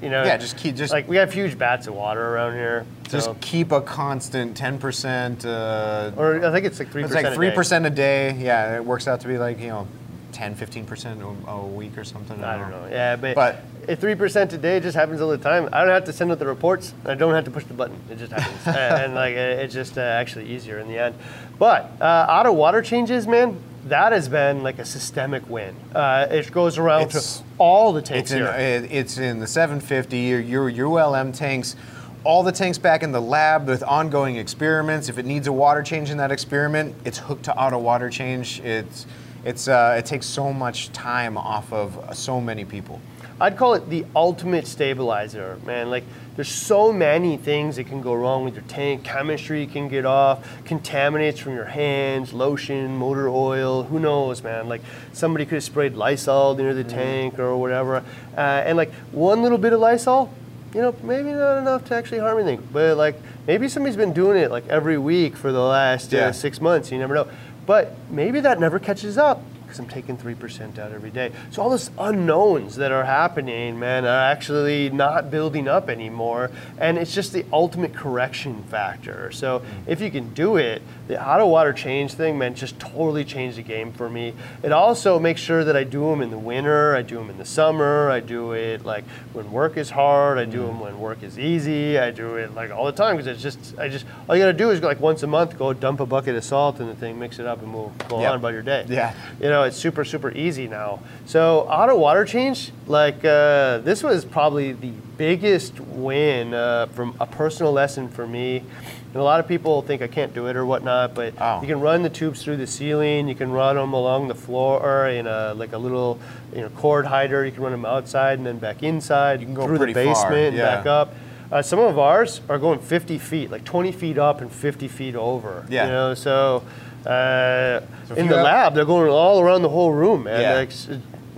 You 0.03 0.11
know. 0.11 0.25
Yeah, 0.25 0.37
just 0.37 0.57
keep- 0.57 0.75
just- 0.75 0.93
like 0.93 1.09
we 1.09 1.17
have 1.17 1.33
huge 1.33 1.57
bats 1.57 1.87
of 1.87 1.95
water 1.95 2.21
around 2.35 2.55
here. 2.55 2.85
Just 3.09 3.27
so- 3.27 3.37
keep 3.41 3.71
a 3.71 3.81
constant 3.81 4.57
10%. 4.57 5.45
Uh, 5.45 6.11
or 6.17 6.45
I 6.45 6.51
think 6.51 6.67
it's 6.67 6.79
like 6.79 6.91
three 6.91 7.05
it's 7.05 7.13
percent. 7.13 7.39
like 7.39 7.55
3% 7.55 7.87
a 7.87 7.91
day. 7.91 8.33
Yeah, 8.39 8.77
it 8.77 8.85
works 8.85 9.07
out 9.07 9.21
to 9.21 9.29
be 9.29 9.39
like, 9.39 9.61
you 9.61 9.69
know, 9.69 9.87
10, 10.33 10.57
15% 10.57 11.21
a, 11.47 11.51
a 11.51 11.67
week 11.67 11.97
or 11.97 12.05
something. 12.05 12.43
I 12.43 12.59
don't 12.59 12.71
know. 12.71 12.89
Yeah, 12.91 13.17
but, 13.17 13.35
But- 13.35 13.99
three 14.01 14.15
percent 14.15 14.53
a 14.53 14.59
day 14.59 14.81
just 14.81 14.97
happens 14.97 15.21
all 15.21 15.29
the 15.29 15.39
time. 15.39 15.69
I 15.73 15.81
don't 15.81 15.91
have 15.91 16.05
to 16.07 16.13
send 16.13 16.31
out 16.33 16.39
the 16.39 16.47
reports. 16.47 16.95
I 17.05 17.15
don't 17.15 17.35
have 17.35 17.45
to 17.45 17.51
push 17.51 17.65
the 17.65 17.75
button. 17.75 17.97
It 18.11 18.19
just 18.19 18.33
happens, 18.33 18.67
and, 18.67 18.77
and, 18.77 19.15
like 19.15 19.35
it's 19.35 19.75
just 19.75 19.99
uh, 19.99 20.01
actually 20.01 20.47
easier 20.47 20.79
in 20.79 20.89
the 20.89 20.99
end. 20.99 21.15
But 21.59 21.91
uh, 22.01 22.27
auto 22.29 22.53
water 22.53 22.81
changes, 22.83 23.27
man, 23.27 23.59
that 23.87 24.13
has 24.13 24.29
been 24.29 24.63
like 24.63 24.79
a 24.79 24.85
systemic 24.85 25.49
win. 25.49 25.75
Uh, 25.95 26.27
it 26.31 26.51
goes 26.53 26.79
around 26.79 27.03
It's- 27.03 27.39
to 27.39 27.45
all 27.59 27.93
the 27.93 28.03
tanks 28.03 28.31
It's 28.31 28.33
in, 28.33 28.39
here. 28.39 28.49
it- 28.53 28.93
it's 28.93 29.19
in 29.19 29.41
the 29.41 29.47
750, 29.47 30.19
your, 30.19 30.69
your 30.69 30.71
ULM 30.71 31.33
tanks, 31.33 31.77
all 32.25 32.43
the 32.45 32.53
tanks 32.53 32.79
back 32.79 33.03
in 33.03 33.11
the 33.13 33.21
lab 33.21 33.67
with 33.67 33.83
ongoing 33.83 34.37
experiments. 34.37 35.09
If 35.09 35.19
it 35.19 35.27
needs 35.27 35.49
a 35.49 35.53
water 35.53 35.83
change 35.83 36.11
in 36.11 36.19
that 36.19 36.31
experiment, 36.31 36.95
it's 37.05 37.19
hooked 37.19 37.45
to 37.47 37.57
auto 37.57 37.79
water 37.79 38.09
change. 38.11 38.61
It's, 38.61 39.07
it's, 39.45 39.67
uh, 39.67 39.97
it 39.99 40.07
takes 40.07 40.27
so 40.27 40.53
much 40.53 40.93
time 40.93 41.37
off 41.37 41.73
of 41.73 41.99
so 42.17 42.41
many 42.41 42.65
people. 42.65 43.01
I'd 43.43 43.57
call 43.57 43.75
it 43.75 43.91
the 43.91 44.07
ultimate 44.15 44.69
stabilizer, 44.69 45.59
man. 45.67 45.91
Like, 45.91 46.05
there's 46.37 46.49
so 46.49 46.93
many 46.93 47.37
things 47.37 47.75
that 47.75 47.89
can 47.89 48.01
go 48.01 48.15
wrong 48.15 48.45
with 48.45 48.55
your 48.55 48.63
tank. 48.69 49.03
Chemistry 49.03 49.67
can 49.67 49.89
get 49.89 50.07
off, 50.07 50.47
contaminates 50.65 51.41
from 51.41 51.57
your 51.57 51.65
hands, 51.65 52.33
lotion, 52.33 52.97
motor 52.97 53.29
oil, 53.29 53.83
who 53.83 53.99
knows, 53.99 54.45
man. 54.45 54.69
Like, 54.69 54.81
somebody 55.13 55.45
could 55.45 55.57
have 55.57 55.65
sprayed 55.65 55.95
Lysol 55.95 56.55
near 56.55 56.73
the 56.73 56.85
tank 56.85 57.41
or 57.41 57.57
whatever. 57.57 58.05
Uh, 58.37 58.41
and, 58.41 58.77
like, 58.77 58.93
one 59.11 59.43
little 59.43 59.59
bit 59.59 59.73
of 59.73 59.81
Lysol, 59.81 60.33
you 60.73 60.81
know, 60.81 60.95
maybe 61.03 61.33
not 61.33 61.59
enough 61.59 61.85
to 61.87 61.97
actually 61.97 62.21
harm 62.21 62.39
anything. 62.39 62.65
But, 62.73 62.97
like, 62.97 63.17
maybe 63.49 63.69
somebody's 63.69 63.97
been 63.97 64.13
doing 64.13 64.39
it, 64.39 64.53
like, 64.53 64.69
every 64.69 64.99
week 64.99 65.37
for 65.37 65.51
the 65.51 65.61
last 65.61 66.13
Yeah. 66.13 66.29
uh, 66.29 66.33
six 66.33 66.61
months. 66.61 66.93
You 66.93 66.99
never 66.99 67.15
know. 67.15 67.27
But 67.67 67.97
maybe 68.09 68.39
that 68.39 68.61
never 68.61 68.79
catches 68.79 69.19
up 69.19 69.43
because 69.73 69.81
I'm 69.81 69.89
taking 69.89 70.19
3% 70.19 70.79
out 70.79 70.93
every 70.93 71.11
day. 71.11 71.33
So 71.51 71.63
all 71.63 71.71
those 71.71 71.91
unknowns 71.99 72.77
that 72.77 72.93
are 72.93 73.05
happening, 73.05 73.79
man, 73.79 74.05
are 74.05 74.31
actually 74.31 74.91
not 74.91 75.31
building 75.31 75.67
up 75.67 75.89
anymore. 75.89 76.51
And 76.77 76.99
it's 76.99 77.15
just 77.15 77.33
the 77.33 77.47
ultimate 77.53 77.95
correction 77.95 78.63
factor. 78.65 79.33
So 79.33 79.61
mm. 79.61 79.65
if 79.87 80.03
you 80.03 80.11
can 80.11 80.35
do 80.35 80.57
it, 80.57 80.83
the 81.09 81.27
auto 81.27 81.47
water 81.47 81.73
change 81.73 82.13
thing, 82.13 82.37
man, 82.37 82.55
just 82.55 82.79
totally 82.79 83.25
changed 83.25 83.57
the 83.57 83.63
game 83.63 83.93
for 83.93 84.11
me. 84.11 84.35
It 84.63 84.73
also 84.73 85.19
makes 85.19 85.41
sure 85.41 85.65
that 85.65 85.77
I 85.77 85.85
do 85.85 86.11
them 86.11 86.21
in 86.21 86.31
the 86.31 86.39
winter, 86.39 86.95
I 86.95 87.01
do 87.03 87.17
them 87.17 87.31
in 87.31 87.39
the 87.39 87.45
summer, 87.47 88.11
I 88.11 88.21
do 88.21 88.53
it 88.53 88.85
like 88.85 89.05
when 89.33 89.51
work 89.53 89.79
is 89.79 89.89
hard, 89.89 90.39
I 90.39 90.45
do 90.45 90.59
mm. 90.59 90.67
them 90.67 90.81
when 90.81 91.01
work 91.01 91.23
is 91.23 91.39
easy, 91.39 91.99
I 91.99 92.11
do 92.11 92.37
it 92.37 92.55
like 92.55 92.71
all 92.71 92.85
the 92.85 92.93
time 92.93 93.17
because 93.17 93.27
it's 93.27 93.43
just, 93.43 93.79
I 93.79 93.89
just, 93.89 94.05
all 94.29 94.37
you 94.37 94.43
gotta 94.43 94.53
do 94.53 94.71
is 94.71 94.83
like 94.83 95.01
once 95.01 95.23
a 95.23 95.27
month, 95.27 95.57
go 95.57 95.73
dump 95.73 96.01
a 96.01 96.07
bucket 96.07 96.37
of 96.37 96.45
salt 96.45 96.79
in 96.79 96.89
the 96.89 96.95
thing, 96.95 97.19
mix 97.19 97.39
it 97.39 97.47
up, 97.47 97.63
and 97.63 97.69
move, 97.69 97.91
go 98.09 98.21
Yep. 98.21 98.31
on 98.31 98.37
about 98.37 98.53
your 98.53 98.63
day. 98.63 98.85
Yeah. 98.89 99.15
You 99.41 99.49
know, 99.49 99.62
it's 99.63 99.77
super, 99.77 100.05
super 100.05 100.31
easy 100.33 100.69
now. 100.69 101.01
So 101.27 101.61
auto 101.61 101.97
water 101.97 102.25
change, 102.25 102.73
like 102.87 103.25
uh, 103.25 103.79
this 103.79 104.03
was 104.03 104.25
probably 104.25 104.73
the 104.73 104.93
biggest 105.17 105.79
win 105.81 106.55
uh, 106.55 106.87
from 106.87 107.15
a 107.21 107.27
personal 107.27 107.73
lesson 107.73 108.09
for 108.09 108.27
me. 108.27 108.59
And 108.59 109.21
a 109.21 109.23
lot 109.23 109.41
of 109.41 109.47
people 109.47 109.83
think 109.83 110.01
I 110.01 110.07
can't 110.07 110.33
do 110.33 110.47
it 110.47 110.57
or 110.57 110.65
whatnot, 110.65 111.15
but 111.15 111.35
Oh. 111.39 111.61
you 111.61 111.67
can 111.69 111.81
run 111.81 112.03
the 112.03 112.09
tubes 112.09 112.43
through 112.43 112.57
the 112.57 112.67
ceiling. 112.67 113.29
You 113.29 113.35
can 113.35 113.53
run 113.53 113.77
them 113.77 113.93
along 113.93 114.29
the 114.29 114.35
floor 114.35 115.09
in 115.09 115.27
a 115.27 115.53
like 115.55 115.73
a 115.73 115.79
little 115.79 116.19
you 116.55 116.63
know 116.63 116.71
cord 116.71 117.07
hider. 117.07 117.45
You 117.45 117.53
can 117.53 117.63
run 117.63 117.73
them 117.73 117.85
outside 117.85 118.39
and 118.39 118.47
then 118.47 118.59
back 118.59 118.83
inside. 118.83 119.41
You 119.41 119.47
can 119.47 119.55
go 119.55 119.67
through 119.67 119.87
the 119.87 119.93
basement 119.93 120.49
and 120.49 120.57
yeah. 120.57 120.77
back 120.77 120.87
up. 120.87 121.15
Uh, 121.51 121.61
some 121.61 121.79
of 121.79 121.99
ours 121.99 122.41
are 122.49 122.59
going 122.59 122.79
50 122.79 123.19
feet, 123.19 123.51
like 123.51 123.63
20 123.65 123.93
feet 123.93 124.17
up 124.17 124.41
and 124.41 124.51
50 124.51 124.89
feet 124.89 125.15
over. 125.15 125.67
Yeah. 125.69 125.85
You 125.85 125.91
know, 125.93 126.15
so. 126.15 126.63
Uh, 127.07 127.81
So 128.09 128.15
in 128.15 128.29
the 128.29 128.37
have- 128.37 128.45
lab, 128.45 128.75
they're 128.75 128.85
going 128.85 129.11
all 129.11 129.41
around 129.41 129.63
the 129.63 129.69
whole 129.69 129.93
room, 129.93 130.25
man. 130.25 130.41
Yeah. 130.41 130.55
Like, 130.55 130.69
it's, 130.69 130.89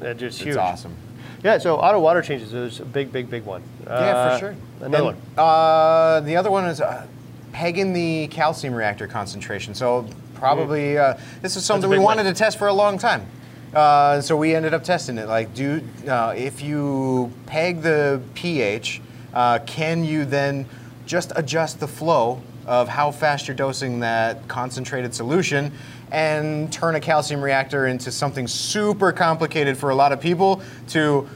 it's 0.03 0.21
just 0.21 0.39
huge. 0.41 0.49
It's 0.51 0.57
awesome. 0.59 0.95
Yeah, 1.43 1.59
so 1.59 1.77
auto 1.77 2.01
water 2.01 2.23
changes 2.23 2.53
is 2.55 2.81
a 2.81 2.85
big, 2.85 3.13
big, 3.13 3.29
big 3.31 3.45
one. 3.45 3.63
Yeah, 3.85 3.93
Uh, 3.93 4.33
for 4.33 4.39
sure. 4.39 4.55
Another 4.81 4.97
And, 4.97 5.05
one. 5.07 5.17
Uh, 5.37 6.21
the 6.21 6.37
other 6.37 6.51
one 6.51 6.65
is 6.67 6.81
uh, 6.81 7.07
pegging 7.53 7.93
the 7.93 8.29
calcium 8.29 8.75
reactor 8.75 9.07
concentration. 9.07 9.75
So 9.75 10.07
probably 10.35 10.97
uh, 10.99 11.15
this 11.43 11.57
is 11.57 11.65
something 11.65 11.89
we 11.91 11.99
one. 11.99 12.17
wanted 12.17 12.25
to 12.25 12.35
test 12.35 12.59
for 12.59 12.69
a 12.69 12.73
long 12.73 12.99
time. 12.99 13.27
Uh, 13.75 14.21
so 14.21 14.37
we 14.37 14.55
ended 14.55 14.73
up 14.73 14.85
testing 14.85 15.19
it. 15.19 15.29
Like, 15.29 15.53
do 15.55 15.83
uh, 16.09 16.33
if 16.37 16.63
you 16.63 17.31
peg 17.47 17.83
the 17.83 18.21
pH, 18.35 19.01
uh, 19.35 19.59
can 19.67 20.05
you 20.05 20.25
then 20.25 20.67
just 21.07 21.33
adjust 21.37 21.79
the 21.81 21.89
flow 21.89 22.41
of 22.67 22.89
how 22.89 23.11
fast 23.11 23.49
you're 23.49 23.57
dosing 23.57 24.01
that 24.01 24.47
concentrated 24.49 25.15
solution 25.15 25.73
and 26.11 26.73
turn 26.73 26.95
a 26.95 27.01
calcium 27.01 27.43
reactor 27.43 27.87
into 27.87 28.11
something 28.11 28.47
super 28.47 29.13
complicated 29.13 29.77
for 29.77 29.91
a 29.91 29.95
lot 29.95 30.13
of 30.13 30.21
people 30.21 30.63
to 30.89 31.29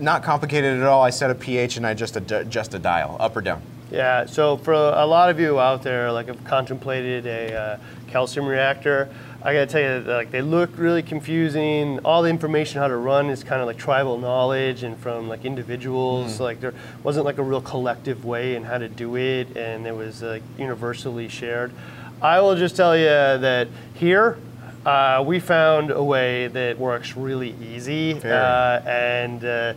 not 0.00 0.22
complicated 0.22 0.80
at 0.80 0.86
all. 0.86 1.02
I 1.02 1.10
set 1.10 1.30
a 1.30 1.34
pH 1.34 1.76
and 1.76 1.86
I 1.86 1.94
just 1.94 2.16
ad- 2.16 2.32
adjust 2.32 2.74
a 2.74 2.78
dial, 2.78 3.16
up 3.20 3.36
or 3.36 3.40
down. 3.40 3.62
Yeah, 3.90 4.24
so 4.24 4.56
for 4.56 4.72
a 4.72 5.04
lot 5.04 5.28
of 5.28 5.38
you 5.38 5.60
out 5.60 5.82
there, 5.82 6.10
like 6.10 6.28
have 6.28 6.42
contemplated 6.44 7.26
a 7.26 7.54
uh, 7.54 7.78
calcium 8.08 8.46
reactor, 8.46 9.08
I 9.44 9.52
gotta 9.52 9.66
tell 9.66 9.80
you, 9.80 10.02
that, 10.04 10.12
like 10.16 10.30
they 10.30 10.40
look 10.42 10.70
really 10.76 11.02
confusing. 11.02 11.98
All 12.04 12.22
the 12.22 12.30
information 12.30 12.80
how 12.80 12.86
to 12.88 12.96
run 12.96 13.28
is 13.28 13.42
kind 13.42 13.60
of 13.60 13.66
like 13.66 13.76
tribal 13.76 14.18
knowledge 14.18 14.84
and 14.84 14.96
from 14.96 15.28
like 15.28 15.44
individuals. 15.44 16.38
Like 16.38 16.60
there 16.60 16.74
wasn't 17.02 17.24
like 17.24 17.38
a 17.38 17.42
real 17.42 17.60
collective 17.60 18.24
way 18.24 18.54
in 18.54 18.62
how 18.62 18.78
to 18.78 18.88
do 18.88 19.16
it, 19.16 19.56
and 19.56 19.86
it 19.86 19.96
was 19.96 20.22
like 20.22 20.42
universally 20.58 21.28
shared. 21.28 21.72
I 22.20 22.40
will 22.40 22.54
just 22.54 22.76
tell 22.76 22.96
you 22.96 23.04
that 23.06 23.66
here. 23.94 24.38
Uh, 24.86 25.22
we 25.24 25.38
found 25.38 25.92
a 25.92 26.02
way 26.02 26.48
that 26.48 26.76
works 26.78 27.16
really 27.16 27.54
easy, 27.62 28.14
uh, 28.24 28.80
and 28.84 29.44
uh, 29.44 29.74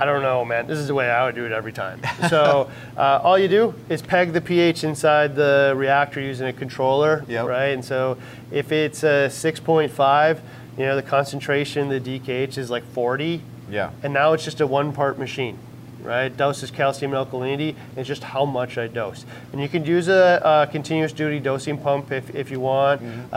I 0.00 0.06
don't 0.06 0.22
know, 0.22 0.46
man. 0.46 0.66
This 0.66 0.78
is 0.78 0.86
the 0.86 0.94
way 0.94 1.10
I 1.10 1.26
would 1.26 1.34
do 1.34 1.44
it 1.44 1.52
every 1.52 1.74
time. 1.74 2.00
So 2.30 2.70
uh, 2.96 3.20
all 3.22 3.38
you 3.38 3.48
do 3.48 3.74
is 3.90 4.00
peg 4.00 4.32
the 4.32 4.40
pH 4.40 4.82
inside 4.82 5.36
the 5.36 5.74
reactor 5.76 6.22
using 6.22 6.46
a 6.46 6.54
controller, 6.54 7.22
Yep. 7.28 7.46
right? 7.46 7.66
And 7.68 7.84
so 7.84 8.16
if 8.50 8.72
it's 8.72 9.04
uh, 9.04 9.28
6.5, 9.30 10.40
you 10.78 10.86
know 10.86 10.96
the 10.96 11.02
concentration, 11.02 11.90
the 11.90 12.00
DKH 12.00 12.56
is 12.56 12.70
like 12.70 12.84
40, 12.94 13.42
Yeah. 13.70 13.90
and 14.02 14.14
now 14.14 14.32
it's 14.32 14.42
just 14.44 14.62
a 14.62 14.66
one-part 14.66 15.18
machine, 15.18 15.58
right? 16.02 16.34
Dose 16.34 16.62
is 16.62 16.70
calcium 16.70 17.12
and 17.14 17.26
alkalinity, 17.26 17.74
and 17.96 18.04
just 18.06 18.24
how 18.24 18.44
much 18.44 18.78
I 18.78 18.86
dose. 18.86 19.24
And 19.52 19.60
you 19.60 19.68
can 19.68 19.84
use 19.84 20.08
a, 20.08 20.40
a 20.44 20.70
continuous 20.70 21.12
duty 21.12 21.40
dosing 21.40 21.78
pump 21.78 22.12
if, 22.12 22.34
if 22.34 22.50
you 22.50 22.60
want. 22.60 23.02
Mm-hmm. 23.02 23.20
Uh, 23.32 23.36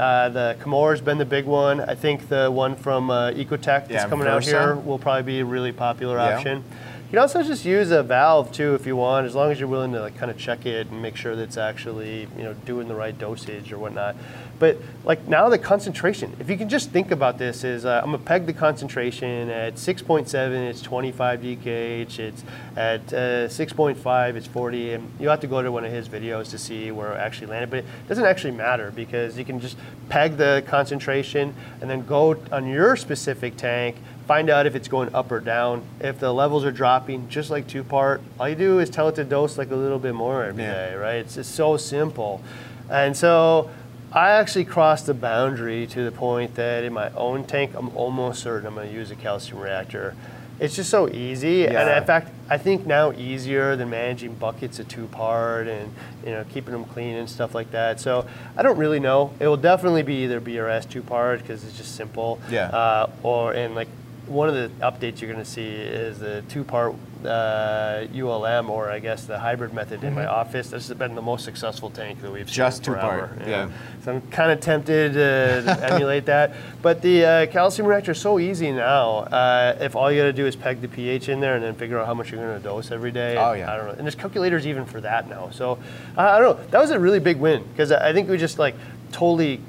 uh, 0.00 0.28
the 0.28 0.56
Kamoer's 0.60 1.00
been 1.00 1.18
the 1.18 1.24
big 1.24 1.44
one. 1.46 1.80
I 1.80 1.94
think 1.94 2.28
the 2.28 2.50
one 2.50 2.76
from 2.76 3.10
uh, 3.10 3.30
Ecotech 3.30 3.88
that's 3.88 3.90
Yeah, 3.90 4.08
coming 4.08 4.28
out 4.28 4.44
here 4.44 4.76
will 4.76 4.98
probably 4.98 5.22
be 5.24 5.40
a 5.40 5.44
really 5.44 5.72
popular 5.72 6.16
Yeah. 6.16 6.36
option. 6.36 6.64
You 7.12 7.16
can 7.16 7.24
also 7.24 7.42
just 7.42 7.66
use 7.66 7.90
a 7.90 8.02
valve 8.02 8.52
too 8.52 8.74
if 8.74 8.86
you 8.86 8.96
want, 8.96 9.26
as 9.26 9.34
long 9.34 9.50
as 9.50 9.60
you're 9.60 9.68
willing 9.68 9.92
to 9.92 10.00
like 10.00 10.16
kind 10.16 10.30
of 10.30 10.38
check 10.38 10.64
it 10.64 10.86
and 10.86 11.02
make 11.02 11.14
sure 11.14 11.36
that 11.36 11.42
it's 11.42 11.58
actually 11.58 12.26
you 12.38 12.42
know 12.42 12.54
doing 12.64 12.88
the 12.88 12.94
right 12.94 13.18
dosage 13.18 13.70
or 13.70 13.78
whatnot. 13.78 14.16
But 14.62 14.76
like 15.04 15.26
now 15.26 15.48
the 15.48 15.58
concentration, 15.58 16.36
if 16.38 16.48
you 16.48 16.56
can 16.56 16.68
just 16.68 16.90
think 16.90 17.10
about 17.10 17.36
this 17.36 17.64
is 17.64 17.84
uh, 17.84 18.00
I'm 18.00 18.12
gonna 18.12 18.18
peg 18.22 18.46
the 18.46 18.52
concentration 18.52 19.50
at 19.50 19.74
6.7, 19.74 20.32
it's 20.70 20.80
25 20.80 21.40
DKH, 21.40 22.18
it's 22.20 22.44
at 22.76 23.00
uh, 23.12 23.48
6.5, 23.48 24.36
it's 24.36 24.46
40, 24.46 24.92
and 24.92 25.10
you 25.18 25.28
have 25.30 25.40
to 25.40 25.48
go 25.48 25.62
to 25.62 25.72
one 25.72 25.84
of 25.84 25.90
his 25.90 26.08
videos 26.08 26.48
to 26.50 26.58
see 26.58 26.92
where 26.92 27.12
it 27.12 27.16
actually 27.16 27.48
landed, 27.48 27.70
but 27.70 27.80
it 27.80 27.86
doesn't 28.06 28.24
actually 28.24 28.52
matter 28.52 28.92
because 28.92 29.36
you 29.36 29.44
can 29.44 29.58
just 29.58 29.76
peg 30.08 30.36
the 30.36 30.62
concentration 30.68 31.52
and 31.80 31.90
then 31.90 32.06
go 32.06 32.36
on 32.52 32.68
your 32.68 32.94
specific 32.94 33.56
tank, 33.56 33.96
find 34.28 34.48
out 34.48 34.64
if 34.64 34.76
it's 34.76 34.86
going 34.86 35.12
up 35.12 35.32
or 35.32 35.40
down. 35.40 35.82
If 35.98 36.20
the 36.20 36.32
levels 36.32 36.64
are 36.64 36.70
dropping, 36.70 37.28
just 37.28 37.50
like 37.50 37.66
two 37.66 37.82
part, 37.82 38.22
all 38.38 38.48
you 38.48 38.54
do 38.54 38.78
is 38.78 38.90
tell 38.90 39.08
it 39.08 39.16
to 39.16 39.24
dose 39.24 39.58
like 39.58 39.72
a 39.72 39.76
little 39.76 39.98
bit 39.98 40.14
more 40.14 40.44
every 40.44 40.62
Yeah. 40.62 40.90
day, 40.90 40.94
right? 40.94 41.16
It's 41.16 41.34
just 41.34 41.52
so 41.56 41.76
simple. 41.76 42.40
And 42.88 43.16
so 43.16 43.70
I 44.14 44.30
actually 44.32 44.66
crossed 44.66 45.06
the 45.06 45.14
boundary 45.14 45.86
to 45.88 46.04
the 46.04 46.12
point 46.12 46.54
that 46.56 46.84
in 46.84 46.92
my 46.92 47.10
own 47.12 47.44
tank, 47.44 47.72
I'm 47.74 47.96
almost 47.96 48.42
certain 48.42 48.66
I'm 48.66 48.74
going 48.74 48.88
to 48.88 48.94
use 48.94 49.10
a 49.10 49.16
calcium 49.16 49.58
reactor. 49.58 50.14
It's 50.60 50.76
just 50.76 50.90
so 50.90 51.08
easy, 51.08 51.66
and 51.66 51.88
in 51.88 52.04
fact, 52.04 52.30
I 52.48 52.56
think 52.58 52.86
now 52.86 53.10
easier 53.12 53.74
than 53.74 53.90
managing 53.90 54.34
buckets 54.34 54.78
of 54.78 54.86
two 54.86 55.06
part 55.06 55.66
and 55.66 55.92
you 56.24 56.30
know 56.30 56.44
keeping 56.52 56.72
them 56.72 56.84
clean 56.84 57.16
and 57.16 57.28
stuff 57.28 57.52
like 57.54 57.72
that. 57.72 57.98
So 58.00 58.26
I 58.56 58.62
don't 58.62 58.76
really 58.78 59.00
know. 59.00 59.32
It 59.40 59.48
will 59.48 59.56
definitely 59.56 60.02
be 60.04 60.22
either 60.24 60.40
BRS 60.40 60.88
two 60.88 61.02
part 61.02 61.40
because 61.40 61.64
it's 61.64 61.76
just 61.76 61.96
simple, 61.96 62.38
Yeah. 62.48 62.66
uh, 62.68 63.10
or 63.24 63.54
and 63.54 63.74
like 63.74 63.88
one 64.26 64.48
of 64.48 64.54
the 64.54 64.68
updates 64.86 65.20
you're 65.20 65.32
going 65.32 65.42
to 65.44 65.50
see 65.50 65.66
is 65.68 66.20
the 66.20 66.42
two 66.48 66.62
part 66.62 66.94
uh, 67.26 68.06
ULM 68.14 68.70
or 68.70 68.90
I 68.90 68.98
guess 68.98 69.24
the 69.24 69.38
hybrid 69.38 69.72
method 69.72 70.04
in 70.04 70.14
my 70.14 70.26
office. 70.26 70.70
This 70.70 70.88
has 70.88 70.96
been 70.96 71.14
the 71.14 71.22
most 71.22 71.44
successful 71.44 71.90
tank 71.90 72.20
that 72.22 72.30
we've 72.30 72.42
Mm-hmm. 72.42 72.54
Just 72.54 72.84
seen 72.84 72.94
two-part, 72.94 73.30
forever, 73.30 73.50
yeah. 73.50 73.70
So 74.04 74.14
I'm 74.14 74.20
kind 74.30 74.50
of 74.50 74.60
tempted 74.60 75.12
uh, 75.12 75.74
to 75.74 75.84
emulate 75.92 76.26
that. 76.26 76.54
But 76.82 77.02
the 77.02 77.24
uh, 77.24 77.46
calcium 77.46 77.86
reactor 77.86 78.12
is 78.12 78.20
so 78.20 78.38
easy 78.38 78.72
now. 78.72 79.20
Uh, 79.20 79.76
if 79.80 79.94
all 79.96 80.10
you 80.10 80.20
got 80.20 80.26
to 80.26 80.32
do 80.32 80.46
is 80.46 80.56
peg 80.56 80.80
the 80.80 80.88
pH 80.88 81.28
in 81.28 81.40
there 81.40 81.54
and 81.54 81.64
then 81.64 81.74
figure 81.74 81.98
out 81.98 82.06
how 82.06 82.14
much 82.14 82.30
you're 82.30 82.40
going 82.44 82.56
to 82.56 82.62
dose 82.62 82.90
every 82.90 83.12
day. 83.12 83.36
Oh, 83.36 83.52
yeah. 83.52 83.72
I 83.72 83.76
don't 83.76 83.86
know. 83.86 83.92
And 83.92 84.00
there's 84.02 84.14
calculators 84.14 84.66
even 84.66 84.84
for 84.84 85.00
that 85.00 85.28
now. 85.28 85.50
So 85.50 85.78
I 86.16 86.38
don't 86.38 86.58
know. 86.58 86.64
That 86.70 86.80
was 86.80 86.90
a 86.90 86.98
really 86.98 87.20
big 87.20 87.38
win 87.38 87.62
because 87.72 87.92
I 87.92 88.12
think 88.12 88.28
we 88.28 88.36
just 88.38 88.58
like 88.58 88.74
totally 89.12 89.60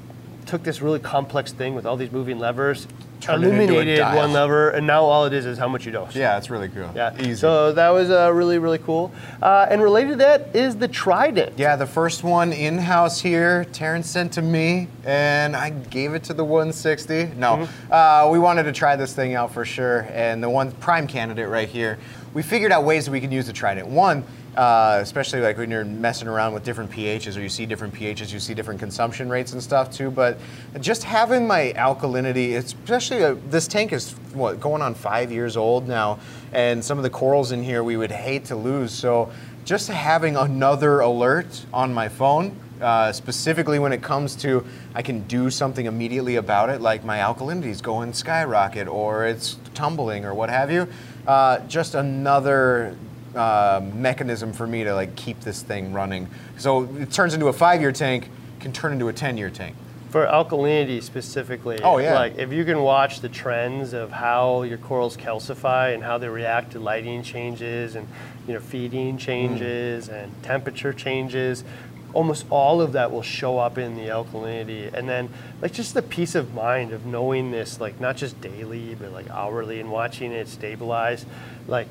took 0.46 0.62
this 0.62 0.82
really 0.82 0.98
complex 1.00 1.52
thing 1.52 1.74
with 1.74 1.86
all 1.86 1.96
these 1.96 2.12
moving 2.12 2.38
levers, 2.38 2.86
Turned 3.24 3.42
it 3.44 3.46
into 3.48 3.60
a 3.60 3.64
illuminated 3.64 3.98
dial. 3.98 4.16
one 4.16 4.32
lever, 4.32 4.70
and 4.70 4.86
now 4.86 5.02
all 5.02 5.24
it 5.24 5.32
is 5.32 5.46
is 5.46 5.56
how 5.56 5.66
much 5.68 5.86
you 5.86 5.92
dose. 5.92 6.14
Yeah, 6.14 6.36
it's 6.36 6.50
really 6.50 6.68
cool. 6.68 6.90
Yeah. 6.94 7.14
Easy. 7.18 7.34
So 7.36 7.72
that 7.72 7.88
was 7.88 8.10
uh, 8.10 8.30
really, 8.32 8.58
really 8.58 8.78
cool. 8.78 9.12
Uh, 9.42 9.66
and 9.70 9.82
related 9.82 10.10
to 10.10 10.16
that 10.16 10.54
is 10.54 10.76
the 10.76 10.88
Trident. 10.88 11.58
Yeah, 11.58 11.76
the 11.76 11.86
first 11.86 12.22
one 12.22 12.52
in 12.52 12.76
house 12.78 13.20
here, 13.20 13.64
Terrence 13.66 14.10
sent 14.10 14.32
to 14.34 14.42
me, 14.42 14.88
and 15.04 15.56
I 15.56 15.70
gave 15.70 16.12
it 16.14 16.22
to 16.24 16.34
the 16.34 16.44
160. 16.44 17.32
No, 17.36 17.66
uh, 17.90 18.28
we 18.30 18.38
wanted 18.38 18.64
to 18.64 18.72
try 18.72 18.94
this 18.96 19.14
thing 19.14 19.34
out 19.34 19.52
for 19.52 19.64
sure, 19.64 20.06
and 20.12 20.42
the 20.42 20.50
one 20.50 20.70
prime 20.72 21.06
candidate 21.06 21.48
right 21.48 21.68
here. 21.68 21.98
We 22.34 22.42
figured 22.42 22.72
out 22.72 22.84
ways 22.84 23.06
that 23.06 23.12
we 23.12 23.20
can 23.20 23.32
use 23.32 23.46
the 23.46 23.52
Trident. 23.52 23.86
One, 23.86 24.24
uh, 24.56 24.98
especially 25.00 25.40
like 25.40 25.56
when 25.56 25.70
you're 25.70 25.84
messing 25.84 26.28
around 26.28 26.54
with 26.54 26.64
different 26.64 26.90
pHs 26.90 27.36
or 27.36 27.40
you 27.40 27.48
see 27.48 27.66
different 27.66 27.94
pHs, 27.94 28.32
you 28.32 28.38
see 28.38 28.54
different 28.54 28.78
consumption 28.78 29.28
rates 29.28 29.52
and 29.52 29.62
stuff 29.62 29.90
too. 29.90 30.10
But 30.10 30.38
just 30.80 31.04
having 31.04 31.46
my 31.46 31.72
alkalinity, 31.76 32.56
especially 32.56 33.24
uh, 33.24 33.36
this 33.50 33.66
tank 33.66 33.92
is 33.92 34.12
what 34.32 34.60
going 34.60 34.82
on 34.82 34.94
five 34.94 35.32
years 35.32 35.56
old 35.56 35.88
now, 35.88 36.18
and 36.52 36.84
some 36.84 36.98
of 36.98 37.04
the 37.04 37.10
corals 37.10 37.52
in 37.52 37.62
here 37.62 37.82
we 37.82 37.96
would 37.96 38.12
hate 38.12 38.44
to 38.46 38.56
lose. 38.56 38.92
So 38.92 39.32
just 39.64 39.88
having 39.88 40.36
another 40.36 41.00
alert 41.00 41.64
on 41.72 41.92
my 41.92 42.08
phone, 42.08 42.56
uh, 42.80 43.12
specifically 43.12 43.78
when 43.78 43.92
it 43.92 44.02
comes 44.02 44.36
to 44.36 44.64
I 44.94 45.02
can 45.02 45.22
do 45.22 45.50
something 45.50 45.86
immediately 45.86 46.36
about 46.36 46.70
it, 46.70 46.80
like 46.80 47.04
my 47.04 47.18
alkalinity 47.18 47.66
is 47.66 47.80
going 47.80 48.12
skyrocket 48.12 48.86
or 48.86 49.26
it's 49.26 49.56
tumbling 49.74 50.24
or 50.24 50.34
what 50.34 50.50
have 50.50 50.70
you. 50.70 50.86
Uh, 51.26 51.60
just 51.60 51.94
another 51.94 52.96
uh, 53.34 53.80
mechanism 53.94 54.52
for 54.52 54.66
me 54.66 54.84
to 54.84 54.94
like 54.94 55.14
keep 55.16 55.40
this 55.40 55.62
thing 55.62 55.92
running. 55.92 56.28
So 56.58 56.84
it 56.98 57.10
turns 57.12 57.34
into 57.34 57.48
a 57.48 57.52
five-year 57.52 57.92
tank, 57.92 58.30
can 58.60 58.72
turn 58.72 58.92
into 58.92 59.08
a 59.08 59.12
ten-year 59.12 59.50
tank. 59.50 59.76
For 60.10 60.26
alkalinity 60.26 61.02
specifically, 61.02 61.80
Oh, 61.82 61.98
yeah. 61.98 62.14
like 62.14 62.38
if 62.38 62.52
you 62.52 62.64
can 62.64 62.80
watch 62.82 63.20
the 63.20 63.28
trends 63.28 63.92
of 63.92 64.12
how 64.12 64.62
your 64.62 64.78
corals 64.78 65.16
calcify 65.16 65.92
and 65.92 66.04
how 66.04 66.18
they 66.18 66.28
react 66.28 66.70
to 66.72 66.78
lighting 66.78 67.24
changes 67.24 67.96
and 67.96 68.06
you 68.46 68.54
know 68.54 68.60
feeding 68.60 69.18
changes 69.18 70.08
and 70.08 70.30
temperature 70.44 70.92
changes, 70.92 71.64
almost 72.12 72.46
all 72.48 72.80
of 72.80 72.92
that 72.92 73.10
will 73.10 73.22
show 73.22 73.58
up 73.58 73.76
in 73.76 73.96
the 73.96 74.02
alkalinity. 74.02 74.92
And 74.94 75.08
then 75.08 75.30
like 75.60 75.72
just 75.72 75.94
the 75.94 76.02
peace 76.02 76.36
of 76.36 76.54
mind 76.54 76.92
of 76.92 77.04
knowing 77.06 77.50
this, 77.50 77.80
like 77.80 77.98
not 77.98 78.16
just 78.16 78.40
daily 78.40 78.94
but 78.94 79.12
like 79.12 79.28
hourly 79.30 79.80
and 79.80 79.90
watching 79.90 80.30
it 80.30 80.46
stabilize, 80.46 81.26
like 81.66 81.88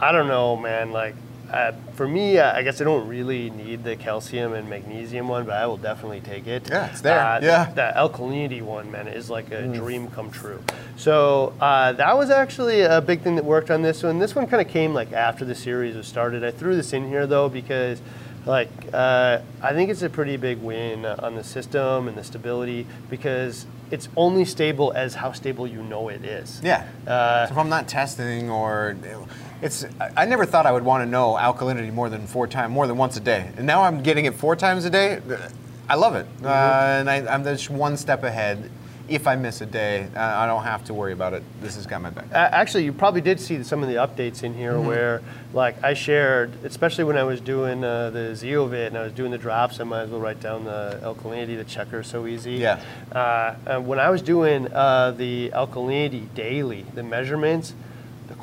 I 0.00 0.12
don't 0.12 0.28
know, 0.28 0.56
man. 0.56 0.92
Like, 0.92 1.14
uh, 1.52 1.72
for 1.94 2.06
me, 2.06 2.38
uh, 2.38 2.56
I 2.56 2.62
guess 2.62 2.80
I 2.80 2.84
don't 2.84 3.08
really 3.08 3.50
need 3.50 3.82
the 3.82 3.96
calcium 3.96 4.52
and 4.54 4.70
magnesium 4.70 5.26
one, 5.28 5.44
but 5.44 5.54
I 5.54 5.66
will 5.66 5.76
definitely 5.76 6.20
take 6.20 6.46
it. 6.46 6.68
Yeah, 6.70 6.86
it's 6.90 7.00
there. 7.00 7.18
Uh, 7.18 7.40
Yeah. 7.42 7.66
Mm. 7.66 7.74
That 7.74 7.96
alkalinity 7.96 8.62
one, 8.62 8.90
man, 8.90 9.08
is 9.08 9.28
like 9.28 9.50
a 9.50 9.66
dream 9.66 10.08
come 10.08 10.30
true. 10.30 10.62
So 10.96 11.52
uh, 11.60 11.92
that 11.92 12.16
was 12.16 12.30
actually 12.30 12.82
a 12.82 13.00
big 13.00 13.22
thing 13.22 13.34
that 13.36 13.44
worked 13.44 13.70
on 13.70 13.82
this 13.82 14.02
one. 14.02 14.20
This 14.20 14.34
one 14.34 14.46
kind 14.46 14.64
of 14.64 14.68
came 14.72 14.94
like 14.94 15.12
after 15.12 15.44
the 15.44 15.54
series 15.54 15.96
was 15.96 16.06
started. 16.06 16.44
I 16.44 16.50
threw 16.52 16.76
this 16.76 16.92
in 16.92 17.08
here 17.08 17.26
though 17.26 17.48
because. 17.48 18.00
Like, 18.46 18.70
uh, 18.94 19.40
I 19.60 19.74
think 19.74 19.90
it's 19.90 20.00
a 20.00 20.08
pretty 20.08 20.38
big 20.38 20.62
win 20.62 21.04
on 21.04 21.34
the 21.34 21.44
system 21.44 22.08
and 22.08 22.16
the 22.16 22.24
stability 22.24 22.86
because 23.10 23.66
it's 23.90 24.08
only 24.16 24.46
stable 24.46 24.94
as 24.96 25.14
how 25.14 25.32
stable 25.32 25.66
you 25.66 25.82
know 25.82 26.08
it 26.08 26.24
is. 26.24 26.58
Yeah. 26.64 26.88
Uh, 27.06 27.46
so 27.46 27.52
if 27.52 27.58
I'm 27.58 27.68
not 27.68 27.86
testing 27.86 28.48
or 28.48 28.96
it's, 29.62 29.84
I 30.16 30.24
never 30.26 30.46
thought 30.46 30.66
I 30.66 30.72
would 30.72 30.84
want 30.84 31.04
to 31.04 31.10
know 31.10 31.34
alkalinity 31.34 31.92
more 31.92 32.08
than 32.08 32.26
four 32.26 32.46
times, 32.46 32.72
more 32.72 32.86
than 32.86 32.96
once 32.96 33.16
a 33.16 33.20
day, 33.20 33.50
and 33.56 33.66
now 33.66 33.82
I'm 33.82 34.02
getting 34.02 34.24
it 34.24 34.34
four 34.34 34.56
times 34.56 34.84
a 34.84 34.90
day. 34.90 35.20
I 35.88 35.94
love 35.96 36.14
it, 36.14 36.26
uh, 36.44 36.48
and 36.48 37.10
I, 37.10 37.26
I'm 37.32 37.44
just 37.44 37.70
one 37.70 37.96
step 37.96 38.22
ahead. 38.22 38.70
If 39.08 39.26
I 39.26 39.34
miss 39.34 39.60
a 39.60 39.66
day, 39.66 40.06
uh, 40.14 40.20
I 40.20 40.46
don't 40.46 40.62
have 40.62 40.84
to 40.84 40.94
worry 40.94 41.12
about 41.12 41.34
it. 41.34 41.42
This 41.60 41.74
has 41.74 41.84
got 41.84 42.00
my 42.00 42.10
back. 42.10 42.26
Actually, 42.32 42.84
you 42.84 42.92
probably 42.92 43.20
did 43.20 43.40
see 43.40 43.60
some 43.64 43.82
of 43.82 43.88
the 43.88 43.96
updates 43.96 44.44
in 44.44 44.54
here 44.54 44.78
where, 44.78 45.20
like, 45.52 45.82
I 45.82 45.94
shared, 45.94 46.52
especially 46.64 47.02
when 47.02 47.18
I 47.18 47.24
was 47.24 47.40
doing 47.40 47.82
uh, 47.82 48.10
the 48.10 48.36
Zeovit 48.36 48.86
and 48.86 48.96
I 48.96 49.02
was 49.02 49.12
doing 49.12 49.32
the 49.32 49.38
drops, 49.38 49.80
I 49.80 49.82
might 49.82 50.02
as 50.02 50.10
well 50.10 50.20
write 50.20 50.38
down 50.38 50.62
the 50.62 51.00
alkalinity, 51.02 51.56
the 51.56 51.64
checker 51.64 52.04
so 52.04 52.28
easy. 52.28 52.52
Yeah. 52.52 52.80
Uh, 53.10 53.56
and 53.66 53.88
when 53.88 53.98
I 53.98 54.10
was 54.10 54.22
doing 54.22 54.72
uh, 54.72 55.10
the 55.10 55.50
alkalinity 55.56 56.32
daily, 56.36 56.86
the 56.94 57.02
measurements, 57.02 57.74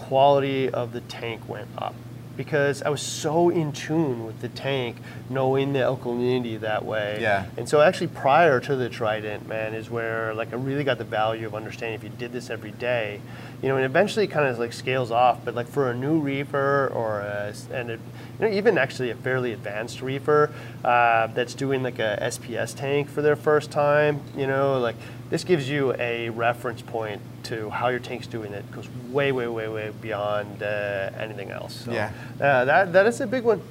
quality 0.07 0.69
of 0.69 0.93
the 0.93 1.01
tank 1.01 1.47
went 1.49 1.67
up 1.77 1.93
because 2.37 2.83
I 2.83 2.89
was 2.89 3.01
so 3.01 3.49
in 3.49 3.73
tune 3.73 4.25
with 4.25 4.39
the 4.41 4.47
tank, 4.47 4.97
knowing 5.29 5.73
the 5.73 5.79
alkalinity 5.79 6.59
that 6.59 6.85
way. 6.85 7.17
Yeah. 7.19 7.47
And 7.57 7.67
so 7.67 7.81
actually 7.81 8.07
prior 8.07 8.59
to 8.61 8.75
the 8.75 8.87
Trident, 8.87 9.47
man, 9.47 9.73
is 9.73 9.89
where 9.89 10.33
like 10.33 10.53
I 10.53 10.55
really 10.55 10.83
got 10.83 10.99
the 10.99 11.03
value 11.03 11.47
of 11.47 11.55
understanding 11.55 11.95
if 11.95 12.03
you 12.03 12.09
did 12.09 12.31
this 12.31 12.49
every 12.49 12.71
day, 12.71 13.19
you 13.61 13.69
know, 13.69 13.75
and 13.75 13.85
eventually 13.85 14.27
kind 14.27 14.47
of 14.47 14.59
like 14.59 14.73
scales 14.73 15.11
off. 15.11 15.43
But 15.43 15.55
like 15.55 15.67
for 15.67 15.89
a 15.89 15.95
new 15.95 16.19
reefer 16.19 16.91
or 16.93 17.21
a, 17.21 17.53
and 17.71 17.89
it, 17.89 17.99
you 18.39 18.47
know, 18.47 18.51
even 18.53 18.77
actually 18.77 19.09
a 19.09 19.15
fairly 19.15 19.51
advanced 19.53 20.01
reefer 20.01 20.51
uh, 20.83 21.27
that's 21.27 21.53
doing 21.53 21.83
like 21.83 21.99
a 21.99 22.17
SPS 22.21 22.75
tank 22.75 23.09
for 23.09 23.21
their 23.21 23.35
first 23.35 23.71
time, 23.71 24.21
you 24.35 24.47
know, 24.47 24.79
like 24.79 24.95
this 25.29 25.43
gives 25.43 25.69
you 25.69 25.93
a 25.99 26.29
reference 26.29 26.81
point 26.81 27.21
to 27.43 27.69
how 27.69 27.87
your 27.89 27.99
tank's 27.99 28.27
doing 28.27 28.53
it 28.53 28.69
goes 28.71 28.87
way, 29.09 29.31
way, 29.31 29.47
way, 29.47 29.67
way 29.67 29.91
beyond 30.01 30.61
uh, 30.63 31.09
anything 31.17 31.49
else. 31.51 31.73
So, 31.85 31.91
Yeah. 31.91 32.11
uh, 32.39 32.65
that 32.65 32.93
that 32.93 33.05
is 33.07 33.19
a 33.21 33.27
big 33.27 33.43
one. 33.43 33.61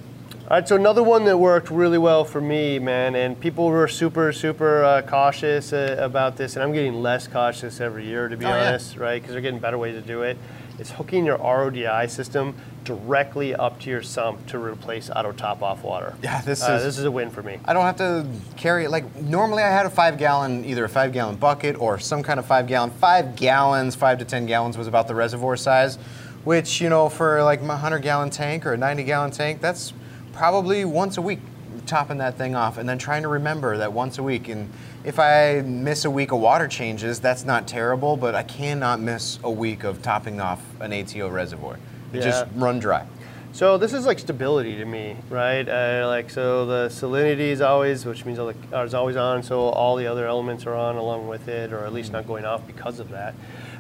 All 0.49 0.57
right, 0.57 0.69
so 0.69 0.77
another 0.77 1.03
one 1.03 1.25
that 1.25 1.37
worked 1.37 1.71
really 1.71 1.99
well 1.99 2.25
for 2.25 2.41
me, 2.41 2.79
man, 2.79 3.17
and 3.17 3.39
people 3.41 3.67
were 3.67 3.89
super, 3.89 4.33
super 4.33 4.85
uh, 4.85 5.03
cautious 5.03 5.73
uh, 5.73 5.97
about 5.99 6.37
this, 6.37 6.55
and 6.55 6.63
I'm 6.63 6.73
getting 6.73 7.03
less 7.03 7.27
cautious 7.27 7.81
every 7.81 8.07
year, 8.07 8.29
to 8.29 8.37
be 8.37 8.45
Oh, 8.45 8.51
yeah. 8.51 8.69
honest, 8.69 8.97
right? 8.97 9.21
Because 9.21 9.33
they're 9.33 9.41
getting 9.43 9.59
better 9.59 9.77
ways 9.77 9.97
to 10.01 10.07
do 10.07 10.23
it. 10.23 10.39
It's 10.79 10.93
hooking 10.93 11.25
your 11.27 11.39
RODI 11.39 12.07
system 12.09 12.55
directly 12.85 13.57
up 13.57 13.81
to 13.81 13.91
your 13.91 14.03
sump 14.03 14.47
to 14.47 14.59
replace 14.61 15.11
auto 15.11 15.33
top 15.33 15.65
off 15.65 15.83
water. 15.83 16.15
Yeah, 16.23 16.41
this 16.43 16.63
Uh, 16.63 16.75
is- 16.75 16.85
this 16.85 16.99
is 16.99 17.05
a 17.05 17.11
win 17.11 17.31
for 17.31 17.43
me. 17.43 17.59
I 17.65 17.73
don't 17.73 17.83
have 17.85 17.97
to 17.97 18.25
carry 18.57 18.85
it. 18.85 18.91
Like 18.93 19.17
normally, 19.21 19.65
I 19.65 19.71
had 19.71 19.85
a 19.85 19.91
five 19.91 20.17
gallon, 20.17 20.65
either 20.65 20.85
a 20.85 20.89
five 20.89 21.13
gallon 21.13 21.35
bucket 21.37 21.75
or 21.81 21.99
some 21.99 22.23
kind 22.23 22.39
of 22.39 22.47
five 22.47 22.69
gallon. 22.69 22.91
Five 22.91 23.35
gallons, 23.35 23.97
five 23.97 24.19
to 24.19 24.25
ten 24.25 24.47
gallons 24.47 24.79
was 24.79 24.87
about 24.87 25.09
the 25.09 25.15
reservoir 25.17 25.57
size, 25.57 25.97
which 26.45 26.81
you 26.81 26.89
know 26.89 27.09
for 27.09 27.43
like 27.43 27.63
my 27.63 27.77
hundred 27.77 28.03
gallon 28.03 28.31
tank 28.31 28.65
or 28.65 28.75
a 28.75 28.77
ninety 28.77 29.03
gallon 29.03 29.33
tank, 29.33 29.61
that's 29.61 29.93
probably 30.37 30.85
once 30.85 31.17
a 31.17 31.23
week 31.23 31.41
topping 31.87 32.19
that 32.19 32.37
thing 32.37 32.55
off, 32.55 32.79
and 32.79 32.89
then 32.89 32.99
trying 32.99 33.23
to 33.23 33.29
remember 33.29 33.79
that 33.79 33.93
once 33.93 34.19
a 34.19 34.23
week. 34.23 34.49
And 34.49 34.71
if 35.05 35.19
I 35.19 35.63
miss 35.65 36.05
a 36.05 36.11
week 36.11 36.33
of 36.33 36.41
water 36.41 36.69
changes, 36.69 37.21
that's 37.21 37.45
not 37.45 37.67
terrible, 37.67 38.17
but 38.17 38.35
I 38.35 38.43
cannot 38.43 39.01
miss 39.01 39.39
a 39.43 39.51
week 39.51 39.85
of 39.85 40.03
topping 40.03 40.41
off 40.41 40.63
an 40.81 40.93
ATO 40.93 41.29
reservoir. 41.29 41.79
It 42.13 42.23
just 42.23 42.47
run 42.55 42.79
dry. 42.79 43.07
So 43.53 43.79
this 43.79 43.95
is 43.95 44.05
like 44.05 44.19
stability 44.19 44.77
to 44.77 44.85
me, 44.85 45.17
right? 45.31 45.67
Uh, 45.67 46.07
like 46.07 46.29
so, 46.29 46.67
the 46.67 46.89
salinity 46.89 47.51
is 47.51 47.63
always, 47.63 48.05
which 48.05 48.25
means 48.27 48.39
all 48.39 48.53
the, 48.53 48.83
is 48.83 48.93
always 48.93 49.17
on. 49.17 49.43
So 49.43 49.61
all 49.61 49.97
the 49.97 50.07
other 50.07 50.27
elements 50.27 50.67
are 50.67 50.75
on 50.75 50.97
along 50.97 51.27
with 51.27 51.49
it, 51.49 51.73
or 51.73 51.87
at 51.87 51.93
least 51.93 52.13
not 52.13 52.27
going 52.27 52.45
off 52.45 52.67
because 52.67 53.01
of 53.01 53.09
that. 53.11 53.35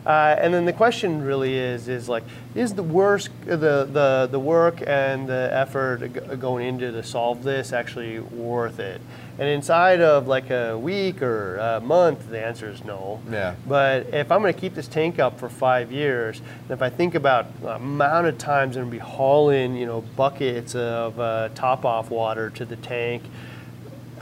Uh, 0.06 0.36
and 0.38 0.54
then 0.54 0.64
the 0.64 0.72
question 0.72 1.20
really 1.20 1.54
is, 1.54 1.88
is 1.88 2.08
like, 2.08 2.22
is 2.54 2.74
the 2.74 2.82
worst, 2.82 3.28
the, 3.44 3.56
the, 3.56 4.28
the 4.30 4.38
work 4.38 4.80
and 4.86 5.28
the 5.28 5.50
effort 5.52 6.38
going 6.38 6.64
into 6.64 6.92
to 6.92 7.02
solve 7.02 7.42
this 7.42 7.72
actually 7.72 8.20
worth 8.20 8.78
it? 8.78 9.00
And 9.38 9.48
inside 9.48 10.00
of 10.00 10.28
like 10.28 10.48
a 10.50 10.78
week 10.78 11.22
or 11.22 11.56
a 11.56 11.80
month, 11.80 12.30
the 12.30 12.40
answer 12.40 12.70
is 12.70 12.84
no. 12.84 13.20
Yeah. 13.28 13.56
But 13.66 14.14
if 14.14 14.30
I'm 14.30 14.42
going 14.42 14.54
to 14.54 14.60
keep 14.60 14.74
this 14.74 14.86
tank 14.86 15.18
up 15.18 15.40
for 15.40 15.48
five 15.48 15.90
years, 15.90 16.38
and 16.38 16.70
if 16.70 16.82
I 16.82 16.88
think 16.88 17.16
about 17.16 17.60
the 17.60 17.74
amount 17.74 18.28
of 18.28 18.38
times 18.38 18.76
I'm 18.76 18.84
going 18.84 18.92
to 18.92 19.04
be 19.04 19.10
hauling, 19.10 19.74
you 19.74 19.86
know, 19.86 20.02
buckets 20.14 20.76
of 20.76 21.18
uh, 21.18 21.48
top-off 21.56 22.10
water 22.10 22.48
to 22.50 22.64
the 22.64 22.76
tank, 22.76 23.24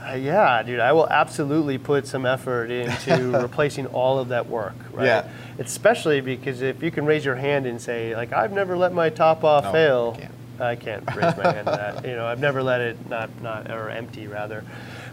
uh, 0.07 0.13
yeah, 0.15 0.61
dude, 0.63 0.79
I 0.79 0.91
will 0.93 1.07
absolutely 1.09 1.77
put 1.77 2.07
some 2.07 2.25
effort 2.25 2.69
into 2.71 3.31
replacing 3.41 3.87
all 3.87 4.19
of 4.19 4.29
that 4.29 4.47
work, 4.47 4.75
right? 4.93 5.05
Yeah. 5.05 5.29
Especially 5.59 6.21
because 6.21 6.61
if 6.61 6.83
you 6.83 6.91
can 6.91 7.05
raise 7.05 7.25
your 7.25 7.35
hand 7.35 7.65
and 7.65 7.81
say, 7.81 8.15
like, 8.15 8.33
I've 8.33 8.51
never 8.51 8.77
let 8.77 8.93
my 8.93 9.09
top 9.09 9.43
off 9.43 9.63
No, 9.65 9.71
fail. 9.71 10.11
can't. 10.19 10.31
I 10.57 10.75
can't 10.75 11.03
raise 11.15 11.35
my 11.35 11.51
hand 11.51 11.65
to 11.67 11.71
that. 11.71 12.05
You 12.05 12.15
know, 12.15 12.25
I've 12.25 12.39
never 12.39 12.63
let 12.63 12.79
it 12.79 13.09
not 13.09 13.29
not 13.41 13.69
or 13.69 13.89
empty 13.89 14.27
rather. 14.27 14.63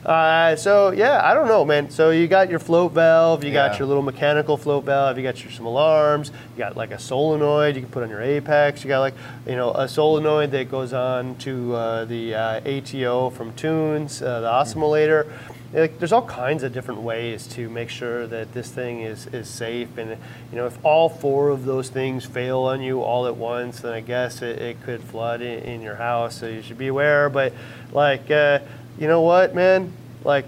Uh, 0.05 0.57
so 0.57 0.91
yeah, 0.91 1.21
I 1.23 1.33
don't 1.33 1.47
know, 1.47 1.65
man. 1.65 1.89
So 1.91 2.11
you 2.11 2.27
got 2.27 2.51
your 2.51 2.59
float 2.59 2.93
valve, 2.93 3.45
you 3.45 3.51
Yeah. 3.51 3.69
got 3.69 3.79
your 3.79 3.87
little 3.87 4.03
mechanical 4.03 4.57
float 4.57 4.85
valve, 4.85 5.17
you 5.17 5.23
got 5.23 5.43
your 5.45 5.53
some 5.53 5.67
alarms, 5.67 6.33
you 6.57 6.59
got 6.59 6.77
like 6.77 6.91
a 6.91 6.99
solenoid 6.99 7.77
you 7.77 7.83
can 7.83 7.91
put 7.91 8.03
on 8.03 8.11
your 8.11 8.21
apex. 8.23 8.83
You 8.83 8.89
got 8.89 9.01
like 9.01 9.15
you 9.47 9.55
know 9.55 9.71
a 9.73 9.89
solenoid 9.89 10.51
that 10.51 10.71
goes 10.71 10.93
on 10.93 11.37
to 11.37 11.75
uh, 11.75 12.05
the 12.07 12.35
uh, 12.35 12.61
ATO 12.67 13.31
from 13.31 13.53
Tunze, 13.53 14.23
uh, 14.23 14.41
the 14.41 14.49
Osmolator. 14.49 15.27
Like, 15.75 15.99
there's 15.99 16.13
all 16.13 16.27
kinds 16.27 16.65
of 16.65 16.75
different 16.75 17.01
ways 17.01 17.47
to 17.55 17.71
make 17.71 17.89
sure 17.89 18.27
that 18.27 18.53
this 18.53 18.71
thing 18.71 19.01
is, 19.01 19.27
is 19.29 19.49
safe. 19.49 19.97
And 19.97 20.11
you 20.51 20.59
know, 20.59 20.67
if 20.67 20.77
all 20.85 21.09
four 21.09 21.49
of 21.49 21.65
those 21.65 21.89
things 21.89 22.27
fail 22.27 22.59
on 22.59 22.83
you 22.83 23.01
all 23.01 23.27
at 23.27 23.37
once, 23.37 23.81
then 23.81 23.95
I 23.95 24.01
guess 24.01 24.43
it, 24.43 24.59
it 24.61 24.83
could 24.83 25.03
flood 25.03 25.41
in, 25.41 25.61
in 25.61 25.81
your 25.81 25.95
house. 25.95 26.37
So 26.39 26.47
you 26.47 26.61
should 26.61 26.77
be 26.77 26.89
aware. 26.89 27.31
But 27.31 27.55
like, 27.91 28.31
uh, 28.31 28.59
you 29.03 29.09
know 29.09 29.21
what, 29.21 29.53
man? 29.53 29.93
Like, 30.25 30.45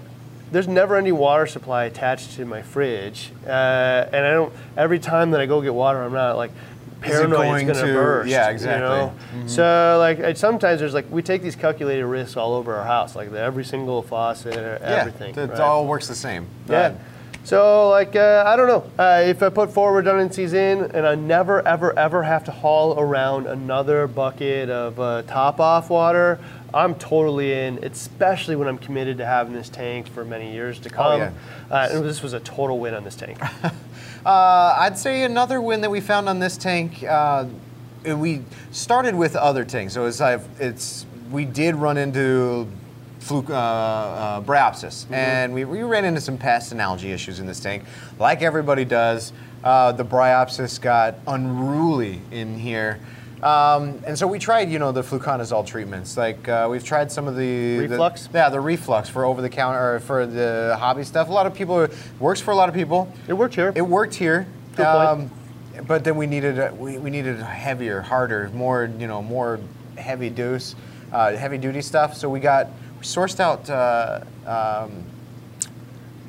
there's 0.53 0.69
never 0.69 0.97
any 0.97 1.11
water 1.11 1.45
supply 1.49 1.85
attached 1.87 2.37
to 2.37 2.45
my 2.45 2.63
fridge, 2.63 3.33
uh, 3.45 3.51
and 3.51 4.25
I 4.25 4.31
don't. 4.31 4.53
Every 4.77 5.01
time 5.01 5.33
that 5.33 5.41
I 5.41 5.47
go 5.47 5.61
get 5.61 5.75
water, 5.75 6.01
I'm 6.01 6.13
not 6.13 6.37
like 6.37 6.53
it 6.53 7.01
paranoid 7.01 7.33
going 7.33 7.69
it's 7.69 7.81
going 7.81 7.93
to- 7.93 8.01
burst. 8.01 8.31
yeah, 8.31 8.47
you 8.47 8.53
exactly. 8.55 8.89
know? 9.41 9.47
So 9.49 9.97
like 9.99 10.21
I- 10.21 10.33
sometimes 10.35 10.79
there's 10.79 10.95
like 10.95 11.11
we 11.11 11.21
take 11.23 11.43
these 11.43 11.57
calculated 11.57 12.07
risks 12.07 12.37
all 12.37 12.55
over 12.55 12.77
our 12.77 12.85
house, 12.85 13.17
like 13.17 13.33
the, 13.33 13.41
every 13.41 13.65
single 13.65 14.03
faucet, 14.03 14.57
or 14.57 14.79
Yeah, 14.81 14.89
everything. 14.89 15.35
it 15.37 15.51
right? 15.51 15.59
all 15.61 15.89
works 15.89 16.07
the 16.07 16.15
same. 16.15 16.47
Yeah. 16.69 16.93
So 17.43 17.91
like 17.91 18.15
uh, 18.15 18.45
I 18.47 18.55
don't 18.55 18.69
know 18.69 18.85
uh, 18.97 19.23
if 19.27 19.43
I 19.43 19.49
put 19.49 19.73
four 19.73 19.93
redundancies 19.93 20.53
in 20.53 20.85
and 20.93 21.05
I 21.05 21.17
never 21.17 21.67
ever 21.67 21.99
ever 21.99 22.23
have 22.23 22.45
to 22.45 22.53
haul 22.53 22.99
around 22.99 23.49
another 23.49 24.07
bucket 24.07 24.71
of 24.71 25.01
uh, 25.01 25.23
top 25.23 25.59
off 25.59 25.91
water, 25.91 26.39
I'm 26.75 26.95
totally 26.97 27.53
in. 27.53 27.83
Especially 27.85 28.57
when 28.57 28.68
I'm 28.68 28.79
committed 28.79 29.18
to 29.18 29.27
having 29.27 29.55
this 29.55 29.68
tank 29.68 30.09
for 30.09 30.25
many 30.25 30.53
years 30.53 30.79
to 30.81 30.91
come. 30.91 31.20
yeah. 31.20 31.33
uh, 31.70 31.89
and 31.91 32.05
this 32.05 32.22
was 32.22 32.33
a 32.33 32.41
total 32.41 32.79
win 32.79 32.95
on 32.95 33.05
this 33.05 33.16
tank. 33.16 33.39
Uh, 34.25 34.75
I'd 34.79 34.97
say 34.97 35.25
another 35.25 35.61
win 35.61 35.83
that 35.83 35.91
we 35.91 36.01
found 36.01 36.31
on 36.31 36.39
this 36.39 36.57
tank. 36.57 37.03
Uh, 37.03 37.45
and 38.07 38.20
we 38.20 38.43
started 38.70 39.14
with 39.14 39.37
other 39.37 39.64
tanks, 39.64 39.93
so 39.93 40.07
it's 40.07 40.20
I've, 40.20 40.47
it's 40.59 41.07
we 41.31 41.45
did 41.45 41.75
run 41.75 41.97
into 41.97 42.68
fluke 43.18 43.51
uh, 43.51 43.55
uh, 43.55 44.41
bryopsis, 44.43 45.11
and 45.11 45.55
we, 45.55 45.64
we 45.64 45.83
ran 45.83 46.05
into 46.05 46.20
some 46.20 46.37
pest 46.37 46.72
and 46.72 46.81
algae 46.81 47.12
issues 47.12 47.41
in 47.41 47.47
this 47.47 47.61
tank, 47.61 47.85
like 48.18 48.43
everybody 48.43 48.85
does. 48.85 49.33
Uh, 49.62 49.93
the 49.93 50.05
bryopsis 50.05 50.79
got 50.81 51.14
unruly 51.27 52.20
in 52.31 52.59
here. 52.59 53.01
Um, 53.45 54.03
and 54.07 54.18
so 54.18 54.26
we 54.26 54.38
tried, 54.38 54.70
you 54.70 54.78
know, 54.78 54.90
the 54.90 55.03
fluconazole 55.03 55.66
treatments. 55.66 56.16
Like 56.16 56.49
uh, 56.49 56.66
we've 56.70 56.82
tried 56.82 57.12
some 57.12 57.28
of 57.28 57.36
the 57.36 57.76
the- 57.76 57.88
Reef 57.88 57.90
Flux? 57.90 58.28
yeah, 58.32 58.49
the 58.49 58.59
Reef 58.59 58.80
Flux 58.80 59.11
for 59.11 59.26
over 59.26 59.42
the 59.42 59.51
counter 59.51 59.97
or 59.97 60.01
for 60.01 60.24
the 60.24 60.76
hobby 60.78 61.05
stuff. 61.05 61.28
A 61.28 61.32
lot 61.32 61.47
of 61.47 61.53
people 61.55 61.82
it 61.82 61.92
works 62.18 62.40
for 62.40 62.53
a 62.53 62.57
lot 62.57 62.70
of 62.70 62.74
people. 62.74 63.12
It 63.28 63.34
worked 63.34 63.55
here. 63.55 63.72
It 63.76 63.82
worked 63.82 64.14
here. 64.14 64.47
Point. 64.76 65.30
but 65.86 66.03
then 66.03 66.16
we 66.16 66.26
needed 66.26 66.59
a, 66.59 66.74
we, 66.74 66.99
we 66.99 67.11
needed 67.11 67.38
heavier, 67.38 68.01
harder, 68.01 68.49
more 68.55 68.90
you 68.99 69.07
know 69.07 69.22
more 69.22 69.61
heavy 69.97 70.30
dose, 70.30 70.74
uh, 71.12 71.36
heavy 71.36 71.59
duty 71.59 71.82
stuff. 71.82 72.16
So 72.16 72.30
we 72.30 72.40
got 72.40 72.68
we 72.99 73.05
sourced 73.05 73.40
out 73.40 73.68
uh, 73.68 74.24
um, 74.47 75.05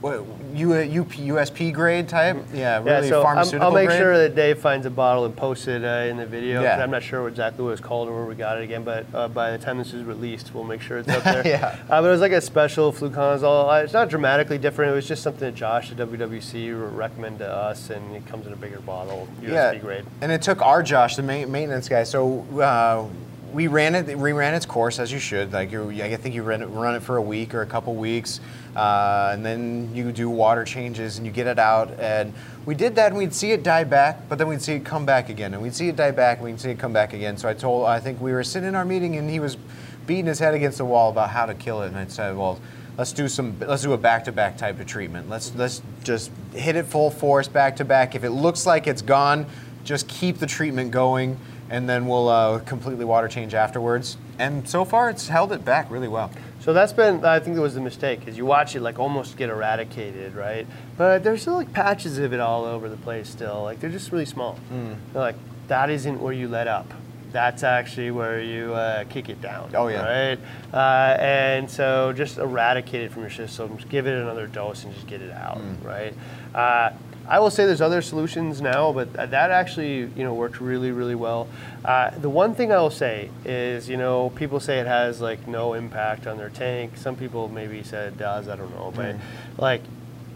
what 0.06 0.24
U, 0.53 0.70
USP 1.03 1.74
grade 1.74 2.08
type. 2.08 2.38
Yeah, 2.53 2.80
yeah, 2.84 2.95
really 2.97 3.10
so 3.10 3.16
I'm- 3.18 3.24
pharmaceutical 3.24 3.68
I'll 3.68 3.74
make 3.74 3.88
grade. 3.88 3.99
sure 3.99 4.18
that 4.20 4.36
Dave 4.36 4.60
finds 4.60 4.86
a 4.86 4.91
bottle 4.91 5.26
and 5.26 5.36
posts 5.36 5.68
it 5.68 5.84
uh, 5.84 6.08
in 6.10 6.18
the 6.18 6.28
video. 6.28 6.62
Yeah. 6.62 6.82
I'm 6.82 6.91
not 6.91 7.01
sure 7.01 7.28
exactly 7.28 7.64
what 7.66 7.72
it's 7.72 7.82
called 7.82 8.08
or 8.08 8.14
where 8.16 8.26
we 8.26 8.36
got 8.36 8.60
it 8.60 8.64
again, 8.64 8.84
but 8.84 9.08
uh, 9.16 9.28
by 9.28 9.49
the 9.51 9.58
time 9.58 9.80
this 9.80 9.93
is 9.93 10.03
released, 10.03 10.53
we'll 10.53 10.64
make 10.64 10.82
sure 10.82 10.99
it's 10.99 11.10
up 11.10 11.24
there. 11.24 11.41
Yeah. 11.45 11.76
Uh, 11.89 12.01
but 12.01 12.06
it 12.08 12.12
was 12.12 12.22
like 12.22 12.32
a 12.34 12.41
special 12.41 12.93
fluconazole. 12.93 13.84
It's 13.84 13.93
not 13.93 14.10
dramatically 14.10 14.58
different. 14.60 14.91
It 14.91 14.95
was 14.95 15.08
just 15.08 15.24
something 15.24 15.41
that 15.41 15.56
Josh 15.56 15.91
at 15.91 15.97
WWC 15.97 16.95
recommended 16.95 17.39
to 17.39 17.51
us, 17.51 17.89
and 17.89 18.16
it 18.16 18.26
comes 18.28 18.45
in 18.47 18.53
a 18.53 18.56
bigger 18.56 18.80
bottle, 18.80 19.28
USP 19.41 19.82
grade. 19.82 20.06
And 20.22 20.32
it 20.32 20.41
took 20.43 20.62
our 20.62 20.84
Josh, 20.84 21.16
the 21.16 21.24
ma- 21.24 21.45
maintenance 21.47 21.89
guy. 21.89 22.03
So 22.03 22.41
uh, 22.62 23.06
we 23.53 23.68
ran 23.68 23.95
it. 23.95 24.18
We 24.18 24.34
ran 24.34 24.53
its 24.53 24.66
course 24.66 24.99
as 24.99 25.12
you 25.12 25.20
should. 25.20 25.51
Like 25.53 25.72
you, 25.72 25.89
I 26.03 26.16
think 26.16 26.36
you 26.36 26.43
run 26.43 26.62
it, 26.62 26.66
run 26.68 26.95
it 26.95 27.01
for 27.03 27.18
a 27.18 27.22
week 27.22 27.53
or 27.53 27.62
a 27.62 27.66
couple 27.68 27.93
weeks, 27.95 28.39
uh, 28.76 29.32
and 29.34 29.46
then 29.46 29.90
you 29.96 30.12
do 30.12 30.30
water 30.30 30.64
changes 30.64 31.18
and 31.18 31.26
you 31.26 31.32
get 31.32 31.48
it 31.48 31.60
out. 31.60 31.92
And 32.00 32.34
we 32.66 32.76
did 32.76 32.96
that, 32.96 33.08
and 33.08 33.18
we'd 33.18 33.34
see 33.34 33.52
it 33.52 33.64
die 33.64 33.84
back, 33.84 34.28
but 34.28 34.38
then 34.38 34.48
we'd 34.48 34.62
see 34.62 34.74
it 34.74 34.86
come 34.86 35.06
back 35.06 35.30
again, 35.30 35.54
and 35.54 35.62
we'd 35.64 35.76
see 35.76 35.90
it 35.90 35.96
die 35.96 36.12
back, 36.12 36.38
and 36.38 36.46
we'd 36.46 36.60
see 36.60 36.72
it 36.72 36.80
come 36.80 36.94
back 36.94 37.14
again. 37.14 37.38
So 37.38 37.48
I 37.48 37.54
told, 37.54 37.86
I 37.86 38.00
think 38.00 38.20
we 38.20 38.34
were 38.34 38.44
sitting 38.44 38.70
in 38.70 38.76
our 38.76 38.86
meeting, 38.86 39.16
and 39.16 39.30
he 39.30 39.40
was 39.40 39.58
beating 40.06 40.26
his 40.26 40.40
head 40.40 40.54
against 40.54 40.78
the 40.78 40.86
wall 40.86 41.10
about 41.10 41.30
how 41.30 41.46
to 41.46 41.54
kill 41.54 41.82
it, 41.84 41.88
and 41.88 41.98
I 41.98 42.08
said, 42.08 42.38
well. 42.38 42.60
Let's 42.98 43.12
do 43.12 43.28
some. 43.28 43.60
Let's 43.60 43.82
do 43.84 43.92
a 43.92 43.98
back-to-back 43.98 44.56
type 44.56 44.80
of 44.80 44.88
treatment. 44.88 45.30
Let's 45.30 45.54
let's 45.56 45.82
just 46.02 46.32
hit 46.54 46.78
it 46.78 46.86
full 46.86 47.12
force 47.12 47.50
back 47.50 47.76
to 47.76 47.84
back. 47.84 48.16
If 48.16 48.24
it 48.24 48.30
looks 48.30 48.66
like 48.66 48.88
it's 48.88 49.02
gone, 49.02 49.48
just 49.84 50.08
keep 50.08 50.38
the 50.38 50.46
treatment 50.46 50.92
going, 50.92 51.38
and 51.70 51.90
then 51.90 52.08
we'll 52.08 52.30
uh, 52.30 52.60
completely 52.60 53.04
water 53.04 53.28
change 53.28 53.54
afterwards. 53.54 54.16
And 54.38 54.68
so 54.68 54.86
far, 54.86 55.10
it's 55.10 55.28
held 55.28 55.52
it 55.52 55.64
back 55.64 55.90
really 55.90 56.08
well. 56.08 56.32
So 56.60 56.74
that's 56.74 56.94
been, 56.94 57.24
I 57.24 57.40
think, 57.40 57.56
that 57.56 57.62
was 57.62 57.76
the 57.76 57.82
mistake, 57.82 58.20
because 58.20 58.38
you 58.38 58.46
watch 58.46 58.76
it 58.76 58.82
like 58.82 58.98
almost 59.00 59.38
get 59.38 59.50
eradicated, 59.50 60.36
right? 60.36 60.66
But 60.98 61.24
there's 61.24 61.42
still 61.42 61.54
like 61.54 61.72
patches 61.74 62.18
of 62.18 62.34
it 62.34 62.40
all 62.40 62.66
over 62.66 62.90
the 62.90 62.98
place 62.98 63.30
still. 63.30 63.64
Like 63.64 63.80
they're 63.80 63.90
just 63.90 64.12
really 64.12 64.26
small. 64.26 64.56
Hmm. 64.70 64.94
They're 65.14 65.22
like 65.22 65.36
that 65.68 65.90
isn't 65.90 66.22
where 66.22 66.34
you 66.34 66.48
let 66.48 66.68
up. 66.68 66.92
That's 67.32 67.64
actually 67.64 68.12
where 68.12 68.40
you 68.40 68.74
uh, 68.74 69.04
kick 69.06 69.28
it 69.28 69.42
down. 69.42 69.72
Oh, 69.76 69.88
yeah. 69.88 70.06
Right. 70.06 70.40
Uh, 70.74 71.18
and 71.20 71.70
so 71.70 72.14
just 72.14 72.38
eradicate 72.38 73.02
it 73.02 73.12
from 73.12 73.24
your 73.24 73.32
system. 73.32 73.76
Just 73.76 73.90
give 73.90 74.08
it 74.08 74.14
another 74.14 74.48
dose 74.48 74.86
and 74.86 74.94
just 74.94 75.06
get 75.06 75.22
it 75.22 75.32
out. 75.32 75.58
Hmm. 75.58 75.86
Right. 75.86 76.14
Uh, 76.54 76.92
I 77.28 77.40
will 77.40 77.50
say 77.50 77.66
there's 77.66 77.82
other 77.82 78.02
solutions 78.02 78.62
now, 78.62 78.92
but 78.92 79.14
that 79.14 79.34
actually 79.34 80.00
you 80.16 80.24
know 80.24 80.34
worked 80.34 80.62
really 80.62 80.92
really 80.92 81.16
well. 81.16 81.48
Uh, 81.84 82.12
the 82.12 82.30
one 82.30 82.54
thing 82.54 82.72
I 82.72 82.78
will 82.78 82.92
say 82.92 83.30
is 83.44 83.90
you 83.90 83.98
know 83.98 84.30
people 84.32 84.60
say 84.60 84.80
it 84.80 84.88
has 84.88 85.22
like 85.22 85.48
no 85.48 85.74
impact 85.74 86.28
on 86.28 86.38
their 86.38 86.50
tank. 86.50 86.98
Some 86.98 87.16
people 87.16 87.48
maybe 87.50 87.82
said 87.84 88.14
it 88.14 88.18
does. 88.18 88.48
I 88.48 88.56
don't 88.56 88.72
know, 88.76 88.94
but 88.96 89.16
like 89.58 89.82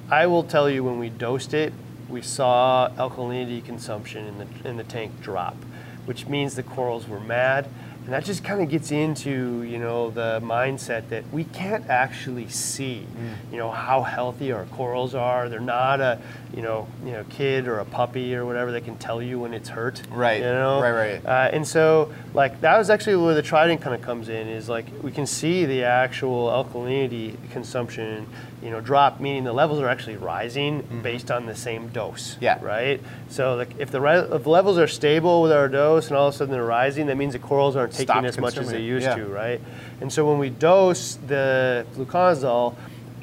I 0.10 0.26
will 0.26 0.44
tell 0.44 0.70
you 0.70 0.84
when 0.84 0.98
we 0.98 1.10
dosed 1.10 1.54
it, 1.54 1.74
we 2.10 2.22
saw 2.22 2.90
alkalinity 2.98 3.64
consumption 3.64 4.26
in 4.26 4.38
the 4.40 4.70
in 4.70 4.78
the 4.78 4.84
tank 4.84 5.22
drop, 5.22 5.58
which 6.06 6.26
means 6.28 6.56
the 6.56 6.64
corals 6.64 7.08
were 7.08 7.20
mad. 7.20 7.68
And 8.10 8.16
that 8.16 8.26
just 8.26 8.44
kind 8.44 8.60
of 8.60 8.70
gets 8.70 8.90
into, 8.92 9.62
you 9.62 9.78
know, 9.78 10.10
the 10.10 10.40
mindset 10.44 11.10
that 11.10 11.24
we 11.32 11.44
can't 11.44 11.88
actually 11.92 12.50
see, 12.50 13.06
Mm. 13.06 13.52
you 13.52 13.60
know, 13.60 13.70
how 13.70 14.02
healthy 14.02 14.52
our 14.52 14.66
corals 14.66 15.14
are. 15.14 15.48
They're 15.48 15.60
not 15.60 16.02
a, 16.02 16.18
you 16.52 16.64
know, 16.64 16.88
you 17.06 17.12
know, 17.12 17.24
kid 17.30 17.68
or 17.68 17.78
a 17.78 17.86
puppy 17.86 18.34
or 18.34 18.48
whatever 18.48 18.72
that 18.72 18.84
can 18.84 18.96
tell 18.98 19.22
you 19.22 19.38
when 19.40 19.54
it's 19.54 19.70
hurt. 19.70 20.02
Right. 20.10 20.40
You 20.42 20.46
know. 20.48 20.82
Right, 20.82 20.92
right. 20.92 21.24
Uh, 21.24 21.52
and 21.56 21.68
so, 21.68 22.12
like, 22.34 22.60
that 22.62 22.80
was 22.80 22.90
actually 22.90 23.16
where 23.18 23.36
the 23.36 23.44
Trident 23.44 23.80
kind 23.80 23.94
of 23.94 24.02
comes 24.02 24.28
in. 24.28 24.48
Is 24.48 24.68
like 24.70 24.88
we 25.04 25.12
can 25.12 25.28
see 25.28 25.66
the 25.66 25.84
actual 25.84 26.48
alkalinity 26.48 27.36
consumption, 27.52 28.26
you 28.62 28.70
know, 28.70 28.82
drop, 28.82 29.20
meaning 29.20 29.44
the 29.44 29.54
levels 29.54 29.80
are 29.80 29.88
actually 29.88 30.18
rising 30.18 31.02
based 31.02 31.32
on 31.32 31.46
the 31.46 31.56
same 31.56 31.90
dose. 31.90 32.34
Mm-hmm. 32.36 32.44
Yeah. 32.44 32.60
Right. 32.64 33.02
So, 33.30 33.56
like, 33.56 33.80
if 33.80 33.92
the, 33.92 34.02
re- 34.02 34.28
if 34.32 34.44
the 34.44 34.50
levels 34.50 34.78
are 34.78 34.88
stable 34.88 35.42
with 35.42 35.52
our 35.52 35.68
dose 35.68 36.08
and 36.08 36.18
all 36.18 36.28
of 36.28 36.34
a 36.34 36.38
sudden 36.38 36.52
they're 36.52 36.64
rising, 36.66 37.08
that 37.08 37.18
means 37.18 37.34
the 37.34 37.40
corals 37.40 37.76
aren't 37.76 37.94
taking 37.94 38.08
Stopped 38.08 38.26
as 38.28 38.38
much 38.38 38.58
as 38.58 38.70
they 38.70 38.82
used 38.82 39.06
Yeah. 39.06 39.16
to. 39.16 39.26
Right. 39.26 39.62
And 40.02 40.12
so 40.12 40.28
when 40.30 40.40
we 40.40 40.50
dose 40.50 41.16
the 41.16 41.86
fluconazole. 41.96 42.76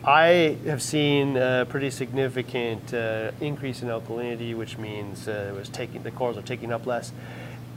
I 0.08 0.56
have 0.66 0.82
seen 0.82 1.36
a 1.36 1.66
pretty 1.68 1.90
significant 1.90 2.94
uh, 2.94 3.32
increase 3.40 3.82
in 3.82 3.88
alkalinity, 3.88 4.56
which 4.56 4.78
means 4.78 5.26
uh, 5.26 5.50
it 5.52 5.58
was 5.58 5.68
taking 5.68 6.04
the 6.04 6.12
corals 6.12 6.38
are 6.38 6.42
taking 6.42 6.70
up 6.72 6.86
less. 6.86 7.10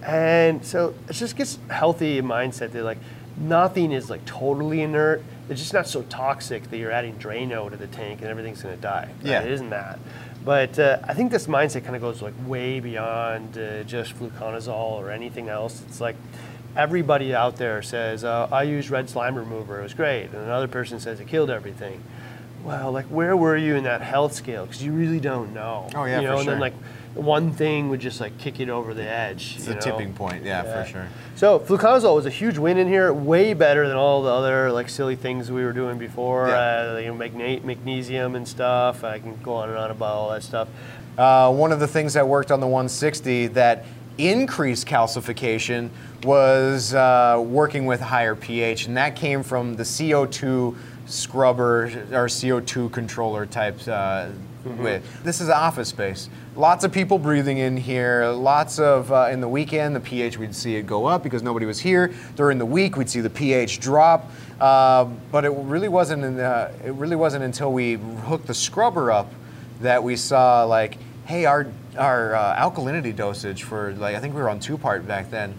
And 0.04 0.64
so 0.64 0.94
it 1.08 1.14
just 1.14 1.36
gets 1.36 1.58
healthy 1.72 2.22
mindset 2.22 2.72
that 2.74 2.84
like 2.84 3.00
nothing 3.36 3.92
is 3.92 4.12
like 4.12 4.26
totally 4.26 4.82
inert. 4.84 5.24
It's 5.50 5.60
just 5.60 5.74
not 5.74 5.88
so 5.88 6.04
toxic 6.04 6.70
that 6.70 6.78
you're 6.78 6.92
adding 6.92 7.16
Drano 7.16 7.70
to 7.70 7.76
the 7.78 7.88
tank 7.88 8.22
and 8.22 8.30
everything's 8.30 8.62
going 8.62 8.76
to 8.76 8.82
die. 8.82 9.10
right? 9.18 9.26
Yeah. 9.26 9.42
it 9.42 9.52
isn't 9.52 9.72
that. 9.72 10.00
But 10.46 10.80
uh, 10.80 11.00
I 11.04 11.14
think 11.14 11.32
this 11.32 11.48
mindset 11.48 11.84
kind 11.84 11.96
of 11.96 12.02
goes 12.02 12.22
like 12.22 12.34
way 12.46 12.80
beyond 12.80 13.58
uh, 13.58 13.84
just 13.84 14.18
fluconazole 14.18 14.94
or 15.00 15.12
anything 15.12 15.50
else. 15.50 15.82
It's 15.88 16.00
like 16.00 16.16
everybody 16.76 17.34
out 17.36 17.58
there 17.58 17.82
says, 17.82 18.24
uh, 18.24 18.48
"I 18.52 18.64
used 18.64 18.90
red 18.90 19.10
slime 19.10 19.36
remover; 19.36 19.80
it 19.80 19.84
was 19.84 19.94
great," 19.94 20.26
and 20.26 20.36
another 20.36 20.68
person 20.68 21.00
says 21.00 21.20
it 21.20 21.28
killed 21.28 21.50
everything. 21.50 22.02
Well, 22.64 22.92
like 22.92 23.06
where 23.08 23.36
were 23.36 23.58
you 23.58 23.76
in 23.76 23.84
that 23.84 24.02
health 24.02 24.34
scale? 24.34 24.66
Because 24.66 24.82
you 24.84 24.92
really 24.92 25.20
don't 25.20 25.54
know. 25.54 25.90
Oh, 25.96 26.06
yeah, 26.06 26.22
you 26.22 26.28
know, 26.28 26.34
for 26.36 26.40
and 26.40 26.50
then 26.50 26.56
sure. 26.56 26.62
like 26.62 26.74
one 27.16 27.52
thing 27.52 27.90
would 27.90 28.00
just 28.00 28.22
like 28.22 28.38
kick 28.38 28.60
it 28.60 28.70
over 28.70 28.94
the 28.94 29.08
edge. 29.08 29.56
It's 29.58 29.68
a 29.68 29.74
know? 29.74 29.80
tipping 29.80 30.14
point, 30.14 30.44
yeah, 30.46 30.64
Yeah. 30.64 30.84
for 30.84 30.90
sure. 30.90 31.08
So 31.36 31.60
fluconazole 31.60 32.16
was 32.16 32.26
a 32.26 32.30
huge 32.30 32.58
win 32.58 32.78
in 32.78 32.88
here, 32.88 33.12
way 33.12 33.54
better 33.54 33.88
than 33.88 33.98
all 33.98 34.22
the 34.24 34.30
other 34.30 34.72
like 34.72 34.90
silly 34.90 35.16
things 35.16 35.52
we 35.52 35.64
were 35.64 35.74
doing 35.74 35.98
before. 35.98 36.50
Yeah. 36.50 36.94
Uh, 36.96 36.98
you 36.98 37.08
know, 37.08 37.16
magna- 37.16 37.60
magnesium 37.66 38.36
and 38.36 38.48
stuff. 38.48 39.04
I 39.04 39.20
can 39.20 39.38
go 39.44 39.54
on 39.56 39.70
and 39.70 39.78
on 39.78 39.92
about 39.92 40.14
all 40.16 40.30
that 40.32 40.44
stuff. 40.44 40.68
Uh, 41.18 41.52
one 41.52 41.72
of 41.72 41.80
the 41.80 41.88
things 41.88 42.14
that 42.14 42.28
worked 42.28 42.52
on 42.52 42.60
the 42.60 42.68
160 42.68 43.48
that 43.48 43.86
increased 44.18 44.86
calcification 44.88 45.90
was 46.24 46.94
uh, 46.94 47.42
working 47.46 47.86
with 47.86 48.02
higher 48.02 48.36
pH, 48.36 48.86
and 48.88 48.98
that 48.98 49.16
came 49.16 49.44
from 49.44 49.76
the 49.76 49.84
CO2 49.84 50.76
scrubber 51.10 51.86
or 52.12 52.28
CO2 52.28 52.92
controller 52.92 53.46
types. 53.46 53.88
Uh, 53.88 54.32
with. 54.66 55.24
This 55.24 55.42
is 55.42 55.50
office 55.50 55.90
space. 55.90 56.30
Lots 56.56 56.84
of 56.84 56.92
people 56.92 57.18
breathing 57.18 57.60
in 57.60 57.78
here. 57.78 58.28
Lots 58.28 58.80
of 58.80 59.12
uh, 59.12 59.30
in 59.32 59.42
the 59.42 59.48
weekend 59.48 59.96
the 59.96 60.00
pH 60.00 60.38
we'd 60.38 60.54
see 60.54 60.76
it 60.76 60.86
go 60.86 61.06
up 61.06 61.24
because 61.24 61.42
nobody 61.42 61.66
was 61.66 61.80
here. 61.80 62.14
During 62.36 62.58
the 62.58 62.66
week 62.66 62.98
we'd 62.98 63.10
see 63.10 63.22
the 63.22 63.30
pH 63.30 63.80
drop. 63.80 64.30
Uh, 64.60 65.06
but 65.32 65.46
it 65.46 65.52
really 65.52 65.88
wasn't. 65.88 66.24
In 66.24 66.36
the, 66.36 66.72
it 66.84 66.92
really 66.94 67.16
wasn't 67.16 67.46
until 67.46 67.72
we 67.72 67.94
hooked 67.94 68.48
the 68.48 68.54
scrubber 68.54 69.12
up 69.12 69.32
that 69.82 70.04
we 70.04 70.16
saw 70.18 70.66
like, 70.66 70.98
hey, 71.26 71.46
our 71.46 71.68
our 71.98 72.36
uh, 72.36 72.70
alkalinity 72.70 73.16
dosage 73.16 73.64
for 73.64 73.94
like 73.94 74.16
I 74.16 74.20
think 74.20 74.36
we 74.36 74.42
were 74.42 74.50
on 74.50 74.60
two 74.60 74.78
part 74.78 75.08
back 75.08 75.32
then. 75.32 75.56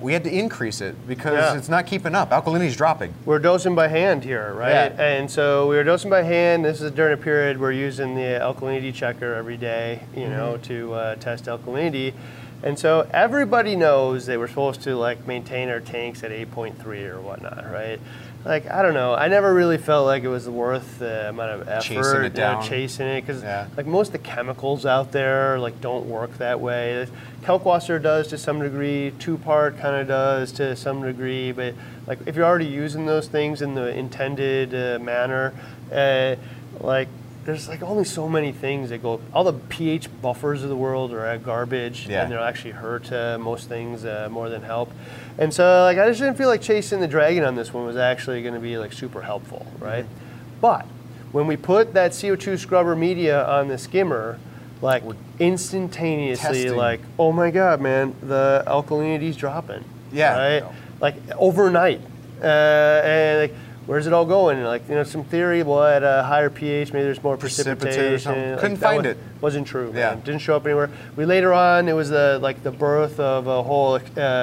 We 0.00 0.12
had 0.14 0.24
to 0.24 0.30
increase 0.30 0.80
it 0.80 0.94
because 1.06 1.34
Yeah. 1.34 1.56
it's 1.56 1.68
not 1.68 1.86
keeping 1.86 2.14
up. 2.14 2.32
Alkalinity's 2.32 2.76
dropping. 2.76 3.12
We're 3.26 3.38
dosing 3.38 3.74
by 3.74 3.88
hand 3.88 4.24
here, 4.24 4.52
right? 4.54 4.92
Yeah. 4.96 5.02
And 5.02 5.30
so 5.30 5.68
we 5.68 5.76
were 5.76 5.84
dosing 5.84 6.08
by 6.10 6.22
hand. 6.22 6.64
This 6.64 6.80
is 6.80 6.90
during 6.92 7.12
a 7.12 7.16
period 7.16 7.60
we're 7.60 7.72
using 7.72 8.14
the 8.14 8.22
alkalinity 8.40 8.94
checker 8.94 9.34
every 9.34 9.56
day, 9.58 10.00
you 10.16 10.28
know, 10.28 10.54
Mm-hmm. 10.54 10.62
to 10.62 10.94
uh, 10.94 11.14
test 11.16 11.44
alkalinity. 11.46 12.14
And 12.62 12.78
so 12.78 13.06
everybody 13.12 13.74
knows 13.76 14.26
they 14.26 14.36
were 14.36 14.48
supposed 14.48 14.82
to 14.82 14.94
like 14.96 15.26
maintain 15.26 15.68
our 15.70 15.80
tanks 15.80 16.22
at 16.22 16.30
8.3 16.30 17.06
or 17.08 17.20
whatnot, 17.20 17.70
right? 17.72 17.98
Like 18.44 18.70
I 18.70 18.80
don't 18.80 18.94
know. 18.94 19.14
I 19.14 19.28
never 19.28 19.52
really 19.52 19.76
felt 19.76 20.06
like 20.06 20.22
it 20.22 20.28
was 20.28 20.48
worth 20.48 20.98
the 20.98 21.28
amount 21.28 21.60
of 21.60 21.68
effort, 21.68 21.82
Chasing 21.84 22.22
it 22.24 22.34
you 22.34 22.40
know, 22.40 22.62
chasing 22.62 23.06
it, 23.06 23.20
because 23.20 23.42
Yeah. 23.42 23.66
like 23.76 23.86
most 23.86 24.08
of 24.08 24.12
the 24.12 24.18
chemicals 24.18 24.86
out 24.86 25.12
there 25.12 25.58
like 25.58 25.80
don't 25.82 26.06
work 26.06 26.38
that 26.38 26.58
way. 26.58 27.06
Kalkwasser 27.42 28.02
does 28.02 28.28
to 28.28 28.38
some 28.38 28.60
degree. 28.60 29.12
Two 29.18 29.36
part 29.36 29.78
kind 29.78 29.94
of 29.96 30.08
does 30.08 30.52
to 30.52 30.74
some 30.74 31.02
degree, 31.02 31.52
but 31.52 31.74
like 32.06 32.18
if 32.24 32.34
you're 32.34 32.46
already 32.46 32.66
using 32.66 33.04
those 33.04 33.28
things 33.28 33.60
in 33.60 33.74
the 33.74 33.88
intended 33.88 34.74
uh, 34.74 34.98
manner, 35.04 35.52
uh, 35.92 36.36
like 36.80 37.08
there's 37.44 37.68
like 37.68 37.82
only 37.82 38.04
so 38.04 38.28
many 38.28 38.52
things 38.52 38.90
that 38.90 39.02
go. 39.02 39.20
All 39.32 39.44
the 39.44 39.54
pH 39.54 40.08
buffers 40.20 40.62
of 40.62 40.68
the 40.68 40.76
world 40.76 41.12
are 41.12 41.26
uh, 41.26 41.36
garbage, 41.38 42.06
Yeah. 42.08 42.22
and 42.22 42.32
they'll 42.32 42.42
actually 42.42 42.72
hurt 42.72 43.10
uh, 43.12 43.38
most 43.38 43.68
things 43.68 44.04
uh, 44.04 44.28
more 44.30 44.48
than 44.48 44.62
help. 44.62 44.90
And 45.38 45.52
so 45.52 45.84
like 45.84 45.98
I 45.98 46.06
just 46.08 46.20
didn't 46.20 46.36
feel 46.36 46.48
like 46.48 46.60
chasing 46.60 47.00
the 47.00 47.08
dragon 47.08 47.44
on 47.44 47.54
this 47.54 47.72
one 47.72 47.86
was 47.86 47.96
actually 47.96 48.42
going 48.42 48.54
to 48.54 48.60
be 48.60 48.76
like 48.78 48.92
super 48.92 49.22
helpful, 49.22 49.66
right? 49.78 50.04
But 50.60 50.84
when 51.32 51.46
we 51.46 51.56
put 51.56 51.94
that 51.94 52.10
CO2 52.12 52.58
scrubber 52.58 52.94
media 52.94 53.44
on 53.46 53.68
the 53.68 53.78
skimmer, 53.78 54.38
like 54.82 55.02
instantaneously, 55.38 56.62
Testing. 56.64 56.76
like, 56.76 57.00
oh 57.18 57.32
my 57.32 57.50
god, 57.50 57.80
man, 57.80 58.14
the 58.22 58.62
alkalinity's 58.66 59.36
dropping. 59.36 59.84
Yeah. 60.12 60.36
Right? 60.60 60.72
Like 61.00 61.14
overnight. 61.36 62.00
Uh, 62.42 62.44
and 63.04 63.40
like, 63.50 63.54
where's 63.86 64.06
it 64.06 64.12
all 64.12 64.24
going? 64.24 64.62
Like, 64.62 64.88
you 64.88 64.94
know, 64.94 65.04
some 65.04 65.24
theory, 65.24 65.62
well, 65.62 65.82
at 65.84 66.02
a 66.02 66.22
higher 66.22 66.50
pH, 66.50 66.92
maybe 66.92 67.04
there's 67.04 67.22
more 67.22 67.36
precipitation. 67.36 68.18
something. 68.20 68.50
Like, 68.52 68.60
Couldn't 68.60 68.76
find 68.76 69.04
wa- 69.04 69.10
it. 69.10 69.18
Wasn't 69.40 69.66
true. 69.66 69.88
Yeah. 69.94 70.14
Man. 70.14 70.20
Didn't 70.20 70.40
show 70.40 70.56
up 70.56 70.66
anywhere. 70.66 70.90
We 71.16 71.24
later 71.24 71.52
on, 71.52 71.88
it 71.88 71.94
was 71.94 72.10
the 72.10 72.38
like 72.42 72.62
the 72.62 72.70
birth 72.70 73.18
of 73.18 73.46
a 73.46 73.62
whole 73.62 73.94
uh, 73.94 74.00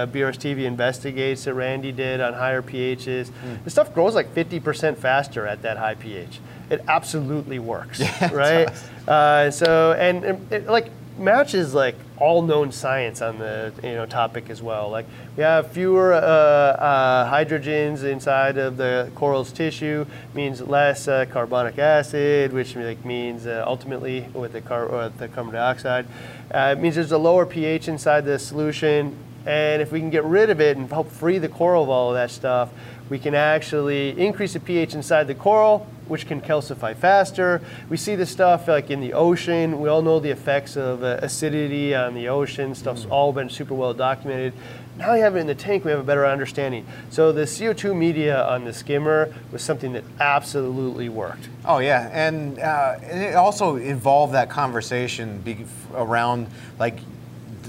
BRS 0.08 0.38
TV 0.38 0.66
investigates 0.66 1.44
that 1.46 1.54
Randy 1.54 1.92
did 1.92 2.20
on 2.20 2.34
higher 2.34 2.62
pHs. 2.62 3.30
Hmm. 3.30 3.56
The 3.64 3.70
stuff 3.70 3.94
grows 3.94 4.16
like 4.16 4.34
50% 4.34 4.98
faster 4.98 5.46
at 5.46 5.62
that 5.62 5.78
high 5.78 5.96
pH. 5.96 6.40
It 6.70 6.84
absolutely 6.88 7.60
works, 7.60 8.00
it 8.02 8.32
right? 8.32 8.70
Uh, 9.08 9.52
so 9.52 9.94
and, 9.94 10.24
and 10.26 10.52
it, 10.52 10.68
like 10.68 10.90
matches 11.20 11.74
like 11.74 11.95
all 12.18 12.41
known 12.41 12.72
science 12.72 13.22
on 13.22 13.39
the 13.39 13.72
you 13.84 13.93
know 13.93 14.05
topic 14.05 14.49
as 14.49 14.61
well. 14.61 14.89
Like 14.89 15.05
we 15.36 15.43
have 15.43 15.72
fewer 15.72 16.13
uh, 16.13 16.18
uh, 16.18 17.32
hydrogens 17.32 18.03
inside 18.03 18.57
of 18.57 18.78
the 18.78 19.11
coral's 19.15 19.51
tissue 19.51 20.05
means 20.34 20.61
less 20.61 21.07
uh, 21.07 21.26
carbonic 21.26 21.78
acid, 21.78 22.53
which 22.53 22.76
like 22.76 23.03
means 23.05 23.45
uh, 23.45 23.63
ultimately 23.68 24.22
with 24.34 24.53
the 24.53 24.61
car 24.61 25.09
the 25.18 25.28
carbon 25.28 25.53
dioxide, 25.53 26.05
uh, 26.53 26.76
it 26.78 26.82
means 26.82 26.95
there's 26.95 27.11
a 27.11 27.18
lower 27.18 27.45
pH 27.45 27.88
inside 27.88 28.26
the 28.26 28.39
solution. 28.39 29.15
And 29.45 29.82
if 29.82 29.93
we 29.93 30.01
can 30.01 30.09
get 30.09 30.26
rid 30.26 30.49
of 30.49 30.59
it 30.59 30.76
and 30.76 30.89
help 30.89 31.09
free 31.09 31.38
the 31.38 31.47
coral 31.47 31.84
of 31.84 31.89
all 31.89 32.09
of 32.09 32.15
that 32.15 32.32
stuff, 32.32 32.70
we 33.09 33.18
can 33.18 33.34
actually 33.34 34.20
increase 34.20 34.53
the 34.53 34.59
pH 34.59 34.93
inside 34.93 35.28
the 35.28 35.36
coral, 35.36 35.88
which 36.08 36.28
can 36.28 36.41
calcify 36.41 36.95
faster. 36.95 37.62
We 37.89 37.97
see 37.97 38.16
this 38.16 38.30
stuff 38.30 38.68
like 38.68 38.89
in 38.89 38.99
the 38.99 39.14
ocean. 39.14 39.80
We 39.80 39.89
all 39.89 40.01
know 40.01 40.20
the 40.20 40.30
effects 40.30 40.76
of 40.78 41.03
uh, 41.03 41.20
acidity 41.22 41.93
on 41.95 42.14
the 42.14 42.30
ocean. 42.30 42.76
Stuff's 42.76 43.05
all 43.05 43.34
been 43.34 43.49
super 43.49 43.74
well 43.74 43.93
documented. 43.93 44.53
Now 44.97 45.14
we 45.14 45.20
have 45.20 45.36
it 45.36 45.39
in 45.39 45.47
the 45.47 45.53
tank, 45.53 45.86
we 45.86 45.91
have 45.91 45.99
a 45.99 46.03
better 46.03 46.26
understanding. 46.26 46.86
So 47.12 47.32
the 47.32 47.43
CO2 47.43 47.95
media 47.95 48.43
on 48.43 48.66
the 48.66 48.74
skimmer 48.74 49.32
was 49.51 49.62
something 49.62 49.93
that 49.93 50.03
absolutely 50.20 51.08
worked. 51.08 51.49
Oh 51.66 51.78
yeah, 51.78 52.10
and, 52.12 52.58
uh, 52.58 52.97
and 53.03 53.22
it 53.22 53.36
also 53.36 53.76
involved 53.76 54.34
that 54.34 54.49
conversation 54.49 55.39
be- 55.41 55.66
around 55.93 56.47
like 56.80 56.99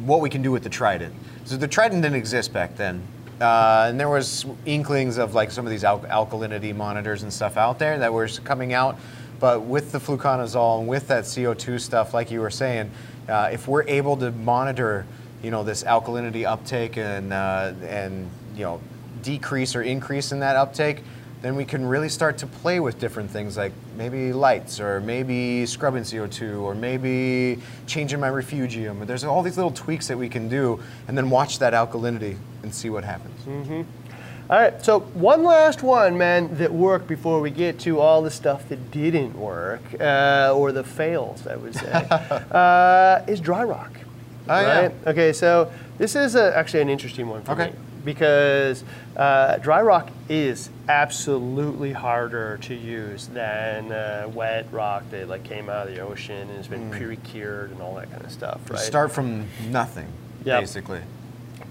what 0.00 0.20
we 0.20 0.30
can 0.30 0.40
do 0.40 0.50
with 0.50 0.62
the 0.62 0.70
Trident. 0.70 1.14
So 1.44 1.56
the 1.58 1.68
Trident 1.68 2.02
didn't 2.02 2.16
exist 2.16 2.52
back 2.52 2.76
then, 2.76 3.02
uh, 3.40 3.86
and 3.88 4.00
there 4.00 4.08
was 4.08 4.46
inklings 4.66 5.18
of 5.18 5.34
like 5.34 5.50
some 5.50 5.64
of 5.64 5.70
these 5.70 5.84
al- 5.84 6.00
alkalinity 6.00 6.74
monitors 6.74 7.22
and 7.22 7.32
stuff 7.32 7.56
out 7.56 7.78
there 7.78 7.98
that 7.98 8.12
were 8.12 8.28
coming 8.44 8.72
out. 8.72 8.98
But 9.40 9.62
with 9.62 9.92
the 9.92 9.98
fluconazole 9.98 10.80
and 10.80 10.88
with 10.88 11.08
that 11.08 11.24
CO2 11.24 11.80
stuff, 11.80 12.12
like 12.12 12.30
you 12.30 12.40
were 12.40 12.50
saying, 12.50 12.90
uh, 13.28 13.50
if 13.52 13.68
we're 13.68 13.84
able 13.84 14.16
to 14.16 14.32
monitor, 14.32 15.06
you 15.42 15.50
know, 15.52 15.62
this 15.62 15.84
alkalinity 15.84 16.44
uptake 16.44 16.96
and 16.96 17.32
uh, 17.32 17.72
and 17.86 18.28
you 18.56 18.64
know 18.64 18.80
decrease 19.22 19.76
or 19.76 19.82
increase 19.82 20.32
in 20.32 20.40
that 20.40 20.56
uptake, 20.56 21.02
then 21.40 21.54
we 21.54 21.64
can 21.64 21.86
really 21.86 22.08
start 22.08 22.36
to 22.38 22.46
play 22.46 22.80
with 22.80 22.98
different 22.98 23.30
things 23.30 23.56
like 23.56 23.72
maybe 23.96 24.32
lights 24.32 24.80
or 24.80 25.00
maybe 25.00 25.64
scrubbing 25.66 26.02
CO2 26.02 26.60
or 26.60 26.74
maybe 26.74 27.60
changing 27.86 28.18
my 28.18 28.28
refugium. 28.28 29.04
There's 29.06 29.24
all 29.24 29.42
these 29.42 29.56
little 29.56 29.70
tweaks 29.70 30.08
that 30.08 30.18
we 30.18 30.28
can 30.28 30.48
do 30.48 30.80
and 31.06 31.16
then 31.16 31.30
watch 31.30 31.58
that 31.60 31.72
alkalinity 31.74 32.36
and 32.62 32.74
see 32.74 32.90
what 32.90 33.04
happens. 33.04 33.86
All 34.50 34.58
right, 34.58 34.82
so 34.82 35.00
one 35.00 35.44
last 35.44 35.82
one, 35.82 36.16
man, 36.16 36.56
that 36.56 36.72
worked 36.72 37.06
before 37.06 37.40
we 37.40 37.50
get 37.50 37.78
to 37.80 38.00
all 38.00 38.22
the 38.22 38.30
stuff 38.30 38.66
that 38.70 38.90
didn't 38.90 39.38
work, 39.38 39.82
uh, 40.00 40.54
or 40.56 40.72
the 40.72 40.82
fails, 40.82 41.46
I 41.46 41.56
would 41.56 41.74
say, 41.74 41.92
uh, 42.50 43.22
is 43.28 43.40
dry 43.40 43.62
rock. 43.62 43.92
Oh, 44.48 44.58
yeah. 44.58 44.90
Okay, 45.06 45.34
so 45.34 45.70
this 45.98 46.16
is 46.16 46.34
a, 46.34 46.56
actually 46.56 46.80
an 46.80 46.88
interesting 46.88 47.28
one 47.28 47.42
for 47.42 47.52
Okay. 47.52 47.66
me 47.66 47.72
because 48.04 48.84
uh, 49.16 49.56
dry 49.58 49.82
rock 49.82 50.10
is 50.28 50.70
absolutely 50.88 51.92
harder 51.92 52.58
to 52.62 52.74
use 52.74 53.26
than 53.28 53.92
uh, 53.92 54.28
wet 54.32 54.66
rock 54.72 55.04
that 55.10 55.28
like 55.28 55.44
came 55.44 55.68
out 55.68 55.88
of 55.88 55.94
the 55.94 56.00
ocean 56.00 56.48
and 56.48 56.56
has 56.56 56.68
been 56.68 56.90
pre-cured 56.90 57.70
and 57.70 57.80
all 57.80 57.94
that 57.96 58.10
kind 58.10 58.24
of 58.24 58.30
stuff, 58.32 58.60
right? 58.70 58.78
Start 58.80 59.12
from 59.12 59.46
nothing, 59.70 60.06
Yep. 60.44 60.60
basically. 60.60 61.00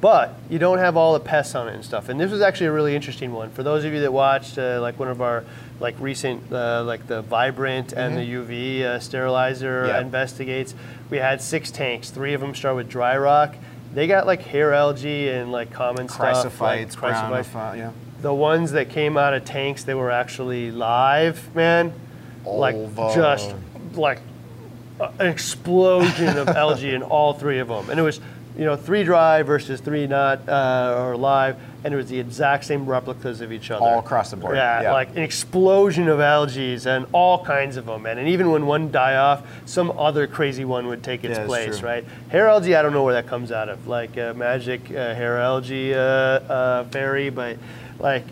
but 0.01 0.36
you 0.49 0.59
don't 0.59 0.78
have 0.78 0.95
all 0.97 1.13
the 1.13 1.19
pests 1.19 1.55
on 1.55 1.67
it 1.67 1.73
and 1.75 1.84
stuff. 1.84 2.09
And 2.09 2.19
this 2.19 2.30
was 2.32 2.41
actually 2.41 2.67
a 2.67 2.71
really 2.71 2.95
interesting 2.95 3.34
one 3.34 3.49
for 3.49 3.63
those 3.63 3.84
of 3.84 3.93
you 3.93 4.01
that 4.01 4.13
watched 4.13 4.57
uh, 4.57 4.80
like 4.82 4.99
one 4.99 5.07
of 5.07 5.21
our 5.21 5.43
like 5.80 5.95
recent 5.99 6.51
uh, 6.51 6.84
like 6.84 7.07
the 7.07 7.21
Vibrant 7.23 7.93
and 7.93 8.15
the 8.17 8.21
UV 8.21 8.82
uh, 8.84 8.99
sterilizer 8.99 9.84
Mm-hmm. 9.88 10.01
Investigates. 10.05 10.75
We 11.09 11.17
had 11.17 11.41
six 11.41 11.71
tanks. 11.71 12.09
Three 12.09 12.34
of 12.34 12.41
them 12.41 12.53
start 12.55 12.75
with 12.75 12.89
dry 12.89 13.17
rock. 13.17 13.55
They 13.98 14.06
got 14.06 14.28
like 14.28 14.43
hair 14.43 14.76
algae 14.76 15.28
and 15.30 15.52
like 15.52 15.74
common 15.74 16.08
stuff. 16.08 16.62
like 16.62 16.88
Chrysophytes, 16.91 16.95
chrysophytes. 16.95 17.78
yeah. 17.78 17.91
The 18.22 18.32
ones 18.32 18.74
that 18.74 18.91
came 18.91 19.18
out 19.18 19.34
of 19.34 19.43
tanks, 19.43 19.86
they 19.86 19.95
were 19.95 20.12
actually 20.12 20.70
live, 20.70 21.56
man. 21.56 21.91
Like 22.45 22.76
just 23.16 23.56
like 23.93 24.22
an 25.00 25.26
explosion 25.26 26.38
of 26.38 26.48
algae 26.48 26.93
in 26.93 27.02
all 27.02 27.34
three 27.34 27.58
of 27.58 27.70
them, 27.70 27.89
and 27.89 28.00
it 28.00 28.04
was 28.04 28.20
you 28.58 28.66
know 28.66 28.76
three 28.76 29.03
dry 29.03 29.43
versus 29.43 29.80
three 29.80 30.08
not 30.08 30.47
uh, 30.49 31.03
or 31.05 31.16
live, 31.16 31.58
and 31.84 31.93
it 31.93 31.97
was 31.97 32.10
the 32.10 32.20
exact 32.20 32.66
same 32.66 32.86
replicas 32.86 33.39
of 33.41 33.51
each 33.51 33.70
other 33.70 33.86
All 33.86 33.99
across 33.99 34.32
the 34.32 34.38
board, 34.38 34.55
Yeah, 34.55 34.82
yeah. 34.82 34.93
like 34.93 35.10
an 35.12 35.22
explosion 35.22 36.08
of 36.08 36.20
algae 36.20 36.78
and 36.86 37.05
all 37.12 37.45
kinds 37.45 37.78
of 37.78 37.86
them, 37.86 38.01
man. 38.03 38.18
And 38.18 38.28
even 38.28 38.49
when 38.51 38.66
one 38.66 38.91
die 38.91 39.16
off, 39.16 39.45
some 39.66 39.91
other 39.91 40.26
crazy 40.28 40.66
one 40.66 40.88
would 40.88 41.03
take 41.03 41.24
its 41.24 41.38
Yeah, 41.38 41.45
place, 41.45 41.82
right? 41.82 42.03
Hair 42.30 42.47
algae, 42.49 42.76
I 42.76 42.82
don't 42.82 42.93
know 42.93 43.03
where 43.03 43.14
that 43.14 43.28
comes 43.28 43.51
out 43.51 43.70
of, 43.70 43.88
like 43.88 44.18
uh, 44.18 44.34
magic 44.34 44.89
uh, 44.89 45.14
hair 45.14 45.38
algae 45.38 45.93
uh, 45.93 45.99
uh, 45.99 46.84
fairy, 46.86 47.30
but 47.30 47.58
like 47.99 48.24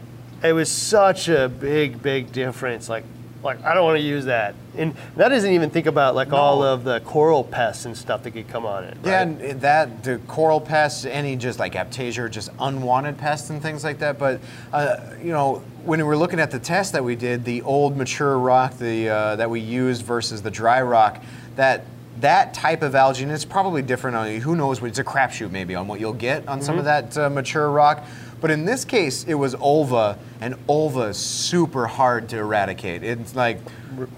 it 0.43 0.53
was 0.53 0.69
such 0.71 1.28
a 1.30 1.47
big, 1.49 2.01
big 2.01 2.32
difference. 2.32 2.89
Like, 2.89 3.03
like 3.45 3.63
I 3.63 3.73
don't 3.73 3.85
want 3.85 3.97
to 3.97 4.03
use 4.03 4.25
that, 4.25 4.55
and 4.75 4.93
that 5.15 5.29
doesn't 5.29 5.51
even 5.51 5.69
think 5.69 5.85
about 5.85 6.15
like 6.15 6.33
all 6.33 6.63
of 6.63 6.83
the 6.83 6.99
coral 7.01 7.43
pests 7.43 7.85
and 7.85 7.95
stuff 7.95 8.23
that 8.23 8.31
could 8.31 8.49
come 8.49 8.65
on 8.65 8.83
it. 8.83 8.97
Yeah, 9.05 9.21
and 9.21 9.61
that 9.61 10.03
the 10.03 10.17
coral 10.27 10.59
pests, 10.59 11.05
any 11.05 11.35
just 11.35 11.59
like 11.59 11.73
Aiptasia, 11.73 12.29
just 12.29 12.49
unwanted 12.59 13.17
pests 13.17 13.51
and 13.51 13.61
things 13.61 13.83
like 13.83 13.99
that. 13.99 14.17
But 14.17 14.41
uh, 14.73 14.97
you 15.21 15.31
know, 15.31 15.63
when 15.85 15.99
we 15.99 16.03
were 16.03 16.17
looking 16.17 16.39
at 16.39 16.51
the 16.51 16.59
test 16.59 16.91
that 16.93 17.03
we 17.03 17.15
did, 17.15 17.45
the 17.45 17.61
old 17.61 17.95
mature 17.95 18.37
rock, 18.37 18.77
the 18.77 19.09
uh, 19.09 19.35
that 19.37 19.49
we 19.49 19.59
used 19.59 20.01
versus 20.01 20.41
the 20.41 20.51
dry 20.51 20.81
rock, 20.81 21.23
that 21.55 21.85
that 22.19 22.53
type 22.53 22.81
of 22.81 22.95
algae, 22.95 23.23
and 23.23 23.31
it's 23.31 23.45
probably 23.45 23.81
different 23.81 24.17
on 24.17 24.35
who 24.37 24.55
knows. 24.55 24.81
It's 24.81 24.99
a 24.99 25.03
crapshoot 25.03 25.51
maybe 25.51 25.75
on 25.75 25.87
what 25.87 25.99
you'll 25.99 26.13
get 26.13 26.47
on 26.47 26.61
some 26.61 26.79
of 26.79 26.85
that 26.85 27.17
uh, 27.17 27.29
mature 27.29 27.69
rock. 27.69 28.03
But 28.41 28.51
in 28.51 28.65
this 28.65 28.86
case, 28.86 29.23
it 29.23 29.36
was 29.36 29.55
ulva, 29.55 30.17
and 30.41 30.55
ulva 30.67 31.09
is 31.09 31.17
super 31.17 31.88
hard 31.88 32.29
to 32.29 32.38
eradicate. 32.38 33.03
It's 33.03 33.36
like 33.36 33.59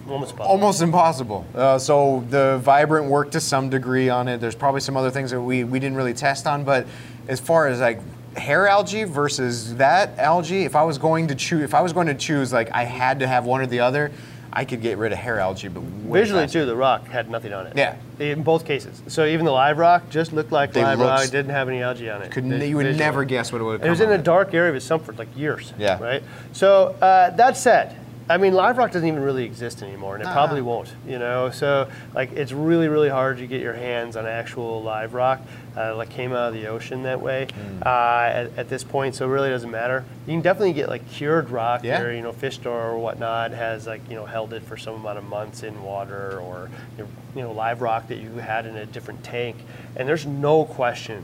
almost 0.10 0.36
possible. 0.36 0.52
almost 0.52 0.82
impossible. 0.82 1.46
Uh, 1.54 1.78
so 1.78 2.26
the 2.30 2.60
vibrant 2.62 3.06
worked 3.06 3.34
to 3.34 3.40
some 3.40 3.70
degree 3.70 4.10
on 4.10 4.28
it. 4.28 4.40
There's 4.42 4.56
probably 4.56 4.82
some 4.82 4.98
other 4.98 5.12
things 5.12 5.32
that 5.32 5.42
we, 5.42 5.64
we 5.64 5.80
didn't 5.80 5.98
really 5.98 6.14
test 6.14 6.48
on, 6.48 6.64
but 6.64 6.88
as 7.28 7.40
far 7.40 7.68
as 7.68 7.80
like 7.80 8.00
hair 8.38 8.68
algae 8.68 9.04
versus 9.04 9.76
that 9.76 10.18
algae, 10.18 10.64
if 10.64 10.76
I 10.76 10.84
was 10.84 10.98
going 10.98 11.28
to 11.28 11.36
choose, 11.36 11.62
if 11.64 11.74
I 11.74 11.82
was 11.82 11.94
going 11.94 12.08
to 12.08 12.16
choose, 12.16 12.52
like 12.54 12.72
I 12.72 12.84
had 12.84 13.20
to 13.20 13.28
have 13.28 13.46
one 13.46 13.62
or 13.62 13.68
the 13.68 13.80
other, 13.80 14.12
I 14.58 14.66
could 14.66 14.82
get 14.82 14.98
rid 14.98 15.12
of 15.12 15.20
hair 15.20 15.40
algae, 15.40 15.68
but 15.68 15.84
Visually 15.84 16.42
faster. 16.46 16.62
too, 16.62 16.66
the 16.66 16.76
rock 16.76 17.06
had 17.10 17.30
nothing 17.30 17.54
on 17.54 17.68
it. 17.68 17.74
Yeah. 17.78 17.96
In 18.18 18.42
both 18.42 18.66
cases. 18.66 19.00
So 19.08 19.24
even 19.24 19.46
the 19.46 19.52
live 19.52 19.78
rock 19.78 20.10
just 20.10 20.34
looked 20.34 20.52
like 20.52 20.74
They 20.74 20.82
live 20.82 21.00
rock, 21.00 21.22
didn't 21.30 21.52
have 21.52 21.70
any 21.70 21.84
algae 21.84 22.10
on 22.10 22.24
it. 22.24 22.32
Could, 22.32 22.46
vi- 22.46 22.66
you 22.66 22.76
would 22.78 22.88
visually. 22.88 22.98
never 22.98 23.24
guess 23.24 23.52
what 23.52 23.62
it 23.62 23.66
would. 23.66 23.84
It 23.86 23.90
was 23.92 24.02
in 24.02 24.10
a 24.12 24.18
dark 24.18 24.56
area 24.56 24.74
of 24.76 24.82
some 24.82 25.00
for 25.00 25.14
like 25.14 25.28
years. 25.38 25.74
Yeah. 25.78 26.02
Right. 26.02 26.24
So 26.54 26.96
uh, 27.00 27.30
that 27.36 27.56
said, 27.56 27.96
I 28.30 28.36
mean, 28.38 28.54
live 28.54 28.78
rock 28.78 28.92
doesn't 28.92 29.08
even 29.08 29.22
really 29.22 29.46
exist 29.46 29.82
anymore, 29.82 30.16
and 30.16 30.22
it 30.24 30.26
Nah. 30.28 30.34
probably 30.34 30.62
won't. 30.62 30.94
You 31.08 31.18
know, 31.18 31.50
so 31.50 31.88
like 32.14 32.34
it's 32.34 32.52
really, 32.52 32.90
really 32.90 33.08
hard 33.10 33.38
to 33.38 33.48
get 33.48 33.62
your 33.62 33.74
hands 33.74 34.18
on 34.18 34.26
actual 34.26 34.84
live 34.84 35.14
rock, 35.14 35.40
uh, 35.78 35.96
like 35.96 36.10
came 36.10 36.34
out 36.34 36.50
of 36.50 36.54
the 36.54 36.68
ocean 36.68 37.04
that 37.04 37.22
way 37.22 37.48
Hmm. 37.54 37.84
uh, 37.86 37.90
at, 37.90 38.52
at 38.58 38.70
this 38.70 38.84
point. 38.84 39.16
So 39.16 39.26
it 39.26 39.30
really 39.30 39.50
doesn't 39.50 39.72
matter. 39.72 40.04
You 40.26 40.34
can 40.34 40.42
definitely 40.42 40.74
get 40.74 40.90
like 40.90 41.08
cured 41.10 41.50
rock, 41.50 41.84
Yeah. 41.86 42.00
where 42.00 42.14
you 42.14 42.22
know 42.22 42.34
fish 42.34 42.56
store 42.56 42.92
or 42.92 42.98
whatnot 42.98 43.52
has 43.52 43.88
like 43.88 44.02
you 44.10 44.16
know 44.16 44.26
held 44.26 44.52
it 44.54 44.64
for 44.64 44.76
some 44.76 44.96
amount 44.96 45.18
of 45.20 45.24
months 45.24 45.64
in 45.64 45.82
water, 45.82 46.40
or 46.42 46.70
you 46.98 47.04
know, 47.06 47.10
you 47.36 47.42
know 47.44 47.52
live 47.54 47.82
rock 47.82 48.10
that 48.10 48.18
you 48.18 48.30
had 48.40 48.66
in 48.66 48.76
a 48.76 48.86
different 48.86 49.24
tank, 49.24 49.56
and 49.96 50.08
there's 50.08 50.26
no 50.26 50.66
question 50.66 51.24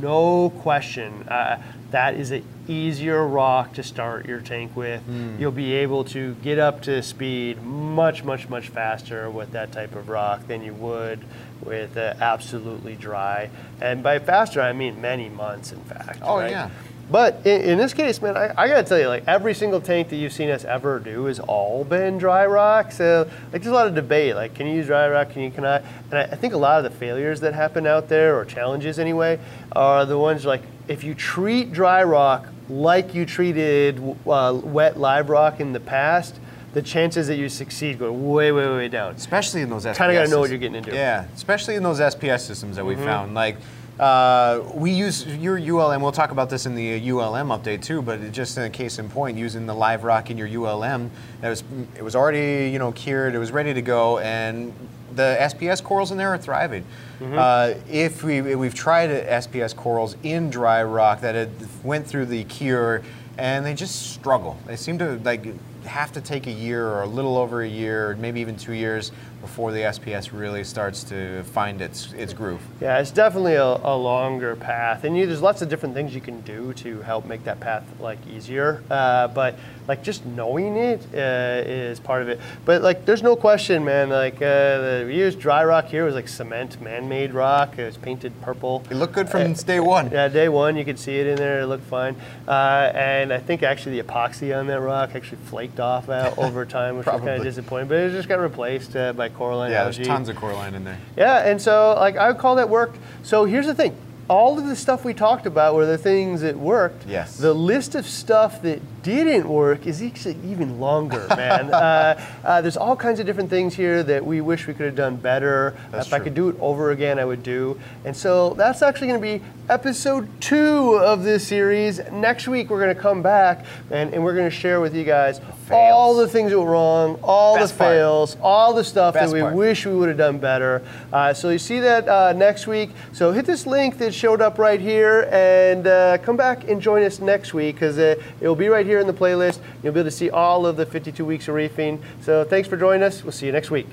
no 0.00 0.50
question. 0.60 1.22
Uh, 1.28 1.56
that 1.92 2.14
is 2.14 2.30
an 2.30 2.44
easier 2.68 3.26
rock 3.26 3.74
to 3.74 3.82
start 3.82 4.26
your 4.26 4.40
tank 4.40 4.74
with. 4.76 5.02
You'll 5.38 5.52
be 5.52 5.72
able 5.74 6.04
to 6.04 6.34
get 6.36 6.58
up 6.58 6.82
to 6.82 7.02
speed 7.02 7.62
much, 7.62 8.24
much, 8.24 8.48
much 8.48 8.68
faster 8.68 9.30
with 9.30 9.52
that 9.52 9.72
type 9.72 9.94
of 9.94 10.08
rock 10.08 10.46
than 10.48 10.62
you 10.62 10.74
would 10.74 11.20
with 11.64 11.96
uh, 11.96 12.14
absolutely 12.20 12.96
dry. 12.96 13.50
And 13.80 14.02
by 14.02 14.18
faster, 14.18 14.60
I 14.60 14.72
mean 14.72 15.00
many 15.00 15.28
months, 15.28 15.72
in 15.72 15.80
fact. 15.84 16.18
Oh, 16.22 16.38
right? 16.38 16.50
yeah. 16.50 16.70
But 17.10 17.46
in, 17.46 17.60
in 17.62 17.78
this 17.78 17.92
case, 17.92 18.22
man, 18.22 18.36
I, 18.36 18.54
I 18.56 18.68
gotta 18.68 18.84
tell 18.84 18.98
you, 18.98 19.08
like 19.08 19.24
every 19.26 19.54
single 19.54 19.80
tank 19.80 20.08
that 20.08 20.16
you've 20.16 20.32
seen 20.32 20.48
us 20.48 20.64
ever 20.64 20.98
do 20.98 21.26
has 21.26 21.38
all 21.40 21.84
been 21.84 22.16
dry 22.16 22.46
rock. 22.46 22.90
So 22.90 23.28
like, 23.52 23.62
there's 23.62 23.66
a 23.66 23.74
lot 23.74 23.86
of 23.86 23.94
debate. 23.94 24.34
Like, 24.34 24.54
can 24.54 24.66
you 24.66 24.74
use 24.74 24.86
dry 24.86 25.08
rock? 25.08 25.30
Can 25.30 25.42
you 25.42 25.50
cannot? 25.50 25.84
And 26.10 26.18
I, 26.20 26.22
I 26.22 26.36
think 26.36 26.54
a 26.54 26.58
lot 26.58 26.82
of 26.82 26.90
the 26.90 26.98
failures 26.98 27.40
that 27.40 27.54
happen 27.54 27.86
out 27.86 28.08
there, 28.08 28.38
or 28.38 28.44
challenges 28.44 28.98
anyway, 28.98 29.38
are 29.72 30.06
the 30.06 30.18
ones 30.18 30.46
like 30.46 30.62
if 30.92 31.02
you 31.02 31.14
treat 31.14 31.72
dry 31.72 32.04
rock 32.04 32.46
like 32.68 33.14
you 33.14 33.24
treated 33.24 33.98
uh, 34.26 34.60
wet 34.62 35.00
live 35.00 35.30
rock 35.30 35.58
in 35.58 35.72
the 35.72 35.80
past, 35.80 36.38
the 36.74 36.82
chances 36.82 37.26
that 37.28 37.36
you 37.36 37.48
succeed 37.48 37.98
go 37.98 38.12
way, 38.12 38.52
way, 38.52 38.68
way 38.68 38.88
down. 38.88 39.14
especially 39.14 39.62
in 39.62 39.70
those 39.70 39.84
SPS. 39.84 39.96
Kinda 39.96 40.14
gotta 40.14 40.30
know 40.30 40.40
what 40.40 40.50
you're 40.50 40.58
getting 40.58 40.76
into. 40.76 40.94
Yeah, 40.94 41.26
especially 41.34 41.74
in 41.76 41.82
those 41.82 41.98
SPS 41.98 42.40
systems 42.40 42.76
that 42.76 42.84
we 42.84 42.94
found. 42.94 43.34
Like, 43.34 43.56
uh, 43.98 44.62
we 44.74 44.90
use 44.90 45.26
your 45.26 45.58
ULM. 45.58 46.00
We'll 46.00 46.12
talk 46.12 46.30
about 46.30 46.48
this 46.48 46.66
in 46.66 46.74
the 46.74 47.10
ULM 47.10 47.48
update 47.48 47.82
too. 47.82 48.02
But 48.02 48.32
just 48.32 48.56
in 48.56 48.64
a 48.64 48.70
case 48.70 48.98
in 48.98 49.08
point, 49.08 49.36
using 49.36 49.66
the 49.66 49.74
live 49.74 50.04
rock 50.04 50.30
in 50.30 50.38
your 50.38 50.48
ULM, 50.48 51.10
that 51.40 51.50
was 51.50 51.62
it 51.96 52.02
was 52.02 52.16
already 52.16 52.70
you 52.70 52.78
know 52.78 52.92
cured. 52.92 53.34
It 53.34 53.38
was 53.38 53.52
ready 53.52 53.74
to 53.74 53.82
go, 53.82 54.18
and 54.18 54.72
the 55.14 55.36
SPS 55.40 55.82
corals 55.82 56.10
in 56.10 56.18
there 56.18 56.32
are 56.32 56.38
thriving. 56.38 56.84
Mm-hmm. 57.20 57.38
Uh, 57.38 57.74
if 57.90 58.22
we 58.24 58.40
we've 58.56 58.74
tried 58.74 59.10
SPS 59.10 59.76
corals 59.76 60.16
in 60.22 60.50
dry 60.50 60.82
rock 60.82 61.20
that 61.20 61.34
had 61.34 61.50
went 61.84 62.06
through 62.06 62.26
the 62.26 62.44
cure, 62.44 63.02
and 63.36 63.64
they 63.64 63.74
just 63.74 64.12
struggle. 64.12 64.58
They 64.66 64.76
seem 64.76 64.98
to 64.98 65.18
like 65.18 65.46
have 65.84 66.12
to 66.12 66.20
take 66.20 66.46
a 66.46 66.52
year 66.52 66.86
or 66.86 67.02
a 67.02 67.06
little 67.06 67.36
over 67.36 67.62
a 67.62 67.68
year, 67.68 68.16
maybe 68.18 68.40
even 68.40 68.56
two 68.56 68.72
years 68.72 69.12
before 69.40 69.72
the 69.72 69.80
SPS 69.80 70.30
really 70.32 70.62
starts 70.62 71.02
to 71.02 71.42
find 71.44 71.82
its 71.82 72.12
its 72.12 72.32
groove. 72.32 72.60
Yeah, 72.80 73.00
it's 73.00 73.10
definitely 73.10 73.54
a, 73.54 73.64
a 73.64 73.96
longer 73.96 74.54
path, 74.56 75.04
and 75.04 75.16
you, 75.16 75.26
there's 75.26 75.42
lots 75.42 75.62
of 75.62 75.68
different 75.68 75.94
things 75.94 76.14
you 76.14 76.20
can 76.20 76.40
do 76.42 76.72
to 76.74 77.02
help 77.02 77.26
make 77.26 77.44
that 77.44 77.58
path 77.60 77.84
like 78.00 78.18
easier. 78.28 78.82
Uh, 78.90 79.28
but 79.28 79.56
like 79.88 80.02
just 80.02 80.24
knowing 80.24 80.76
it 80.76 81.00
uh, 81.12 81.68
is 81.68 81.98
part 81.98 82.22
of 82.22 82.28
it. 82.28 82.38
But 82.64 82.82
like, 82.82 83.04
there's 83.04 83.22
no 83.22 83.34
question, 83.34 83.84
man. 83.84 84.10
Like 84.10 84.36
uh, 84.36 84.38
the, 84.38 85.04
we 85.06 85.16
used 85.16 85.40
dry 85.40 85.64
rock 85.64 85.86
here 85.86 86.02
it 86.02 86.06
was 86.06 86.14
like 86.14 86.28
cement, 86.28 86.80
man-made 86.80 87.34
rock. 87.34 87.78
It 87.78 87.84
was 87.84 87.96
painted 87.96 88.32
purple. 88.42 88.84
It 88.90 88.94
looked 88.94 89.14
good 89.14 89.28
from 89.28 89.52
day 89.54 89.80
one. 89.80 90.10
Yeah, 90.10 90.28
day 90.28 90.48
one 90.48 90.76
you 90.76 90.84
could 90.84 90.98
see 90.98 91.18
it 91.18 91.26
in 91.26 91.36
there. 91.36 91.60
It 91.62 91.66
looked 91.66 91.86
fine, 91.86 92.16
uh, 92.46 92.92
and 92.94 93.32
I 93.32 93.38
think 93.38 93.62
actually 93.62 94.00
the 94.00 94.06
epoxy 94.06 94.56
on 94.56 94.66
that 94.68 94.80
rock 94.80 95.14
actually 95.14 95.38
flaked 95.46 95.71
off 95.80 96.08
out 96.08 96.38
over 96.38 96.64
time, 96.64 96.96
which 96.96 97.06
was 97.06 97.20
kind 97.20 97.30
of 97.38 97.42
disappointing. 97.42 97.88
But 97.88 97.98
it 97.98 98.10
just 98.10 98.28
got 98.28 98.38
replaced 98.40 98.96
uh, 98.96 99.12
by 99.12 99.28
coralline 99.28 99.70
Yeah, 99.70 99.84
there's 99.84 99.98
tons 99.98 100.28
of 100.28 100.36
coralline 100.36 100.74
in 100.74 100.84
there. 100.84 100.98
Yeah, 101.16 101.48
and 101.48 101.60
so 101.60 101.94
like 101.98 102.16
I 102.16 102.28
would 102.28 102.38
call 102.38 102.56
that 102.56 102.68
worked. 102.68 102.98
So 103.22 103.44
here's 103.44 103.66
the 103.66 103.74
thing. 103.74 103.96
All 104.28 104.58
of 104.58 104.66
the 104.66 104.76
stuff 104.76 105.04
we 105.04 105.14
talked 105.14 105.46
about 105.46 105.74
were 105.74 105.84
the 105.84 105.98
things 105.98 106.40
that 106.42 106.56
worked. 106.56 107.06
Yes. 107.06 107.36
The 107.36 107.52
list 107.52 107.94
of 107.94 108.06
stuff 108.06 108.62
that 108.62 108.80
didn't 109.02 109.48
work 109.48 109.86
is 109.86 110.02
actually 110.02 110.36
even 110.44 110.80
longer, 110.80 111.26
man. 111.36 111.72
uh, 111.72 112.20
uh, 112.44 112.60
there's 112.60 112.76
all 112.76 112.96
kinds 112.96 113.20
of 113.20 113.26
different 113.26 113.50
things 113.50 113.74
here 113.74 114.02
that 114.02 114.24
we 114.24 114.40
wish 114.40 114.66
we 114.66 114.74
could 114.74 114.86
have 114.86 114.96
done 114.96 115.16
better. 115.16 115.74
That's 115.90 116.06
if 116.06 116.12
I 116.12 116.18
could 116.20 116.34
do 116.34 116.48
it 116.48 116.56
over 116.60 116.90
again, 116.90 117.18
I 117.18 117.24
would 117.24 117.42
do. 117.42 117.78
And 118.04 118.16
so 118.16 118.54
that's 118.54 118.82
actually 118.82 119.08
going 119.08 119.20
to 119.20 119.38
be 119.38 119.44
episode 119.68 120.28
two 120.40 120.96
of 120.96 121.22
this 121.24 121.46
series. 121.46 122.00
Next 122.10 122.48
week, 122.48 122.70
we're 122.70 122.80
going 122.80 122.94
to 122.94 123.00
come 123.00 123.22
back 123.22 123.64
and, 123.90 124.12
and 124.12 124.22
we're 124.22 124.34
going 124.34 124.48
to 124.50 124.56
share 124.56 124.80
with 124.80 124.94
you 124.94 125.04
guys 125.04 125.40
all 125.70 126.14
the 126.16 126.28
things 126.28 126.50
that 126.50 126.60
were 126.60 126.72
wrong, 126.72 127.18
all 127.22 127.56
Best 127.56 127.72
the 127.74 127.78
part. 127.78 127.90
fails, 127.94 128.36
all 128.42 128.74
the 128.74 128.84
stuff 128.84 129.14
Best 129.14 129.30
that 129.30 129.34
we 129.34 129.40
part. 129.40 129.54
wish 129.54 129.86
we 129.86 129.94
would 129.94 130.08
have 130.08 130.18
done 130.18 130.38
better. 130.38 130.82
Uh, 131.12 131.32
so 131.32 131.48
you 131.48 131.58
see 131.58 131.80
that 131.80 132.06
uh, 132.08 132.32
next 132.32 132.66
week. 132.66 132.90
So 133.12 133.32
hit 133.32 133.46
this 133.46 133.66
link 133.66 133.96
that 133.98 134.12
showed 134.12 134.42
up 134.42 134.58
right 134.58 134.80
here 134.80 135.28
and 135.32 135.86
uh, 135.86 136.18
come 136.18 136.36
back 136.36 136.68
and 136.68 136.80
join 136.82 137.02
us 137.04 137.20
next 137.20 137.54
week 137.54 137.76
because 137.76 137.98
uh, 137.98 138.16
it 138.40 138.46
will 138.46 138.54
be 138.56 138.68
right 138.68 138.84
here 138.92 139.00
in 139.00 139.06
the 139.06 139.14
playlist. 139.14 139.58
You'll 139.82 139.94
be 139.94 140.00
able 140.00 140.10
to 140.10 140.16
see 140.16 140.28
all 140.28 140.66
of 140.66 140.76
the 140.76 140.84
52 140.84 141.24
weeks 141.24 141.48
of 141.48 141.54
reefing. 141.54 142.02
So 142.20 142.44
thanks 142.44 142.68
for 142.68 142.76
joining 142.76 143.02
us. 143.02 143.22
We'll 143.22 143.32
see 143.32 143.46
you 143.46 143.52
next 143.52 143.70
week. 143.70 143.86